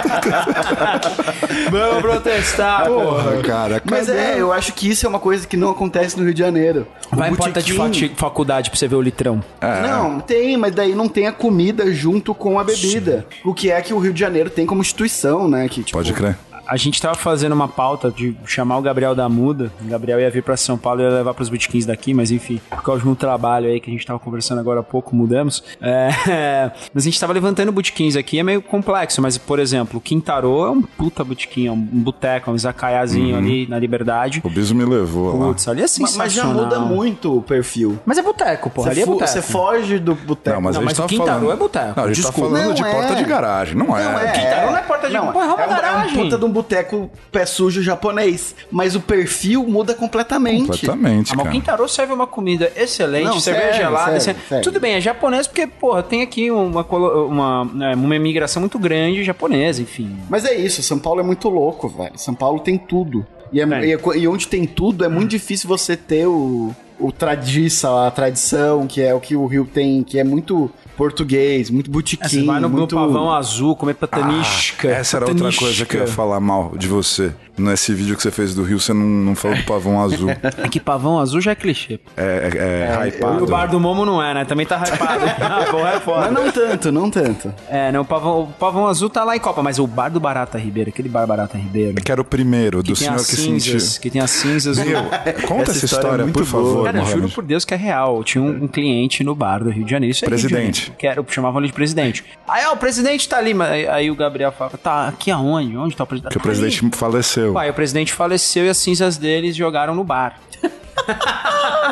Vamos 1.71 2.01
protestar, 2.01 2.85
porra. 2.87 3.41
cara. 3.43 3.81
Mas 3.89 4.07
cadê? 4.07 4.19
é, 4.19 4.39
eu 4.41 4.51
acho 4.51 4.73
que 4.73 4.89
isso 4.89 5.05
é 5.05 5.09
uma 5.09 5.19
coisa 5.19 5.47
que 5.47 5.55
não 5.57 5.69
acontece 5.69 6.17
no 6.17 6.23
Rio 6.23 6.33
de 6.33 6.39
Janeiro. 6.39 6.87
O 7.11 7.15
Vai 7.15 7.29
em 7.29 7.35
porta 7.35 7.61
de 7.61 7.73
botequim- 7.73 8.15
faculdade 8.15 8.69
pra 8.69 8.77
você 8.79 8.87
ver 8.87 8.95
o 8.95 9.01
litrão. 9.01 9.43
É. 9.61 9.81
Não, 9.81 10.19
tem, 10.19 10.57
mas 10.57 10.73
daí 10.73 10.95
não 10.95 11.07
tem 11.07 11.27
a 11.27 11.31
comida 11.31 11.91
junto 11.93 12.33
com 12.33 12.59
a 12.59 12.63
bebida. 12.63 13.25
O 13.43 13.53
que 13.53 13.71
é 13.71 13.81
que 13.81 13.93
o 13.93 13.99
Rio 13.99 14.13
de 14.13 14.19
Janeiro 14.19 14.49
tem 14.49 14.65
como 14.65 14.81
instituição, 14.81 15.47
né? 15.47 15.67
Que, 15.69 15.83
tipo, 15.83 15.97
Pode 15.97 16.13
crer. 16.13 16.37
A 16.67 16.77
gente 16.77 17.01
tava 17.01 17.15
fazendo 17.15 17.53
uma 17.53 17.67
pauta 17.67 18.11
de 18.11 18.35
chamar 18.45 18.77
o 18.77 18.81
Gabriel 18.81 19.13
da 19.15 19.27
Muda. 19.29 19.71
O 19.83 19.87
Gabriel 19.87 20.19
ia 20.19 20.29
vir 20.29 20.43
pra 20.43 20.57
São 20.57 20.77
Paulo 20.77 21.01
e 21.01 21.03
ia 21.03 21.09
levar 21.09 21.33
pros 21.33 21.49
botequins 21.49 21.85
daqui, 21.85 22.13
mas 22.13 22.31
enfim, 22.31 22.59
por 22.69 22.81
causa 22.81 23.01
de 23.03 23.07
um 23.09 23.15
trabalho 23.15 23.67
aí 23.67 23.79
que 23.79 23.89
a 23.89 23.93
gente 23.93 24.05
tava 24.05 24.19
conversando 24.19 24.59
agora 24.59 24.79
há 24.79 24.83
pouco, 24.83 25.15
mudamos. 25.15 25.63
É, 25.81 26.09
mas 26.93 27.03
a 27.03 27.05
gente 27.05 27.19
tava 27.19 27.33
levantando 27.33 27.71
botequins 27.71 28.15
aqui, 28.15 28.39
é 28.39 28.43
meio 28.43 28.61
complexo, 28.61 29.21
mas 29.21 29.37
por 29.37 29.59
exemplo, 29.59 29.97
o 29.99 30.01
Quintarô 30.01 30.65
é 30.67 30.71
um 30.71 30.81
puta 30.81 31.23
botequim, 31.23 31.67
é 31.67 31.71
um 31.71 31.77
boteco, 31.77 32.51
um 32.51 32.55
izakaiazinho 32.55 33.37
ali 33.37 33.67
na 33.67 33.77
Liberdade. 33.79 34.41
O 34.43 34.49
Biso 34.49 34.73
me 34.73 34.85
levou 34.85 35.37
lá. 35.39 35.47
Putz, 35.47 35.67
ali 35.67 35.81
é 35.81 35.83
Mas, 35.83 35.97
mas 35.99 36.11
sensacional. 36.11 36.53
já 36.55 36.61
muda 36.63 36.79
muito 36.79 37.37
o 37.37 37.41
perfil. 37.41 37.99
Mas 38.05 38.17
é 38.17 38.21
boteco, 38.21 38.69
porra. 38.69 38.89
Ali 38.91 39.01
Você 39.01 39.03
é 39.03 39.05
boteco. 39.05 39.29
Você 39.31 39.41
foge 39.41 39.99
do 39.99 40.15
boteco. 40.15 40.55
Não, 40.55 40.61
mas 40.61 40.75
Não, 40.75 40.83
mas 40.83 40.97
o 40.99 41.05
Quintarô 41.05 41.27
falando... 41.39 41.51
é 41.51 41.55
boteco. 41.55 41.93
Não, 41.95 42.03
a 42.03 42.07
gente 42.07 42.15
Desculpa. 42.21 42.49
tá 42.49 42.55
falando 42.55 42.67
Não 42.67 42.73
de 42.73 42.83
é. 42.83 42.91
porta 42.91 43.15
de 43.15 43.23
garagem. 43.23 43.75
Não 43.75 43.97
é. 43.97 44.03
Não, 44.03 44.19
é. 44.19 44.31
Quintarô 44.31 44.71
não 44.71 44.77
é 44.77 44.81
porta 44.81 45.07
de- 45.07 45.13
Não, 45.13 45.27
é 45.27 45.31
uma 45.31 45.43
é, 45.43 45.47
um, 45.47 45.59
é 45.59 45.67
garagem. 45.67 46.19
um 46.19 46.23
puta 46.23 46.37
de 46.37 46.45
um 46.45 46.51
boteco 46.55 47.09
pé 47.31 47.45
sujo 47.45 47.81
japonês. 47.83 48.55
Mas 48.71 48.95
o 48.95 48.99
perfil 49.01 49.63
muda 49.67 49.93
completamente. 49.93 50.65
Completamente, 50.65 51.31
Ah, 51.31 51.35
mas 51.35 51.41
o 51.41 51.43
cara. 51.43 51.51
Quintarô 51.51 51.87
serve 51.87 52.13
uma 52.13 52.25
comida 52.27 52.71
excelente, 52.75 53.25
Não, 53.25 53.39
cerveja 53.39 53.65
serve, 53.67 53.77
gelada. 53.79 54.05
serve, 54.05 54.21
serve. 54.21 54.39
serve. 54.49 54.63
Tudo 54.63 54.79
bem, 54.79 54.93
é 54.95 55.01
japonês 55.01 55.45
porque, 55.47 55.67
porra, 55.67 56.01
tem 56.01 56.21
aqui 56.21 56.49
uma, 56.49 56.81
uma, 56.83 57.65
né, 57.65 57.93
uma 57.95 58.15
imigração 58.15 58.59
muito 58.61 58.79
grande 58.79 59.23
japonesa, 59.23 59.81
enfim. 59.81 60.17
Mas 60.29 60.45
é 60.45 60.55
isso, 60.55 60.81
São 60.81 60.97
Paulo 60.97 61.19
é 61.19 61.23
muito 61.23 61.49
louco, 61.49 61.87
velho. 61.89 62.13
São 62.17 62.33
Paulo 62.33 62.59
tem 62.59 62.77
tudo. 62.77 63.25
E, 63.53 63.61
é- 63.61 63.65
e 63.85 63.93
é- 63.93 64.17
e 64.17 64.27
onde 64.27 64.47
tem 64.47 64.65
tudo, 64.65 65.05
é 65.05 65.07
muito 65.09 65.29
difícil 65.29 65.67
você 65.69 65.95
ter 65.95 66.25
o, 66.25 66.71
o 66.99 67.11
tradiça, 67.11 68.07
a 68.07 68.11
tradição, 68.11 68.87
que 68.87 69.01
é 69.01 69.13
o 69.13 69.19
que 69.19 69.35
o 69.35 69.45
Rio 69.45 69.65
tem, 69.71 70.03
que 70.03 70.17
é 70.19 70.23
muito 70.23 70.69
português, 70.95 71.69
muito 71.69 71.89
É, 71.89 71.93
botiquim, 71.93 72.27
você 72.27 72.43
vai 72.43 72.59
no, 72.59 72.69
muito... 72.69 72.95
pavão 72.95 73.31
azul 73.31 73.75
comer 73.75 73.91
Ah, 74.01 74.07
patanisca. 74.07 74.87
essa 74.89 75.17
era 75.17 75.25
outra 75.25 75.35
patanisca. 75.37 75.65
coisa 75.65 75.85
que 75.85 75.97
eu 75.97 76.01
ia 76.01 76.07
falar 76.07 76.39
mal 76.39 76.73
de 76.77 76.87
você. 76.87 77.31
Nesse 77.57 77.93
vídeo 77.93 78.17
que 78.17 78.21
você 78.21 78.31
fez 78.31 78.53
do 78.53 78.63
Rio, 78.63 78.77
você 78.81 78.91
não, 78.91 79.05
não 79.05 79.33
falou 79.33 79.55
do 79.55 79.63
pavão 79.63 80.01
azul. 80.01 80.29
É 80.57 80.67
que 80.67 80.79
pavão 80.79 81.19
azul 81.19 81.39
já 81.39 81.51
é 81.51 81.55
clichê. 81.55 81.99
É, 82.17 82.49
é, 82.53 82.57
é, 82.57 83.05
E 83.05 83.09
hypado. 83.09 83.43
o 83.43 83.47
bar 83.47 83.67
do 83.67 83.79
Momo 83.79 84.05
não 84.05 84.21
é, 84.21 84.33
né? 84.33 84.45
Também 84.45 84.65
tá 84.65 84.75
hypado. 84.77 85.23
ah, 85.41 85.65
porra, 85.71 85.89
é 85.89 85.93
Mas 85.93 86.03
foda. 86.03 86.31
não 86.31 86.51
tanto, 86.51 86.91
não 86.91 87.09
tanto. 87.09 87.53
É, 87.69 87.91
não, 87.93 88.01
o 88.01 88.05
pavão, 88.05 88.41
o 88.43 88.47
pavão 88.47 88.87
azul 88.87 89.09
tá 89.09 89.23
lá 89.23 89.37
em 89.37 89.39
Copa, 89.39 89.63
mas 89.63 89.79
o 89.79 89.87
bar 89.87 90.09
do 90.09 90.19
Barata 90.19 90.57
Ribeiro, 90.57 90.89
aquele 90.89 91.07
bar 91.07 91.25
Barata 91.25 91.57
Ribeiro. 91.57 91.95
Que 91.95 92.11
era 92.11 92.19
o 92.19 92.25
primeiro, 92.25 92.83
do 92.83 92.93
senhor 92.95 93.15
que 93.15 93.23
cinzas, 93.23 93.83
sentiu. 93.83 94.01
que 94.01 94.09
tem 94.09 94.21
as 94.21 94.31
cinzas. 94.31 94.77
Meu, 94.77 95.03
conta 95.47 95.71
Essa 95.71 95.85
essa, 95.85 95.85
história 95.85 96.23
é 96.23 96.25
por 96.27 96.33
boa. 96.33 96.45
favor, 96.45 96.83
Cara, 96.83 96.99
eu 96.99 97.05
juro 97.05 97.29
por 97.29 97.43
Deus 97.45 97.63
que 97.63 97.73
é 97.73 97.77
real. 97.77 98.21
Tinha 98.23 98.43
um, 98.43 98.65
um 98.65 98.67
cliente 98.67 99.23
no 99.23 99.33
bar 99.33 99.63
do 99.63 99.69
Rio 99.69 99.85
de 99.85 99.91
Janeiro. 99.91 100.11
Isso 100.11 100.25
é 100.25 100.29
de 100.29 100.47
Presidente. 100.85 100.99
Que 100.99 101.07
era, 101.07 101.25
chamavam 101.29 101.59
ele 101.59 101.67
de 101.67 101.73
presidente. 101.73 102.23
Aí, 102.47 102.65
ó, 102.65 102.73
o 102.73 102.77
presidente 102.77 103.27
tá 103.27 103.37
ali. 103.37 103.53
mas 103.53 103.69
Aí, 103.71 103.87
aí 103.87 104.11
o 104.11 104.15
Gabriel 104.15 104.51
fala, 104.51 104.71
tá, 104.81 105.07
aqui 105.07 105.31
aonde? 105.31 105.75
Onde 105.77 105.95
tá 105.95 106.03
o 106.03 106.07
presidente? 106.07 106.31
Que 106.31 106.37
o 106.37 106.41
"Tá 106.41 106.49
ali." 106.49 106.59
presidente 106.59 106.97
faleceu. 106.97 107.53
Pai, 107.53 107.69
o 107.69 107.73
presidente 107.73 108.13
faleceu 108.13 108.65
e 108.65 108.69
as 108.69 108.77
cinzas 108.77 109.17
deles 109.17 109.55
jogaram 109.55 109.95
no 109.95 110.03
bar. 110.03 110.39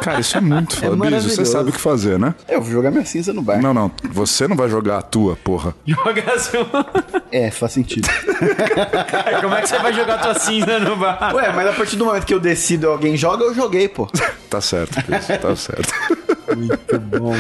Cara, 0.02 0.20
isso 0.20 0.38
é 0.38 0.42
muito 0.42 0.76
foda. 0.78 0.96
Biso, 1.10 1.30
você 1.30 1.46
sabe 1.46 1.70
o 1.70 1.74
que 1.74 1.80
fazer, 1.80 2.18
né? 2.18 2.34
Eu 2.48 2.62
vou 2.62 2.72
jogar 2.72 2.90
minha 2.90 3.06
cinza 3.06 3.34
no 3.34 3.42
bar. 3.42 3.62
Não, 3.62 3.74
não. 3.74 3.92
Você 4.12 4.48
não 4.48 4.56
vai 4.56 4.70
jogar 4.70 4.98
a 4.98 5.02
tua, 5.02 5.36
porra. 5.36 5.76
Joga 5.86 6.34
assim. 6.34 6.58
É, 7.32 7.52
faz 7.52 7.74
sentido. 7.74 8.08
Como 9.42 9.54
é 9.54 9.62
que 9.62 9.70
você 9.70 9.78
vai 9.80 9.94
jogar 9.94 10.20
tua 10.20 10.34
cinza 10.36 10.80
no 10.80 10.96
bar? 10.96 11.34
Ué, 11.36 11.52
mas 11.54 11.68
a 11.68 11.74
partir 11.74 11.96
do 11.96 12.06
momento 12.06 12.26
que 12.26 12.34
eu 12.34 12.40
decido 12.40 12.90
alguém 12.90 13.16
joga, 13.18 13.44
eu 13.44 13.54
joguei, 13.54 13.88
pô. 13.88 14.08
Tá 14.54 14.62
certo, 14.62 14.94
Biso, 15.08 15.36
tá 15.40 15.56
certo. 15.56 15.92
Muito 16.56 17.00
bom. 17.00 17.34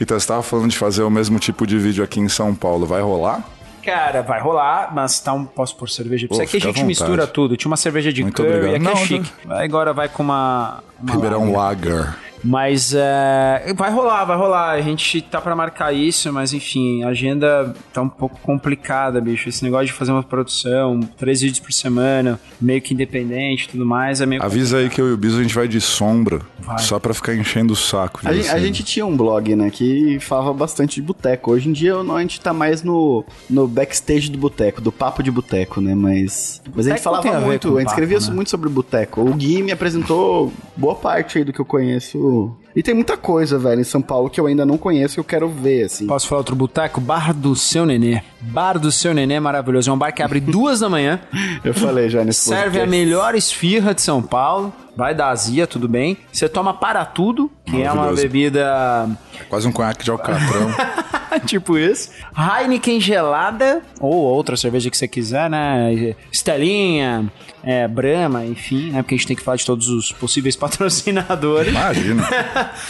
Então, 0.00 0.18
você 0.18 0.26
tava 0.26 0.42
falando 0.42 0.68
de 0.70 0.78
fazer 0.78 1.02
o 1.02 1.10
mesmo 1.10 1.38
tipo 1.38 1.66
de 1.66 1.78
vídeo 1.78 2.02
aqui 2.04 2.20
em 2.20 2.28
São 2.28 2.54
Paulo. 2.54 2.86
Vai 2.86 3.00
rolar? 3.02 3.42
Cara, 3.82 4.22
vai 4.22 4.40
rolar, 4.40 4.90
mas 4.94 5.20
tá 5.20 5.32
um. 5.32 5.44
Posso 5.44 5.74
pôr 5.76 5.88
cerveja 5.88 6.28
pra 6.28 6.36
você? 6.36 6.42
Aqui 6.42 6.56
a 6.58 6.60
gente 6.60 6.84
mistura 6.84 7.26
tudo. 7.26 7.56
Tinha 7.56 7.70
uma 7.70 7.76
cerveja 7.76 8.12
de 8.12 8.22
Muito 8.22 8.36
curry, 8.36 8.48
obrigado. 8.48 8.74
aqui 8.74 8.84
Não, 8.84 8.92
é 8.92 8.96
chique. 9.06 9.32
Agora 9.48 9.92
vai 9.92 10.08
com 10.08 10.22
uma. 10.22 10.82
uma 11.02 11.12
Ribeirão 11.14 11.52
lager. 11.52 11.94
Lager. 11.94 12.18
Mas 12.42 12.94
é, 12.94 13.72
vai 13.76 13.90
rolar, 13.90 14.24
vai 14.24 14.36
rolar. 14.36 14.70
A 14.70 14.80
gente 14.80 15.20
tá 15.20 15.40
para 15.40 15.54
marcar 15.54 15.92
isso, 15.92 16.32
mas 16.32 16.52
enfim, 16.52 17.02
a 17.02 17.08
agenda 17.08 17.74
tá 17.92 18.02
um 18.02 18.08
pouco 18.08 18.38
complicada, 18.40 19.20
bicho. 19.20 19.48
Esse 19.48 19.62
negócio 19.62 19.86
de 19.86 19.92
fazer 19.92 20.12
uma 20.12 20.22
produção, 20.22 21.00
três 21.18 21.40
vídeos 21.40 21.60
por 21.60 21.72
semana, 21.72 22.40
meio 22.60 22.80
que 22.80 22.94
independente 22.94 23.64
e 23.64 23.68
tudo 23.68 23.84
mais, 23.84 24.20
é 24.20 24.26
meio. 24.26 24.42
Avisa 24.42 24.78
aí 24.78 24.88
que 24.88 25.00
eu 25.00 25.08
e 25.08 25.12
o 25.12 25.16
Biso 25.16 25.38
a 25.38 25.42
gente 25.42 25.54
vai 25.54 25.68
de 25.68 25.80
sombra, 25.80 26.40
vai. 26.58 26.78
só 26.78 26.98
para 26.98 27.12
ficar 27.12 27.34
enchendo 27.34 27.72
o 27.72 27.76
saco. 27.76 28.20
A 28.24 28.32
gente, 28.32 28.48
a 28.48 28.58
gente, 28.58 28.82
tinha 28.82 29.04
um 29.04 29.16
blog, 29.16 29.54
né, 29.54 29.70
que 29.70 30.18
falava 30.20 30.52
bastante 30.52 30.94
de 30.96 31.02
boteco. 31.02 31.52
Hoje 31.52 31.68
em 31.68 31.72
dia 31.72 31.96
a 31.96 32.20
gente 32.20 32.40
tá 32.40 32.52
mais 32.52 32.82
no, 32.82 33.24
no 33.48 33.68
backstage 33.68 34.30
do 34.30 34.38
boteco, 34.38 34.80
do 34.80 34.90
papo 34.90 35.22
de 35.22 35.30
boteco, 35.30 35.80
né? 35.80 35.94
Mas, 35.94 36.62
mas 36.74 36.86
a 36.86 36.90
gente 36.90 37.02
falava 37.02 37.28
a 37.28 37.40
muito, 37.40 37.76
a 37.76 37.80
gente 37.80 37.90
escrevia 37.90 38.18
né? 38.18 38.30
muito 38.30 38.50
sobre 38.50 38.68
boteco. 38.68 39.20
O 39.20 39.34
Gui 39.34 39.62
me 39.62 39.72
apresentou 39.72 40.52
boa 40.76 40.94
parte 40.94 41.38
aí 41.38 41.44
do 41.44 41.52
que 41.52 41.60
eu 41.60 41.64
conheço 41.64 42.29
e 42.74 42.82
tem 42.82 42.94
muita 42.94 43.16
coisa, 43.16 43.58
velho, 43.58 43.80
em 43.80 43.84
São 43.84 44.00
Paulo 44.00 44.30
que 44.30 44.40
eu 44.40 44.46
ainda 44.46 44.64
não 44.64 44.78
conheço 44.78 45.18
e 45.18 45.20
eu 45.20 45.24
quero 45.24 45.48
ver, 45.48 45.84
assim. 45.84 46.06
Posso 46.06 46.28
falar 46.28 46.40
outro 46.40 46.54
boteco? 46.54 47.00
Bar 47.00 47.34
do 47.34 47.56
Seu 47.56 47.84
Nenê. 47.84 48.22
Bar 48.40 48.78
do 48.78 48.92
Seu 48.92 49.12
Nenê 49.12 49.34
é 49.34 49.40
maravilhoso. 49.40 49.90
É 49.90 49.92
um 49.92 49.98
bar 49.98 50.12
que 50.12 50.22
abre 50.22 50.38
duas 50.40 50.80
da 50.80 50.88
manhã. 50.88 51.20
eu 51.64 51.74
falei 51.74 52.08
já 52.08 52.24
nesse 52.24 52.44
Serve 52.44 52.78
podcast. 52.78 52.86
a 52.88 52.90
melhor 52.90 53.34
esfirra 53.34 53.92
de 53.92 54.02
São 54.02 54.22
Paulo. 54.22 54.72
Vai 54.96 55.14
dar 55.14 55.30
azia, 55.30 55.66
tudo 55.66 55.88
bem. 55.88 56.16
Você 56.32 56.48
toma 56.48 56.74
para 56.74 57.04
tudo, 57.04 57.50
que 57.64 57.82
é 57.82 57.90
uma 57.90 58.12
bebida... 58.12 59.08
É 59.38 59.44
quase 59.44 59.66
um 59.66 59.72
conhaque 59.72 60.04
de 60.04 60.10
alcatrão. 60.10 60.70
tipo 61.46 61.78
isso. 61.78 62.10
Heineken 62.36 63.00
gelada, 63.00 63.82
ou 63.98 64.12
outra 64.12 64.56
cerveja 64.56 64.90
que 64.90 64.96
você 64.96 65.08
quiser, 65.08 65.48
né? 65.48 66.14
Estelinha, 66.30 67.32
é, 67.62 67.86
Brahma, 67.86 68.44
enfim, 68.44 68.90
né? 68.90 69.02
Porque 69.02 69.14
a 69.14 69.18
gente 69.18 69.26
tem 69.26 69.36
que 69.36 69.42
falar 69.42 69.56
de 69.56 69.66
todos 69.66 69.88
os 69.88 70.12
possíveis 70.12 70.56
patrocinadores. 70.56 71.70
Imagina. 71.70 72.22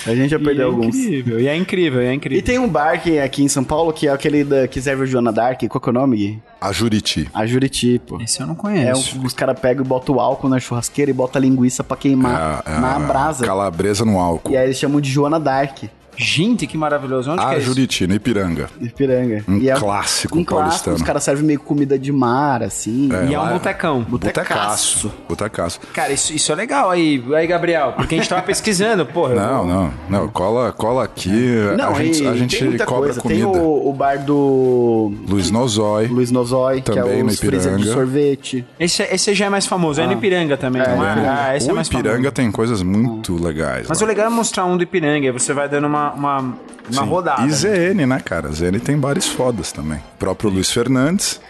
a 0.06 0.14
gente 0.14 0.30
já 0.30 0.38
perdeu 0.38 0.54
e 0.54 0.60
é 0.60 0.64
alguns. 0.64 0.96
Incrível, 0.96 1.40
e 1.40 1.48
é 1.48 1.56
incrível, 1.56 2.00
é 2.00 2.14
incrível. 2.14 2.38
E 2.38 2.42
tem 2.42 2.58
um 2.58 2.68
bar 2.68 3.00
que, 3.02 3.18
aqui 3.18 3.42
em 3.42 3.48
São 3.48 3.64
Paulo 3.64 3.92
que 3.92 4.08
é 4.08 4.10
aquele 4.10 4.44
da, 4.44 4.68
que 4.68 4.80
serve 4.80 5.04
o 5.04 5.06
Joana 5.06 5.32
Dark. 5.32 5.60
Qual 5.68 5.80
que 5.80 5.88
é 5.88 5.90
o 5.90 5.94
nome, 5.94 6.42
A 6.60 6.72
Juriti. 6.72 7.28
A 7.32 7.46
Juriti, 7.46 8.00
pô. 8.06 8.20
Esse 8.20 8.40
eu 8.40 8.46
não 8.46 8.54
conheço. 8.54 9.18
É, 9.18 9.26
os 9.26 9.32
caras 9.32 9.58
pegam 9.58 9.84
e 9.84 9.88
botam 9.88 10.16
o 10.16 10.20
álcool 10.20 10.48
na 10.48 10.58
churrasqueira 10.58 11.10
e 11.10 11.14
botam 11.14 11.40
a 11.40 11.42
linguiça 11.42 11.82
pra 11.82 11.96
queimar 11.96 12.62
é, 12.66 12.72
é 12.72 12.80
na 12.80 12.98
brasa. 12.98 13.44
Calabresa 13.44 14.04
no 14.04 14.18
álcool. 14.18 14.52
E 14.52 14.56
aí 14.56 14.66
eles 14.66 14.78
chamam 14.78 15.00
de 15.00 15.10
Joana 15.10 15.40
Dark. 15.40 15.84
Gente, 16.20 16.66
que 16.66 16.76
maravilhoso. 16.76 17.30
Onde 17.30 17.42
ah, 17.42 17.48
que 17.48 17.54
é 17.54 17.60
Juriti, 17.60 18.06
no 18.06 18.14
Ipiranga. 18.14 18.68
Ipiranga. 18.78 19.42
Um 19.48 19.56
e 19.56 19.72
clássico 19.72 20.36
é 20.36 20.40
um 20.42 20.44
paulistano. 20.44 20.96
os 20.96 21.02
caras 21.02 21.24
servem 21.24 21.46
meio 21.46 21.60
comida 21.60 21.98
de 21.98 22.12
mar, 22.12 22.62
assim. 22.62 23.08
É, 23.10 23.30
e 23.30 23.34
é 23.34 23.40
um 23.40 23.48
botecão. 23.48 24.02
Botecaço. 24.02 25.10
Botecaço. 25.26 25.80
Cara, 25.94 26.12
isso, 26.12 26.34
isso 26.34 26.52
é 26.52 26.54
legal 26.54 26.90
aí, 26.90 27.24
aí, 27.34 27.46
Gabriel, 27.46 27.94
porque 27.96 28.16
a 28.16 28.18
gente 28.18 28.28
tava 28.28 28.42
pesquisando, 28.42 29.06
porra. 29.06 29.34
Não, 29.34 29.66
não, 29.66 29.92
não. 30.10 30.28
Cola, 30.28 30.72
cola 30.72 31.04
aqui. 31.04 31.30
Não, 31.76 31.94
a 31.94 32.02
gente, 32.02 32.26
a 32.26 32.36
gente 32.36 32.78
cobra 32.84 33.14
coisa. 33.14 33.20
comida. 33.22 33.52
Tem 33.52 33.62
o, 33.62 33.88
o, 33.88 33.92
bar 33.94 34.22
do... 34.22 35.14
Luiz 35.26 35.50
Nozói. 35.50 36.06
Luiz 36.06 36.30
Nozói, 36.30 36.82
também 36.82 37.02
que 37.02 37.08
é 37.08 37.22
no 37.22 37.32
Ipiranga. 37.32 37.78
de 37.78 37.92
sorvete. 37.92 38.66
Esse, 38.78 39.02
esse 39.04 39.34
já 39.34 39.46
é 39.46 39.48
mais 39.48 39.66
famoso, 39.66 40.02
ah. 40.02 40.04
é 40.04 40.06
no 40.06 40.12
ah. 40.12 40.16
Ipiranga 40.16 40.58
também, 40.58 40.82
é, 40.82 40.88
não 40.88 41.02
é? 41.02 41.28
Ah, 41.28 41.56
esse 41.56 41.66
o 41.66 41.70
é 41.70 41.74
mais 41.74 41.86
Ipiranga 41.86 42.16
famoso. 42.16 42.32
tem 42.32 42.50
coisas 42.50 42.82
muito 42.82 43.38
ah. 43.40 43.46
legais. 43.46 43.86
Mas 43.88 44.00
lá. 44.00 44.04
o 44.04 44.08
legal 44.08 44.26
é 44.26 44.30
mostrar 44.30 44.66
um 44.66 44.76
do 44.76 44.82
Ipiranga, 44.82 45.26
aí 45.26 45.32
você 45.32 45.54
vai 45.54 45.66
dando 45.66 45.86
uma, 45.86 46.09
uma 46.12 46.54
uma 46.90 47.02
Sim. 47.04 47.08
rodada. 47.08 47.46
E 47.46 47.50
ZN, 47.50 47.94
né? 47.94 48.06
né, 48.06 48.20
cara? 48.20 48.50
ZN 48.50 48.78
tem 48.82 48.98
bares 48.98 49.26
fodas 49.26 49.72
também. 49.72 49.98
O 49.98 50.18
próprio 50.18 50.50
Luiz 50.50 50.70
Fernandes. 50.70 51.40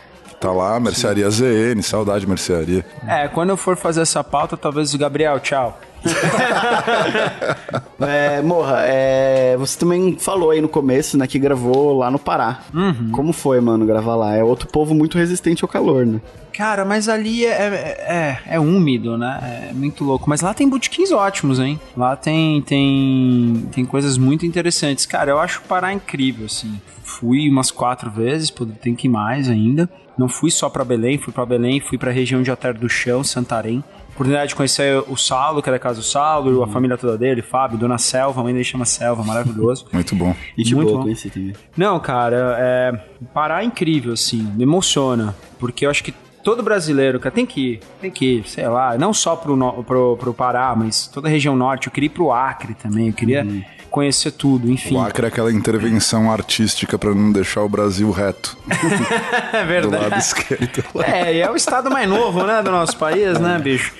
Tá 0.40 0.50
lá, 0.52 0.80
Mercearia 0.80 1.30
Sim. 1.30 1.74
ZN, 1.74 1.82
saudade 1.82 2.26
Mercearia. 2.26 2.82
É, 3.06 3.28
quando 3.28 3.50
eu 3.50 3.58
for 3.58 3.76
fazer 3.76 4.00
essa 4.00 4.24
pauta, 4.24 4.56
talvez 4.56 4.94
o 4.94 4.98
Gabriel, 4.98 5.38
tchau. 5.38 5.78
é, 8.00 8.40
Morra, 8.40 8.78
é, 8.86 9.54
você 9.58 9.78
também 9.78 10.16
falou 10.18 10.50
aí 10.50 10.62
no 10.62 10.68
começo, 10.68 11.18
né, 11.18 11.26
que 11.26 11.38
gravou 11.38 11.98
lá 11.98 12.10
no 12.10 12.18
Pará. 12.18 12.60
Uhum. 12.72 13.10
Como 13.12 13.34
foi, 13.34 13.60
mano, 13.60 13.84
gravar 13.84 14.16
lá? 14.16 14.34
É 14.34 14.42
outro 14.42 14.66
povo 14.66 14.94
muito 14.94 15.18
resistente 15.18 15.62
ao 15.62 15.68
calor, 15.68 16.06
né? 16.06 16.22
Cara, 16.54 16.86
mas 16.86 17.08
ali 17.08 17.44
é, 17.44 17.50
é, 17.50 18.38
é, 18.46 18.54
é 18.54 18.60
úmido, 18.60 19.18
né? 19.18 19.68
É 19.70 19.74
muito 19.74 20.04
louco. 20.04 20.28
Mas 20.28 20.40
lá 20.40 20.52
tem 20.54 20.68
botequins 20.68 21.12
ótimos, 21.12 21.60
hein? 21.60 21.78
Lá 21.96 22.16
tem, 22.16 22.60
tem, 22.62 23.68
tem 23.72 23.84
coisas 23.84 24.16
muito 24.18 24.44
interessantes. 24.44 25.06
Cara, 25.06 25.30
eu 25.30 25.38
acho 25.38 25.60
o 25.60 25.62
Pará 25.62 25.92
incrível, 25.92 26.46
assim. 26.46 26.80
Fui 27.04 27.48
umas 27.48 27.70
quatro 27.70 28.10
vezes, 28.10 28.52
tem 28.80 28.94
que 28.94 29.06
ir 29.06 29.10
mais 29.10 29.48
ainda. 29.48 29.88
Não 30.20 30.28
fui 30.28 30.50
só 30.50 30.68
para 30.68 30.84
Belém, 30.84 31.16
fui 31.16 31.32
para 31.32 31.46
Belém, 31.46 31.80
fui 31.80 31.96
para 31.96 32.10
a 32.10 32.12
região 32.12 32.42
de 32.42 32.50
Alter 32.50 32.78
do 32.78 32.90
Chão, 32.90 33.24
Santarém 33.24 33.82
oportunidade 34.10 34.50
de 34.50 34.54
conhecer 34.54 35.02
o 35.08 35.16
Saulo, 35.16 35.62
que 35.62 35.70
é 35.70 35.72
da 35.72 35.78
casa 35.78 36.00
do 36.00 36.04
Saulo, 36.04 36.58
uhum. 36.58 36.62
a 36.62 36.68
família 36.68 36.98
toda 36.98 37.16
dele, 37.16 37.40
Fábio, 37.40 37.78
Dona 37.78 37.96
Selva, 37.96 38.38
a 38.38 38.44
mãe 38.44 38.52
dele 38.52 38.64
chama 38.64 38.84
Selva, 38.84 39.24
maravilhoso. 39.24 39.86
Muito 39.94 40.14
bom. 40.14 40.36
E 40.58 40.62
de 40.62 40.74
Muito 40.74 40.90
boa, 40.90 41.02
conheci 41.04 41.30
também. 41.30 41.54
Não, 41.74 41.98
cara, 41.98 42.54
é, 42.58 43.00
Pará 43.32 43.62
é 43.62 43.64
incrível, 43.64 44.12
assim, 44.12 44.42
me 44.42 44.64
emociona, 44.64 45.34
porque 45.58 45.86
eu 45.86 45.90
acho 45.90 46.04
que 46.04 46.12
todo 46.44 46.62
brasileiro, 46.62 47.18
cara, 47.18 47.34
tem 47.34 47.46
que 47.46 47.60
ir, 47.60 47.80
tem 47.98 48.10
que 48.10 48.26
ir, 48.26 48.44
sei 48.46 48.68
lá, 48.68 48.98
não 48.98 49.14
só 49.14 49.36
pro, 49.36 49.56
pro, 49.84 50.18
pro 50.18 50.34
Pará, 50.34 50.74
mas 50.76 51.06
toda 51.06 51.26
a 51.26 51.30
região 51.30 51.56
norte, 51.56 51.86
eu 51.86 51.92
queria 51.92 52.08
ir 52.08 52.10
pro 52.10 52.30
Acre 52.30 52.74
também, 52.74 53.06
eu 53.06 53.14
queria... 53.14 53.42
Uhum 53.42 53.62
conhecer 53.90 54.30
tudo, 54.30 54.70
enfim. 54.70 54.96
O 54.96 55.00
Acre 55.00 55.26
é 55.26 55.28
aquela 55.28 55.52
intervenção 55.52 56.30
artística 56.30 56.98
para 56.98 57.14
não 57.14 57.32
deixar 57.32 57.62
o 57.62 57.68
Brasil 57.68 58.10
reto. 58.10 58.56
é 59.52 59.64
verdade. 59.64 60.04
Do 60.04 60.10
lado 60.10 60.18
esquerdo. 60.20 60.84
É, 61.04 61.34
e 61.34 61.40
é 61.40 61.50
o 61.50 61.56
estado 61.56 61.90
mais 61.90 62.08
novo, 62.08 62.44
né, 62.44 62.62
do 62.62 62.70
nosso 62.70 62.96
país, 62.96 63.38
né, 63.38 63.58
bicho? 63.58 63.92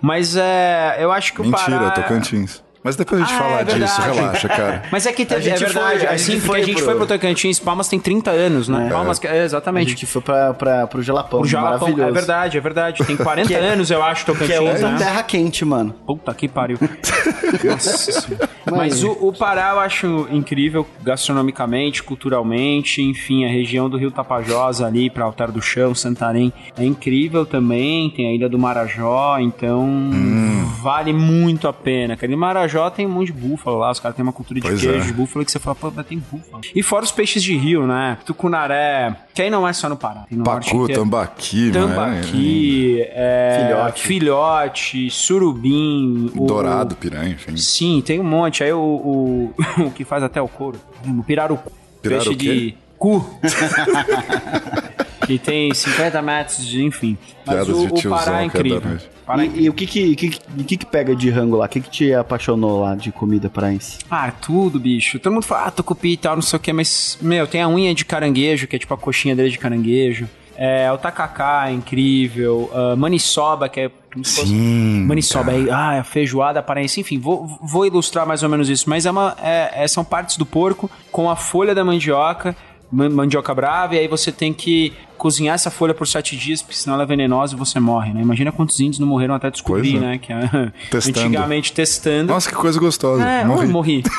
Mas 0.00 0.36
é, 0.36 0.96
eu 0.98 1.12
acho 1.12 1.34
que 1.34 1.42
Mentira, 1.42 1.60
o 1.60 1.64
Pará... 1.64 1.80
Mentira, 1.80 2.02
Tocantins. 2.02 2.63
Mas 2.84 2.96
depois 2.96 3.22
a 3.22 3.24
gente 3.24 3.34
ah, 3.34 3.38
fala 3.38 3.60
é 3.60 3.64
disso, 3.64 4.02
relaxa, 4.02 4.46
cara. 4.46 4.82
Mas 4.92 5.06
é 5.06 5.12
que 5.14 5.24
teve, 5.24 5.48
é 5.48 5.56
verdade, 5.56 6.00
foi, 6.00 6.08
assim, 6.08 6.36
a 6.36 6.40
porque 6.42 6.60
a 6.60 6.64
gente 6.66 6.76
pro... 6.76 6.84
foi 6.84 6.94
pro 6.96 7.06
Tocantins, 7.06 7.58
Palmas 7.58 7.88
tem 7.88 7.98
30 7.98 8.30
anos, 8.30 8.68
né? 8.68 8.88
É. 8.88 8.90
Palmas, 8.90 9.24
é, 9.24 9.42
exatamente. 9.42 9.86
A 9.86 9.90
gente 9.92 10.04
foi 10.04 10.20
pra, 10.20 10.52
pra, 10.52 10.86
pro 10.86 11.02
Jalapão, 11.02 11.40
pro 11.40 11.48
Jalapão, 11.48 11.88
é 11.88 12.12
verdade, 12.12 12.58
é 12.58 12.60
verdade. 12.60 13.02
Tem 13.06 13.16
40 13.16 13.50
é, 13.54 13.56
anos, 13.56 13.90
eu 13.90 14.02
acho, 14.02 14.26
Tocantins, 14.26 14.48
Que 14.48 14.52
é 14.52 14.60
outra 14.60 14.90
né? 14.90 14.98
terra 14.98 15.22
quente, 15.22 15.64
mano. 15.64 15.94
Puta 16.06 16.34
que 16.34 16.46
pariu. 16.46 16.76
Nossa 17.64 18.36
Mas 18.70 19.02
o, 19.02 19.12
o, 19.12 19.32
Pará 19.32 19.70
eu 19.70 19.80
acho 19.80 20.28
incrível, 20.30 20.86
gastronomicamente, 21.02 22.02
culturalmente, 22.02 23.00
enfim, 23.00 23.46
a 23.46 23.48
região 23.48 23.88
do 23.88 23.96
Rio 23.96 24.10
Tapajós 24.10 24.82
ali, 24.82 25.08
pra 25.08 25.24
Altar 25.24 25.50
do 25.50 25.62
Chão, 25.62 25.94
Santarém, 25.94 26.52
é 26.76 26.84
incrível 26.84 27.46
também, 27.46 28.10
tem 28.10 28.28
a 28.28 28.34
Ilha 28.34 28.48
do 28.48 28.58
Marajó, 28.58 29.38
então 29.38 29.84
hum. 29.84 30.53
Vale 30.64 31.12
muito 31.12 31.68
a 31.68 31.72
pena. 31.72 32.14
Aquele 32.14 32.34
Marajó 32.36 32.64
Marajó 32.64 32.90
tem 32.90 33.06
um 33.06 33.10
monte 33.10 33.26
de 33.26 33.32
búfalo 33.32 33.78
lá, 33.78 33.90
os 33.90 34.00
caras 34.00 34.16
têm 34.16 34.22
uma 34.22 34.32
cultura 34.32 34.60
de 34.60 34.66
pois 34.66 34.80
queijo 34.80 34.98
é. 34.98 35.00
de 35.00 35.12
búfalo 35.12 35.44
que 35.44 35.50
você 35.50 35.58
fala, 35.58 35.74
pô, 35.74 35.92
mas 35.94 36.06
tem 36.06 36.18
búfalo. 36.18 36.62
E 36.74 36.82
fora 36.82 37.04
os 37.04 37.12
peixes 37.12 37.42
de 37.42 37.56
rio, 37.56 37.86
né? 37.86 38.18
Tucunaré, 38.24 39.14
que 39.32 39.42
aí 39.42 39.50
não 39.50 39.66
é 39.66 39.72
só 39.72 39.88
no 39.88 39.96
Pará. 39.96 40.24
Tem 40.28 40.38
no 40.38 40.44
Pacu, 40.44 40.88
tambaqui, 40.88 41.70
Tambaqui, 41.70 43.04
é, 43.10 43.66
filhote. 43.66 44.02
filhote, 44.02 45.10
surubim. 45.10 46.30
Dourado, 46.34 46.94
o... 46.94 46.96
piranha, 46.96 47.30
enfim. 47.30 47.56
Sim, 47.56 48.02
tem 48.04 48.20
um 48.20 48.24
monte. 48.24 48.64
Aí 48.64 48.72
o, 48.72 48.80
o, 48.80 49.54
o 49.86 49.90
que 49.90 50.04
faz 50.04 50.22
até 50.22 50.40
o 50.40 50.48
couro, 50.48 50.78
o 51.06 51.22
pirarucu. 51.22 51.72
Piraru 52.02 52.24
peixe 52.24 52.34
de 52.36 52.74
cu. 52.98 53.24
que 55.26 55.38
tem 55.40 55.72
50 55.72 56.22
metros 56.22 56.66
de, 56.66 56.84
enfim. 56.84 57.16
Mas 57.46 57.68
o, 57.68 57.86
o 57.86 58.10
Pará 58.10 58.42
é 58.42 58.44
incrível. 58.46 58.98
E, 59.38 59.64
e, 59.64 59.70
o 59.70 59.72
que 59.72 59.86
que, 59.86 60.14
que, 60.16 60.28
que, 60.28 60.76
que 60.76 60.86
pega 60.86 61.16
de 61.16 61.30
rango 61.30 61.56
lá? 61.56 61.64
O 61.64 61.68
que 61.68 61.80
que 61.80 61.90
te 61.90 62.14
apaixonou 62.14 62.82
lá 62.82 62.94
de 62.94 63.10
comida 63.10 63.48
paraense? 63.48 63.98
Ah, 64.10 64.30
tudo, 64.30 64.78
bicho. 64.78 65.18
Todo 65.18 65.32
mundo 65.32 65.44
fala, 65.44 65.68
ah, 65.68 65.70
tucupi 65.70 66.12
e 66.12 66.16
tal, 66.16 66.36
não 66.36 66.42
sei 66.42 66.58
o 66.58 66.60
que, 66.60 66.72
mas, 66.72 67.18
meu, 67.22 67.46
tem 67.46 67.62
a 67.62 67.68
unha 67.68 67.94
de 67.94 68.04
caranguejo, 68.04 68.66
que 68.66 68.76
é 68.76 68.78
tipo 68.78 68.92
a 68.92 68.98
coxinha 68.98 69.34
dele 69.34 69.50
de 69.50 69.58
caranguejo. 69.58 70.28
É, 70.56 70.92
o 70.92 70.98
tacacá 70.98 71.68
é 71.68 71.72
incrível. 71.72 72.70
Uh, 72.72 72.96
maniçoba, 72.96 73.68
que 73.68 73.80
é 73.80 73.90
Sim, 74.22 75.04
maniçoba, 75.06 75.52
é, 75.52 75.70
ah, 75.70 76.00
a 76.00 76.04
feijoada 76.04 76.62
paraense, 76.62 77.00
enfim, 77.00 77.18
vou, 77.18 77.58
vou 77.60 77.84
ilustrar 77.84 78.24
mais 78.24 78.44
ou 78.44 78.48
menos 78.48 78.68
isso, 78.68 78.88
mas 78.88 79.06
é 79.06 79.10
uma, 79.10 79.36
é, 79.42 79.82
é, 79.82 79.88
são 79.88 80.04
partes 80.04 80.36
do 80.36 80.46
porco 80.46 80.88
com 81.10 81.28
a 81.28 81.34
folha 81.34 81.74
da 81.74 81.84
mandioca 81.84 82.54
mandioca 82.92 83.52
brava, 83.52 83.96
e 83.96 83.98
aí 83.98 84.06
você 84.06 84.30
tem 84.30 84.52
que 84.52 84.92
cozinhar 85.24 85.54
essa 85.54 85.70
folha 85.70 85.94
por 85.94 86.06
sete 86.06 86.36
dias, 86.36 86.60
porque 86.60 86.76
senão 86.76 86.92
ela 86.96 87.04
é 87.04 87.06
venenosa 87.06 87.54
e 87.54 87.58
você 87.58 87.80
morre, 87.80 88.12
né? 88.12 88.20
Imagina 88.20 88.52
quantos 88.52 88.78
índios 88.78 88.98
não 88.98 89.06
morreram 89.06 89.34
até 89.34 89.50
descobrir, 89.50 89.96
é. 89.96 90.00
né? 90.00 90.18
Que 90.18 90.30
é, 90.30 90.70
testando. 90.90 91.18
antigamente 91.20 91.72
testando. 91.72 92.30
Nossa, 92.30 92.50
que 92.50 92.54
coisa 92.54 92.78
gostosa. 92.78 93.26
É, 93.26 93.42
morri. 93.42 93.66
morri. 93.66 94.02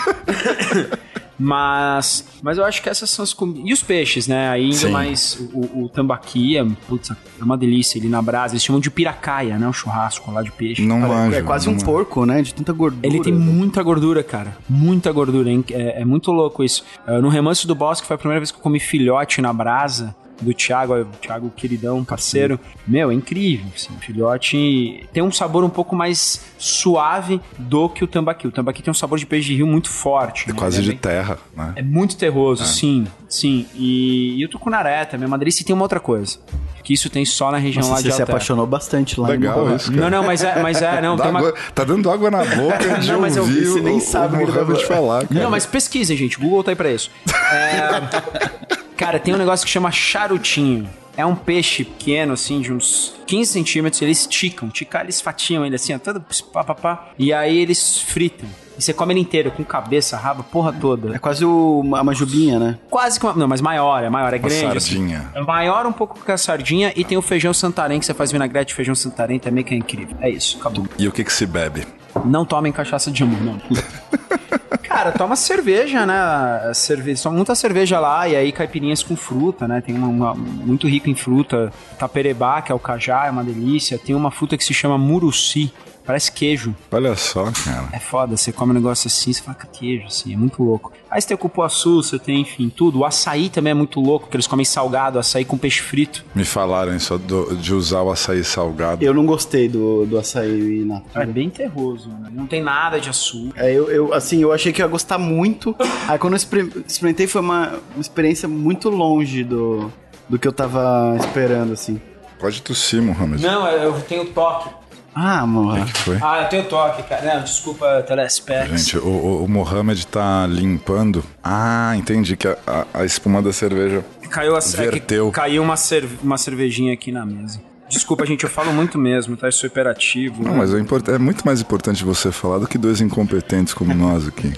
Mas, 1.38 2.26
mas 2.42 2.58
eu 2.58 2.64
acho 2.64 2.82
que 2.82 2.88
essas 2.88 3.10
são 3.10 3.22
as 3.22 3.34
comidas. 3.34 3.64
E 3.66 3.74
os 3.74 3.84
peixes, 3.84 4.26
né? 4.26 4.50
Ainda 4.50 4.76
Sim. 4.76 4.90
mais 4.90 5.38
o, 5.54 5.84
o 5.84 5.90
tambaqui, 5.90 6.58
é, 6.58 6.66
putz, 6.88 7.12
é 7.12 7.44
uma 7.44 7.58
delícia 7.58 8.00
ali 8.00 8.08
na 8.08 8.22
brasa. 8.22 8.54
Eles 8.54 8.64
chamam 8.64 8.80
de 8.80 8.90
piracaia, 8.90 9.58
né? 9.60 9.68
O 9.68 9.74
churrasco 9.74 10.32
lá 10.32 10.42
de 10.42 10.52
peixe. 10.52 10.82
Não 10.82 11.00
manjo, 11.00 11.36
É 11.36 11.42
quase 11.42 11.68
um 11.68 11.78
porco, 11.78 12.26
né? 12.26 12.42
De 12.42 12.54
tanta 12.54 12.72
gordura. 12.72 13.06
Ele 13.06 13.22
tem 13.22 13.34
muita 13.34 13.84
gordura, 13.84 14.24
cara. 14.24 14.58
Muita 14.70 15.12
gordura. 15.12 15.50
É, 15.72 16.02
é 16.02 16.06
muito 16.06 16.32
louco 16.32 16.64
isso. 16.64 16.86
Uh, 17.06 17.22
no 17.22 17.28
Remanso 17.28 17.68
do 17.68 17.76
Bosque 17.76 18.08
foi 18.08 18.16
a 18.16 18.18
primeira 18.18 18.40
vez 18.40 18.50
que 18.50 18.58
eu 18.58 18.64
comi 18.64 18.80
filhote 18.80 19.42
na 19.42 19.52
brasa. 19.52 20.16
Do 20.42 20.54
Thiago, 20.54 20.94
o 21.02 21.06
Thiago 21.22 21.52
queridão, 21.56 22.04
parceiro. 22.04 22.60
Meu, 22.88 23.12
é 23.12 23.14
incrível, 23.14 23.68
assim, 23.76 23.94
o 23.96 24.00
filhote 24.00 25.08
tem 25.14 25.24
um 25.24 25.32
sabor 25.32 25.64
um 25.64 25.70
pouco 25.70 25.96
mais 25.96 26.42
suave 26.58 27.42
do 27.58 27.90
que 27.90 28.04
o 28.04 28.08
tambaqui. 28.08 28.48
O 28.48 28.52
tambaqui 28.52 28.82
tem 28.82 28.92
um 28.92 28.96
sabor 28.96 29.18
de 29.18 29.26
peixe 29.26 29.48
de 29.48 29.56
rio 29.56 29.68
muito 29.68 29.90
forte. 29.90 30.46
É 30.50 30.54
né? 30.54 30.60
quase 30.60 30.80
é 30.80 30.82
de 30.82 30.90
bem... 30.90 30.98
terra, 30.98 31.38
né? 31.56 31.74
É 31.76 31.82
muito 31.82 32.18
terroso, 32.18 32.64
é. 32.64 32.66
sim, 32.66 33.08
sim. 33.28 33.66
E, 33.76 34.40
e 34.40 34.46
o 34.46 34.50
tucunaré 34.50 35.06
também, 35.06 35.30
delícia. 35.38 35.64
E 35.64 35.66
tem 35.66 35.74
uma 35.74 35.84
outra 35.84 36.00
coisa 36.00 36.40
que 36.86 36.94
isso 36.94 37.10
tem 37.10 37.26
só 37.26 37.52
na 37.52 37.58
região 37.58 37.82
Nossa, 37.82 37.96
lá 37.96 38.02
de 38.02 38.12
Você 38.12 38.18
se 38.18 38.22
apaixonou 38.22 38.68
bastante 38.68 39.20
lá 39.20 39.30
Legal 39.30 39.72
em 39.72 39.76
isso, 39.76 39.92
cara. 39.92 40.02
Não, 40.02 40.10
não, 40.10 40.24
mas 40.24 40.44
é, 40.44 40.62
mas 40.62 40.82
é 40.84 41.02
não, 41.02 41.18
tem 41.18 41.32
uma... 41.32 41.52
Tá 41.74 41.84
dando 41.84 42.12
água 42.12 42.30
na 42.30 42.46
boca 42.46 42.78
de 43.02 43.12
não, 43.12 43.20
mas 43.20 43.36
ouvir 43.36 43.64
eu, 43.64 43.74
você 43.74 43.82
nem 43.82 44.00
sabe 44.00 44.44
o 44.44 44.52
que 44.52 44.56
eu 44.56 44.66
vou 44.66 44.76
te 44.76 44.86
falar. 44.86 45.28
Cara. 45.28 45.42
Não, 45.42 45.50
mas 45.50 45.66
pesquisem, 45.66 46.16
gente. 46.16 46.38
Google 46.38 46.64
tá 46.64 46.72
aí 46.72 46.76
pra 46.76 46.92
isso. 46.92 47.10
É... 47.52 48.65
cara, 48.96 49.20
tem 49.20 49.34
um 49.34 49.38
negócio 49.38 49.66
que 49.66 49.72
chama 49.72 49.92
charutinho. 49.92 50.90
É 51.18 51.26
um 51.26 51.36
peixe 51.36 51.86
pequeno, 51.86 52.34
assim, 52.34 52.60
de 52.60 52.74
uns 52.74 53.16
15 53.26 53.52
centímetros. 53.52 54.02
Eles 54.02 54.22
esticam. 54.22 54.70
Ticar, 54.70 55.04
eles 55.04 55.22
fatiam 55.22 55.66
ele 55.66 55.76
assim, 55.76 55.94
ó, 55.94 56.00
todo 56.00 56.24
pá, 56.52 56.64
pá, 56.64 56.76
pá. 56.76 57.10
E 57.18 57.32
aí 57.32 57.58
eles 57.58 58.00
fritam. 58.00 58.48
E 58.78 58.84
você 58.84 58.94
come 58.94 59.14
ele 59.14 59.22
inteiro, 59.22 59.50
com 59.52 59.64
cabeça, 59.64 60.18
rabo, 60.18 60.44
porra 60.44 60.74
toda. 60.74 61.16
É 61.16 61.20
quase 61.20 61.46
o, 61.46 61.82
a 61.96 62.04
majubinha, 62.04 62.60
né? 62.60 62.78
Quase 62.90 63.18
que 63.18 63.26
uma, 63.26 63.34
Não, 63.34 63.48
mas 63.48 63.62
maior, 63.62 64.04
é 64.04 64.10
maior, 64.10 64.34
é 64.34 64.38
uma 64.38 64.50
grande. 64.50 64.78
Assim. 64.78 64.96
Sardinha. 64.96 65.20
Assim. 65.20 65.40
É 65.40 65.42
maior 65.42 65.86
um 65.86 65.94
pouco 65.94 66.20
que 66.20 66.32
a 66.32 66.38
sardinha 66.38 66.92
e 66.96 67.06
tem 67.06 67.18
o 67.18 67.22
feijão 67.22 67.54
santarém, 67.54 68.00
que 68.00 68.06
você 68.06 68.14
faz 68.14 68.34
vinagrete 68.34 68.70
de 68.70 68.76
feijão 68.76 68.94
santarém 68.94 69.40
também, 69.40 69.64
que 69.64 69.74
é 69.74 69.78
incrível. 69.78 70.18
É 70.20 70.30
isso, 70.30 70.58
acabou. 70.60 70.86
E 71.00 71.08
o 71.08 71.12
que 71.14 71.24
que 71.24 71.32
se 71.32 71.46
bebe? 71.46 71.88
Não 72.26 72.46
tomem 72.46 72.72
cachaça 72.74 73.10
de 73.10 73.24
amor, 73.24 73.42
não. 73.42 73.62
Cara, 74.96 75.12
toma 75.12 75.36
cerveja, 75.36 76.06
né? 76.06 76.72
Cerveja, 76.74 77.24
toma 77.24 77.36
muita 77.36 77.54
cerveja 77.54 78.00
lá 78.00 78.30
e 78.30 78.36
aí 78.38 78.50
caipirinhas 78.54 79.04
com 79.04 79.14
fruta, 79.14 79.68
né? 79.68 79.82
Tem 79.82 79.94
uma, 79.94 80.08
uma, 80.08 80.34
muito 80.34 80.88
rico 80.88 81.10
em 81.10 81.16
fruta. 81.16 81.70
Taperebá, 82.00 82.62
que 82.62 82.72
é 82.72 82.76
o 82.76 82.80
cajá, 82.80 83.26
é 83.26 83.30
uma 83.30 83.44
delícia. 83.44 84.00
Tem 84.00 84.16
uma 84.16 84.32
fruta 84.32 84.56
que 84.56 84.64
se 84.64 84.74
chama 84.74 84.98
muruci, 84.98 85.70
Parece 86.06 86.32
queijo. 86.32 86.76
Olha 86.92 87.16
só, 87.16 87.52
cara. 87.52 87.90
É 87.92 88.00
foda, 88.00 88.38
você 88.38 88.52
come 88.52 88.72
um 88.72 88.76
negócio 88.76 89.08
assim, 89.08 89.34
você 89.34 89.42
fala 89.42 89.58
que 89.58 89.68
queijo, 89.68 90.06
assim, 90.08 90.34
é 90.34 90.38
muito 90.38 90.62
louco. 90.62 90.94
Aí 91.10 91.22
você 91.22 91.30
tem 91.30 91.36
o 91.36 91.38
cupuaçu, 91.38 92.04
você 92.04 92.20
tem, 92.20 92.42
enfim, 92.42 92.70
tudo. 92.70 93.00
O 93.00 93.06
açaí 93.06 93.50
também 93.50 93.72
é 93.72 93.74
muito 93.74 94.00
louco, 94.00 94.28
que 94.28 94.36
eles 94.36 94.48
comem 94.48 94.66
salgado, 94.66 95.18
açaí 95.18 95.46
com 95.46 95.58
peixe 95.58 95.82
frito. 95.82 96.26
Me 96.36 96.44
falaram 96.44 96.96
do, 97.20 97.56
de 97.56 97.74
usar 97.74 98.02
o 98.02 98.12
açaí 98.12 98.44
salgado. 98.44 99.04
Eu 99.04 99.14
não 99.14 99.26
gostei 99.26 99.68
do, 99.68 100.06
do 100.06 100.18
açaí 100.20 100.84
natura. 100.86 101.24
É 101.24 101.26
bem 101.26 101.50
terroso, 101.50 102.10
né? 102.10 102.30
Não 102.32 102.46
tem 102.46 102.62
nada 102.62 103.00
de 103.00 103.10
açúcar. 103.10 103.60
É, 103.60 103.72
eu, 103.72 103.90
eu, 103.90 104.14
assim, 104.14 104.42
eu 104.42 104.52
achei 104.52 104.72
que 104.72 104.82
ia 104.82 104.88
gostar 104.88 105.18
muito. 105.18 105.76
Aí 106.08 106.20
quando 106.20 106.34
eu 106.34 106.38
experimentei 106.86 107.28
foi 107.28 107.42
uma, 107.42 107.80
uma 107.94 108.02
experiência 108.02 108.48
muito 108.48 108.90
longe 108.90 109.44
do, 109.44 109.92
do 110.30 110.38
que 110.38 110.48
eu 110.48 110.54
tava 110.54 111.16
esperando, 111.20 111.74
assim. 111.74 112.00
Pode 112.40 112.62
tossir, 112.62 113.02
Mohamed. 113.02 113.42
Não, 113.42 113.68
eu 113.68 114.00
tenho 114.02 114.26
toque. 114.26 114.70
Ah, 115.16 115.48
Mohamed. 115.48 115.94
que 115.94 116.00
foi? 116.00 116.18
Ah, 116.22 116.42
eu 116.42 116.50
tenho 116.50 116.66
toque, 116.66 117.02
cara. 117.04 117.36
Não, 117.36 117.44
desculpa, 117.44 118.04
telespects. 118.06 118.82
Gente, 118.82 118.98
o, 118.98 119.08
o, 119.08 119.46
o 119.46 119.48
Mohamed 119.48 120.06
tá 120.08 120.46
limpando. 120.46 121.24
Ah, 121.42 121.94
entendi 121.96 122.36
que 122.36 122.48
a, 122.50 122.58
a, 122.68 122.86
a 122.94 123.06
espuma 123.06 123.42
da 123.42 123.54
cerveja 123.54 124.04
caiu 124.30 124.56
a, 124.56 124.60
verteu. 124.60 125.30
É 125.30 125.32
caiu 125.32 125.64
uma, 125.64 125.78
cerve, 125.78 126.18
uma 126.22 126.38
cervejinha 126.38 126.94
aqui 126.94 127.12
na 127.14 127.26
mesa. 127.26 127.62
Desculpa, 127.88 128.26
gente, 128.26 128.44
eu 128.44 128.50
falo 128.50 128.74
muito 128.74 128.98
mesmo, 128.98 129.38
tá? 129.38 129.48
Eu 129.48 129.52
sou 129.52 129.68
hiperativo. 129.68 130.44
Não, 130.44 130.52
né? 130.52 130.58
mas 130.58 130.74
é, 130.74 130.80
import... 130.80 131.08
é, 131.08 131.18
muito 131.18 131.46
mais 131.46 131.62
importante 131.62 132.04
você 132.04 132.32
falar 132.32 132.58
do 132.58 132.68
que 132.68 132.78
dois 132.78 133.00
incompetentes 133.00 133.74
como 133.74 133.94
nós 133.94 134.28
aqui. 134.28 134.52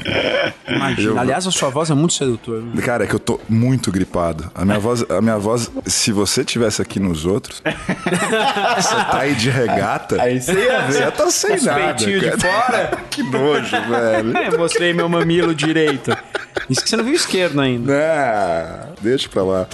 Imagina. 0.68 1.12
Eu... 1.12 1.20
Aliás, 1.20 1.46
a 1.46 1.52
sua 1.52 1.70
voz 1.70 1.90
é 1.90 1.94
muito 1.94 2.14
sedutora. 2.14 2.62
Né? 2.62 2.82
Cara, 2.82 3.04
é 3.04 3.08
que 3.08 3.16
eu 3.16 3.20
tô 3.20 3.40
muito 3.50 3.92
gripado. 3.92 4.50
A 4.56 4.64
minha 4.64 4.80
voz, 4.80 5.04
a 5.10 5.22
minha 5.22 5.38
voz 5.38 5.70
se 5.86 6.12
você 6.12 6.44
tivesse 6.46 6.82
aqui 6.82 7.00
nos 7.00 7.26
outros, 7.26 7.62
você 7.66 8.96
tá 8.96 9.20
aí 9.20 9.36
de 9.36 9.50
regata, 9.50 10.22
aí 10.22 10.42
você 10.42 10.54
ia 10.54 10.82
ver. 10.82 10.94
Você 10.94 11.12
tá 11.12 11.30
sem 11.30 11.56
Os 11.56 11.64
nada. 11.64 11.94
de 11.94 12.32
fora. 12.32 12.98
que 13.12 13.24
nojo, 13.24 13.72
velho. 13.90 14.38
Eu 14.54 14.58
mostrei 14.58 14.94
meu 14.94 15.10
mamilo 15.10 15.54
direito. 15.54 16.16
Isso 16.70 16.82
que 16.82 16.90
você 16.90 16.96
não 16.96 17.04
viu 17.04 17.14
esquerdo 17.14 17.60
ainda. 17.60 17.94
Ah, 17.94 18.90
deixa 19.02 19.28
pra 19.30 19.44
lá. 19.44 19.68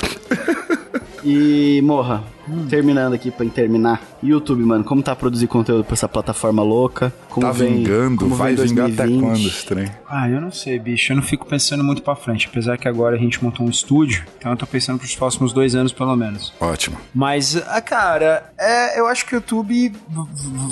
E, 1.23 1.81
morra, 1.83 2.23
hum. 2.47 2.67
terminando 2.67 3.13
aqui 3.13 3.31
pra 3.31 3.45
terminar. 3.45 4.01
YouTube, 4.21 4.63
mano, 4.63 4.83
como 4.83 5.01
tá 5.01 5.13
a 5.13 5.15
produzir 5.15 5.47
conteúdo 5.47 5.83
pra 5.83 5.93
essa 5.93 6.07
plataforma 6.07 6.61
louca? 6.61 7.13
Como 7.29 7.45
tá 7.45 7.51
vem, 7.51 7.77
vingando? 7.77 8.17
Como 8.17 8.35
vai 8.35 8.55
vem 8.55 8.67
vingar 8.67 8.89
até 8.89 9.07
quando 9.07 9.37
esse 9.37 9.65
trem? 9.65 9.89
Ah, 10.09 10.29
eu 10.29 10.41
não 10.41 10.51
sei, 10.51 10.77
bicho. 10.79 11.11
Eu 11.11 11.17
não 11.17 11.23
fico 11.23 11.45
pensando 11.45 11.83
muito 11.83 12.01
pra 12.01 12.15
frente. 12.15 12.47
Apesar 12.47 12.77
que 12.77 12.87
agora 12.87 13.15
a 13.15 13.19
gente 13.19 13.43
montou 13.43 13.65
um 13.65 13.69
estúdio, 13.69 14.25
então 14.37 14.51
eu 14.51 14.57
tô 14.57 14.67
pensando 14.67 14.99
pros 14.99 15.15
próximos 15.15 15.53
dois 15.53 15.75
anos, 15.75 15.93
pelo 15.93 16.15
menos. 16.15 16.53
Ótimo. 16.59 16.97
Mas, 17.13 17.55
ah, 17.55 17.81
cara, 17.81 18.51
é, 18.57 18.99
eu 18.99 19.07
acho 19.07 19.25
que 19.25 19.35
o 19.35 19.37
YouTube 19.37 19.93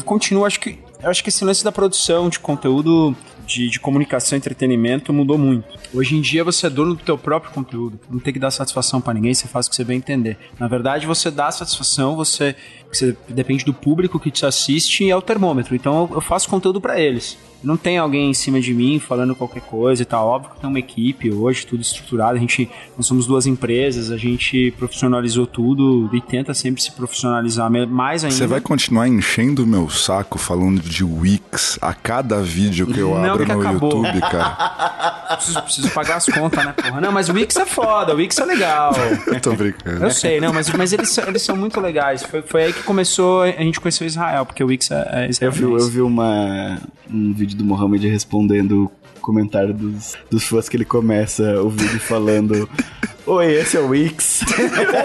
continua, 0.05 0.47
acho 0.47 0.59
que. 0.59 0.79
Eu 1.01 1.09
acho 1.09 1.23
que 1.23 1.29
esse 1.29 1.43
lance 1.43 1.63
da 1.63 1.71
produção 1.71 2.29
de 2.29 2.39
conteúdo 2.39 3.15
de, 3.51 3.69
de 3.69 3.79
comunicação 3.79 4.35
e 4.35 4.39
entretenimento 4.39 5.11
mudou 5.11 5.37
muito. 5.37 5.67
Hoje 5.93 6.15
em 6.15 6.21
dia 6.21 6.43
você 6.43 6.67
é 6.67 6.69
dono 6.69 6.95
do 6.95 7.03
teu 7.03 7.17
próprio 7.17 7.51
conteúdo. 7.51 7.99
Não 8.09 8.19
tem 8.19 8.33
que 8.33 8.39
dar 8.39 8.51
satisfação 8.51 9.01
para 9.01 9.13
ninguém, 9.13 9.33
você 9.33 9.47
faz 9.47 9.67
o 9.67 9.69
que 9.69 9.75
você 9.75 9.83
bem 9.83 9.97
entender. 9.97 10.37
Na 10.59 10.67
verdade, 10.67 11.05
você 11.05 11.29
dá 11.29 11.51
satisfação, 11.51 12.15
você, 12.15 12.55
você 12.91 13.15
depende 13.27 13.65
do 13.65 13.73
público 13.73 14.19
que 14.19 14.31
te 14.31 14.45
assiste 14.45 15.03
e 15.03 15.09
é 15.09 15.15
o 15.15 15.21
termômetro. 15.21 15.75
Então 15.75 16.09
eu 16.13 16.21
faço 16.21 16.49
conteúdo 16.49 16.79
para 16.79 16.99
eles 16.99 17.37
não 17.63 17.77
tem 17.77 17.97
alguém 17.97 18.29
em 18.29 18.33
cima 18.33 18.59
de 18.59 18.73
mim 18.73 18.99
falando 18.99 19.35
qualquer 19.35 19.61
coisa 19.61 20.01
e 20.01 20.05
tal. 20.05 20.27
Óbvio 20.27 20.51
que 20.51 20.61
tem 20.61 20.69
uma 20.69 20.79
equipe 20.79 21.31
hoje, 21.31 21.65
tudo 21.65 21.81
estruturado. 21.81 22.37
A 22.37 22.39
gente, 22.39 22.69
nós 22.97 23.05
somos 23.05 23.27
duas 23.27 23.45
empresas, 23.45 24.11
a 24.11 24.17
gente 24.17 24.73
profissionalizou 24.77 25.45
tudo 25.45 26.09
e 26.13 26.21
tenta 26.21 26.53
sempre 26.53 26.81
se 26.81 26.91
profissionalizar 26.91 27.69
mais 27.87 28.23
ainda. 28.23 28.35
Você 28.35 28.47
vai 28.47 28.61
continuar 28.61 29.07
enchendo 29.07 29.63
o 29.63 29.67
meu 29.67 29.89
saco 29.89 30.37
falando 30.37 30.81
de 30.81 31.03
Wix 31.03 31.77
a 31.81 31.93
cada 31.93 32.41
vídeo 32.41 32.87
que 32.87 32.99
eu 32.99 33.09
não, 33.09 33.33
abro 33.33 33.40
que 33.45 33.53
no 33.53 33.59
acabou. 33.59 34.05
YouTube, 34.05 34.21
cara. 34.21 35.21
Preciso, 35.31 35.61
preciso, 35.61 35.89
pagar 35.91 36.17
as 36.17 36.25
contas, 36.25 36.63
né, 36.65 36.73
porra? 36.73 36.99
Não, 36.99 37.09
mas 37.09 37.29
o 37.29 37.33
Wix 37.33 37.55
é 37.55 37.65
foda, 37.65 38.13
o 38.13 38.17
Wix 38.17 38.37
é 38.37 38.43
legal. 38.43 38.91
Tô 39.41 39.53
brincando. 39.53 40.03
Eu 40.03 40.11
sei, 40.11 40.41
não, 40.41 40.51
mas, 40.51 40.69
mas 40.71 40.91
eles, 40.91 41.17
eles 41.17 41.41
são 41.41 41.55
muito 41.55 41.79
legais. 41.79 42.21
Foi, 42.21 42.41
foi 42.41 42.63
aí 42.65 42.73
que 42.73 42.83
começou, 42.83 43.43
a 43.43 43.47
gente 43.51 43.79
conheceu 43.79 44.05
Israel, 44.05 44.45
porque 44.45 44.61
o 44.61 44.67
Wix 44.67 44.91
é, 44.91 45.29
é 45.29 45.45
Eu 45.45 45.51
vi, 45.51 45.63
eu 45.63 45.87
vi 45.87 46.01
uma, 46.01 46.77
um 47.09 47.33
vídeo 47.33 47.51
vídeo 47.51 47.57
do 47.57 47.65
Mohamed 47.65 48.07
respondendo 48.07 48.91
o 49.17 49.19
comentário 49.19 49.73
dos, 49.73 50.15
dos 50.29 50.43
fãs 50.45 50.69
que 50.69 50.77
ele 50.77 50.85
começa 50.85 51.61
o 51.61 51.69
vídeo 51.69 51.99
falando. 51.99 52.69
Oi, 53.25 53.53
esse 53.53 53.77
é 53.77 53.79
o 53.79 53.89
Wix. 53.89 54.41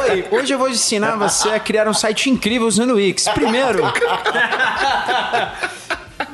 Oi, 0.09 0.25
hoje 0.31 0.55
eu 0.55 0.59
vou 0.59 0.71
ensinar 0.71 1.17
você 1.17 1.51
a 1.51 1.61
criar 1.61 1.87
um 1.87 1.93
site 1.93 2.31
incrível 2.31 2.67
usando 2.67 2.93
o 2.93 2.97
Wix. 2.97 3.29
Primeiro. 3.29 3.83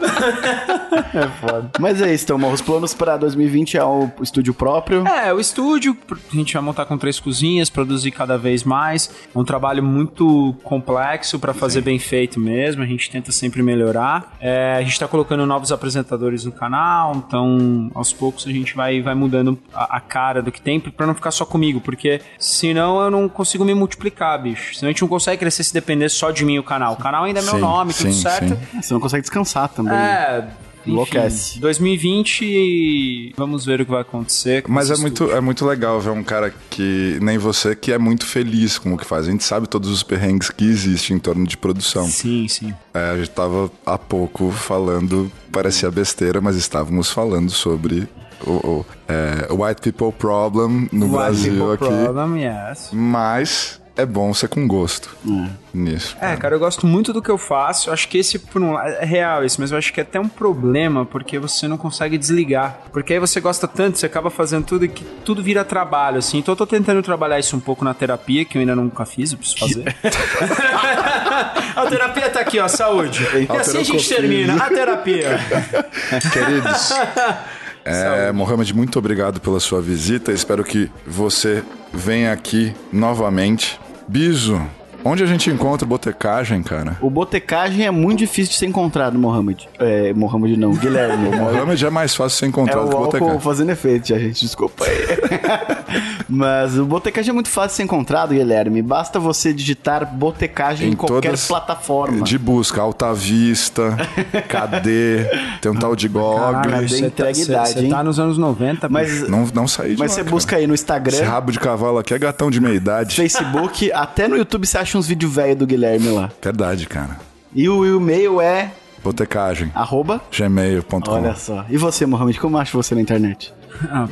é 1.14 1.28
foda. 1.40 1.70
Mas 1.78 2.00
é 2.02 2.12
isso, 2.12 2.24
então, 2.24 2.52
os 2.52 2.60
planos 2.60 2.94
para 2.94 3.16
2020 3.16 3.76
é 3.76 3.84
o 3.84 4.10
estúdio 4.20 4.54
próprio? 4.54 5.06
É, 5.06 5.32
o 5.32 5.40
estúdio, 5.40 5.96
a 6.10 6.36
gente 6.36 6.52
vai 6.54 6.62
montar 6.62 6.84
com 6.84 6.98
três 6.98 7.18
cozinhas, 7.18 7.70
produzir 7.70 8.10
cada 8.10 8.36
vez 8.36 8.64
mais. 8.64 9.10
É 9.34 9.38
um 9.38 9.44
trabalho 9.44 9.82
muito 9.82 10.54
complexo 10.62 11.38
para 11.38 11.54
fazer 11.54 11.80
Sim. 11.80 11.84
bem 11.84 11.98
feito 11.98 12.40
mesmo, 12.40 12.82
a 12.82 12.86
gente 12.86 13.10
tenta 13.10 13.32
sempre 13.32 13.62
melhorar. 13.62 14.34
É, 14.40 14.76
a 14.78 14.82
gente 14.82 14.98
tá 14.98 15.08
colocando 15.08 15.46
novos 15.46 15.72
apresentadores 15.72 16.44
no 16.44 16.52
canal, 16.52 17.16
então 17.16 17.90
aos 17.94 18.12
poucos 18.12 18.46
a 18.46 18.50
gente 18.50 18.74
vai, 18.74 19.00
vai 19.00 19.14
mudando 19.14 19.58
a, 19.72 19.96
a 19.96 20.00
cara 20.00 20.42
do 20.42 20.50
que 20.50 20.60
tem 20.60 20.80
para 20.80 21.06
não 21.06 21.14
ficar 21.14 21.30
só 21.30 21.44
comigo, 21.44 21.80
porque 21.80 22.20
senão 22.38 23.00
eu 23.00 23.10
não 23.10 23.28
consigo 23.28 23.64
me 23.64 23.74
multiplicar, 23.74 24.40
bicho. 24.40 24.74
Senão 24.74 24.88
a 24.88 24.92
gente 24.92 25.02
não 25.02 25.08
consegue 25.08 25.38
crescer 25.38 25.64
se 25.64 25.72
depender 25.72 26.08
só 26.08 26.30
de 26.30 26.44
mim 26.44 26.58
o 26.58 26.62
canal. 26.62 26.94
O 26.94 26.96
canal 26.96 27.24
ainda 27.24 27.40
é 27.40 27.42
meu 27.42 27.54
sim, 27.54 27.60
nome, 27.60 27.92
tudo 27.92 28.12
sim, 28.12 28.20
certo. 28.20 28.48
Sim. 28.48 28.80
Você 28.80 28.94
não 28.94 29.00
consegue 29.00 29.22
descansar 29.22 29.68
também. 29.68 29.91
É. 29.92 30.62
Enlouquece. 30.86 31.60
2020, 31.60 33.34
vamos 33.36 33.64
ver 33.64 33.80
o 33.80 33.84
que 33.84 33.90
vai 33.90 34.02
acontecer. 34.02 34.64
Mas 34.68 34.90
é 34.90 34.96
muito, 34.96 35.30
é 35.30 35.40
muito 35.40 35.64
legal 35.64 36.00
ver 36.00 36.10
um 36.10 36.24
cara 36.24 36.52
que, 36.70 37.18
nem 37.22 37.38
você, 37.38 37.74
que 37.76 37.92
é 37.92 37.98
muito 37.98 38.26
feliz 38.26 38.78
com 38.78 38.92
o 38.94 38.98
que 38.98 39.04
faz. 39.04 39.28
A 39.28 39.30
gente 39.30 39.44
sabe 39.44 39.68
todos 39.68 39.88
os 39.90 40.02
perrengues 40.02 40.50
que 40.50 40.64
existem 40.64 41.16
em 41.16 41.20
torno 41.20 41.46
de 41.46 41.56
produção. 41.56 42.06
Sim, 42.06 42.48
sim. 42.48 42.74
É, 42.92 43.10
a 43.10 43.16
gente 43.16 43.30
tava 43.30 43.70
há 43.86 43.96
pouco 43.96 44.50
falando, 44.50 45.30
parecia 45.50 45.90
besteira, 45.90 46.40
mas 46.40 46.56
estávamos 46.56 47.10
falando 47.10 47.50
sobre 47.50 48.08
o, 48.44 48.50
o 48.50 48.86
é, 49.08 49.52
White 49.52 49.82
People 49.82 50.12
Problem 50.12 50.88
no 50.90 51.06
White 51.06 51.16
Brasil 51.16 51.52
people 51.52 51.72
aqui. 51.74 52.04
Problem, 52.04 52.42
yes. 52.42 52.90
Mas 52.92 53.81
é 53.96 54.06
bom 54.06 54.32
ser 54.32 54.48
com 54.48 54.66
gosto 54.66 55.14
hum. 55.24 55.48
nisso. 55.72 56.16
É, 56.20 56.34
cara, 56.36 56.54
eu 56.54 56.58
gosto 56.58 56.86
muito 56.86 57.12
do 57.12 57.20
que 57.20 57.30
eu 57.30 57.36
faço. 57.36 57.90
Eu 57.90 57.92
acho 57.92 58.08
que 58.08 58.18
esse, 58.18 58.38
por 58.38 58.62
um 58.62 58.72
lado, 58.72 58.88
é 58.88 59.04
real 59.04 59.44
isso, 59.44 59.60
mas 59.60 59.70
eu 59.70 59.78
acho 59.78 59.92
que 59.92 60.00
é 60.00 60.02
até 60.02 60.18
um 60.18 60.28
problema 60.28 61.04
porque 61.04 61.38
você 61.38 61.68
não 61.68 61.76
consegue 61.76 62.16
desligar. 62.16 62.78
Porque 62.92 63.12
aí 63.12 63.18
você 63.18 63.40
gosta 63.40 63.68
tanto, 63.68 63.98
você 63.98 64.06
acaba 64.06 64.30
fazendo 64.30 64.64
tudo 64.64 64.88
que 64.88 65.04
tudo 65.24 65.42
vira 65.42 65.64
trabalho, 65.64 66.18
assim. 66.18 66.38
Então 66.38 66.52
eu 66.52 66.56
tô 66.56 66.66
tentando 66.66 67.02
trabalhar 67.02 67.38
isso 67.38 67.56
um 67.56 67.60
pouco 67.60 67.84
na 67.84 67.92
terapia, 67.92 68.44
que 68.44 68.56
eu 68.56 68.60
ainda 68.60 68.74
nunca 68.74 69.04
fiz, 69.04 69.32
eu 69.32 69.38
preciso 69.38 69.60
fazer. 69.60 69.94
a 71.76 71.86
terapia 71.86 72.30
tá 72.30 72.40
aqui, 72.40 72.58
ó, 72.58 72.68
saúde. 72.68 73.26
E 73.34 73.56
assim 73.56 73.78
a 73.78 73.82
gente 73.84 74.08
termina. 74.08 74.56
A 74.56 74.68
terapia. 74.68 75.38
Queridos. 76.32 76.92
É, 77.84 78.30
Mohamed, 78.32 78.74
muito 78.74 78.98
obrigado 78.98 79.40
pela 79.40 79.60
sua 79.60 79.80
visita. 79.80 80.32
Espero 80.32 80.64
que 80.64 80.90
você 81.06 81.62
vem 81.92 82.28
aqui 82.28 82.74
novamente. 82.92 83.80
Biso, 84.06 84.60
Onde 85.04 85.22
a 85.22 85.26
gente 85.26 85.50
encontra 85.50 85.86
botecagem, 85.86 86.62
cara? 86.62 86.96
O 87.00 87.10
botecagem 87.10 87.84
é 87.84 87.90
muito 87.90 88.20
difícil 88.20 88.52
de 88.52 88.58
ser 88.58 88.66
encontrado, 88.66 89.18
Mohamed. 89.18 89.68
É, 89.78 90.12
Mohamed 90.12 90.56
não, 90.56 90.72
Guilherme. 90.72 91.28
o 91.34 91.36
Mohamed 91.36 91.84
é 91.84 91.90
mais 91.90 92.14
fácil 92.14 92.36
de 92.36 92.40
ser 92.40 92.46
encontrado 92.46 92.86
é 92.86 92.88
que 92.88 92.94
o 92.94 92.98
botecagem. 92.98 93.40
fazendo 93.40 93.70
efeito, 93.70 94.08
já, 94.08 94.18
gente, 94.18 94.40
desculpa 94.40 94.84
aí. 94.84 96.02
Mas 96.28 96.78
o 96.78 96.86
botecagem 96.86 97.30
é 97.30 97.32
muito 97.32 97.48
fácil 97.48 97.70
de 97.70 97.74
ser 97.74 97.82
encontrado, 97.82 98.30
Guilherme. 98.32 98.80
Basta 98.80 99.18
você 99.18 99.52
digitar 99.52 100.06
botecagem 100.06 100.88
em, 100.88 100.92
em 100.92 100.96
qualquer 100.96 101.36
plataforma. 101.36 102.22
De 102.22 102.38
busca, 102.38 102.80
Alta 102.80 103.12
Vista, 103.12 103.96
KD, 104.48 105.26
tem 105.60 105.72
um 105.72 105.74
tal 105.74 105.94
de 105.96 106.08
GOG. 106.08 106.62
Caralho, 106.62 106.88
você 106.88 107.10
tá, 107.10 107.30
idade, 107.30 107.72
Você 107.72 107.88
tá 107.88 108.02
nos 108.02 108.18
anos 108.18 108.38
90, 108.38 108.88
mas 108.88 109.28
não, 109.28 109.46
não 109.52 109.68
saí 109.68 109.94
de 109.94 109.98
Mas 109.98 110.12
você 110.12 110.22
busca 110.22 110.56
aí 110.56 110.66
no 110.66 110.74
Instagram. 110.74 111.16
Esse 111.16 111.24
rabo 111.24 111.52
de 111.52 111.58
cavalo 111.58 111.98
aqui 111.98 112.14
é 112.14 112.18
gatão 112.18 112.50
de 112.50 112.60
meia 112.60 112.74
idade. 112.74 113.14
Facebook, 113.16 113.92
até 113.92 114.28
no 114.28 114.36
YouTube 114.36 114.66
você 114.66 114.78
acha 114.78 114.91
acha 114.92 114.98
uns 114.98 115.06
vídeos 115.06 115.34
velhos 115.34 115.56
do 115.56 115.66
Guilherme 115.66 116.08
lá. 116.08 116.30
Verdade, 116.42 116.86
cara. 116.86 117.18
E 117.54 117.66
o 117.68 117.84
e-mail 117.84 118.40
é. 118.40 118.72
Botecagem. 119.02 119.72
Arroba? 119.74 120.20
Gmail.com. 120.36 121.10
Olha 121.10 121.34
só. 121.34 121.64
E 121.68 121.76
você, 121.78 122.04
Mohamed, 122.06 122.38
como 122.38 122.58
acha 122.58 122.76
você 122.76 122.94
na 122.94 123.00
internet? 123.00 123.52
Ah, 123.90 124.06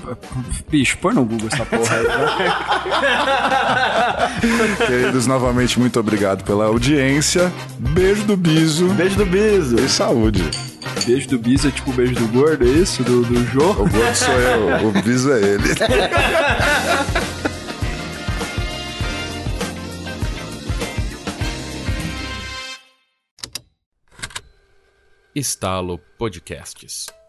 bicho, 0.69 0.97
põe 0.99 1.15
no 1.15 1.23
Google 1.25 1.49
essa 1.53 1.65
porra 1.67 1.95
aí. 1.95 2.03
Né? 2.03 2.17
Queridos, 4.87 5.27
novamente, 5.27 5.79
muito 5.79 6.01
obrigado 6.01 6.43
pela 6.45 6.65
audiência. 6.65 7.53
Beijo 7.79 8.25
do 8.25 8.39
Biso. 8.39 8.89
Beijo 8.95 9.17
do 9.17 9.27
Biso. 9.27 9.77
E 9.77 9.89
saúde. 9.89 10.43
Beijo 11.07 11.29
do 11.29 11.39
Biso 11.39 11.69
é 11.69 11.71
tipo 11.71 11.91
o 11.91 11.95
beijo 11.95 12.15
do 12.15 12.27
gordo, 12.29 12.65
é 12.67 12.71
isso? 12.71 13.05
Do, 13.05 13.23
do 13.23 13.45
Jô? 13.49 13.71
O 13.73 13.89
gordo 13.89 14.15
sou 14.15 14.35
eu, 14.35 14.89
o 14.89 14.93
Biso 15.03 15.31
é 15.31 15.41
ele. 15.41 15.69
Estalo 25.35 25.99
Podcasts. 26.19 27.20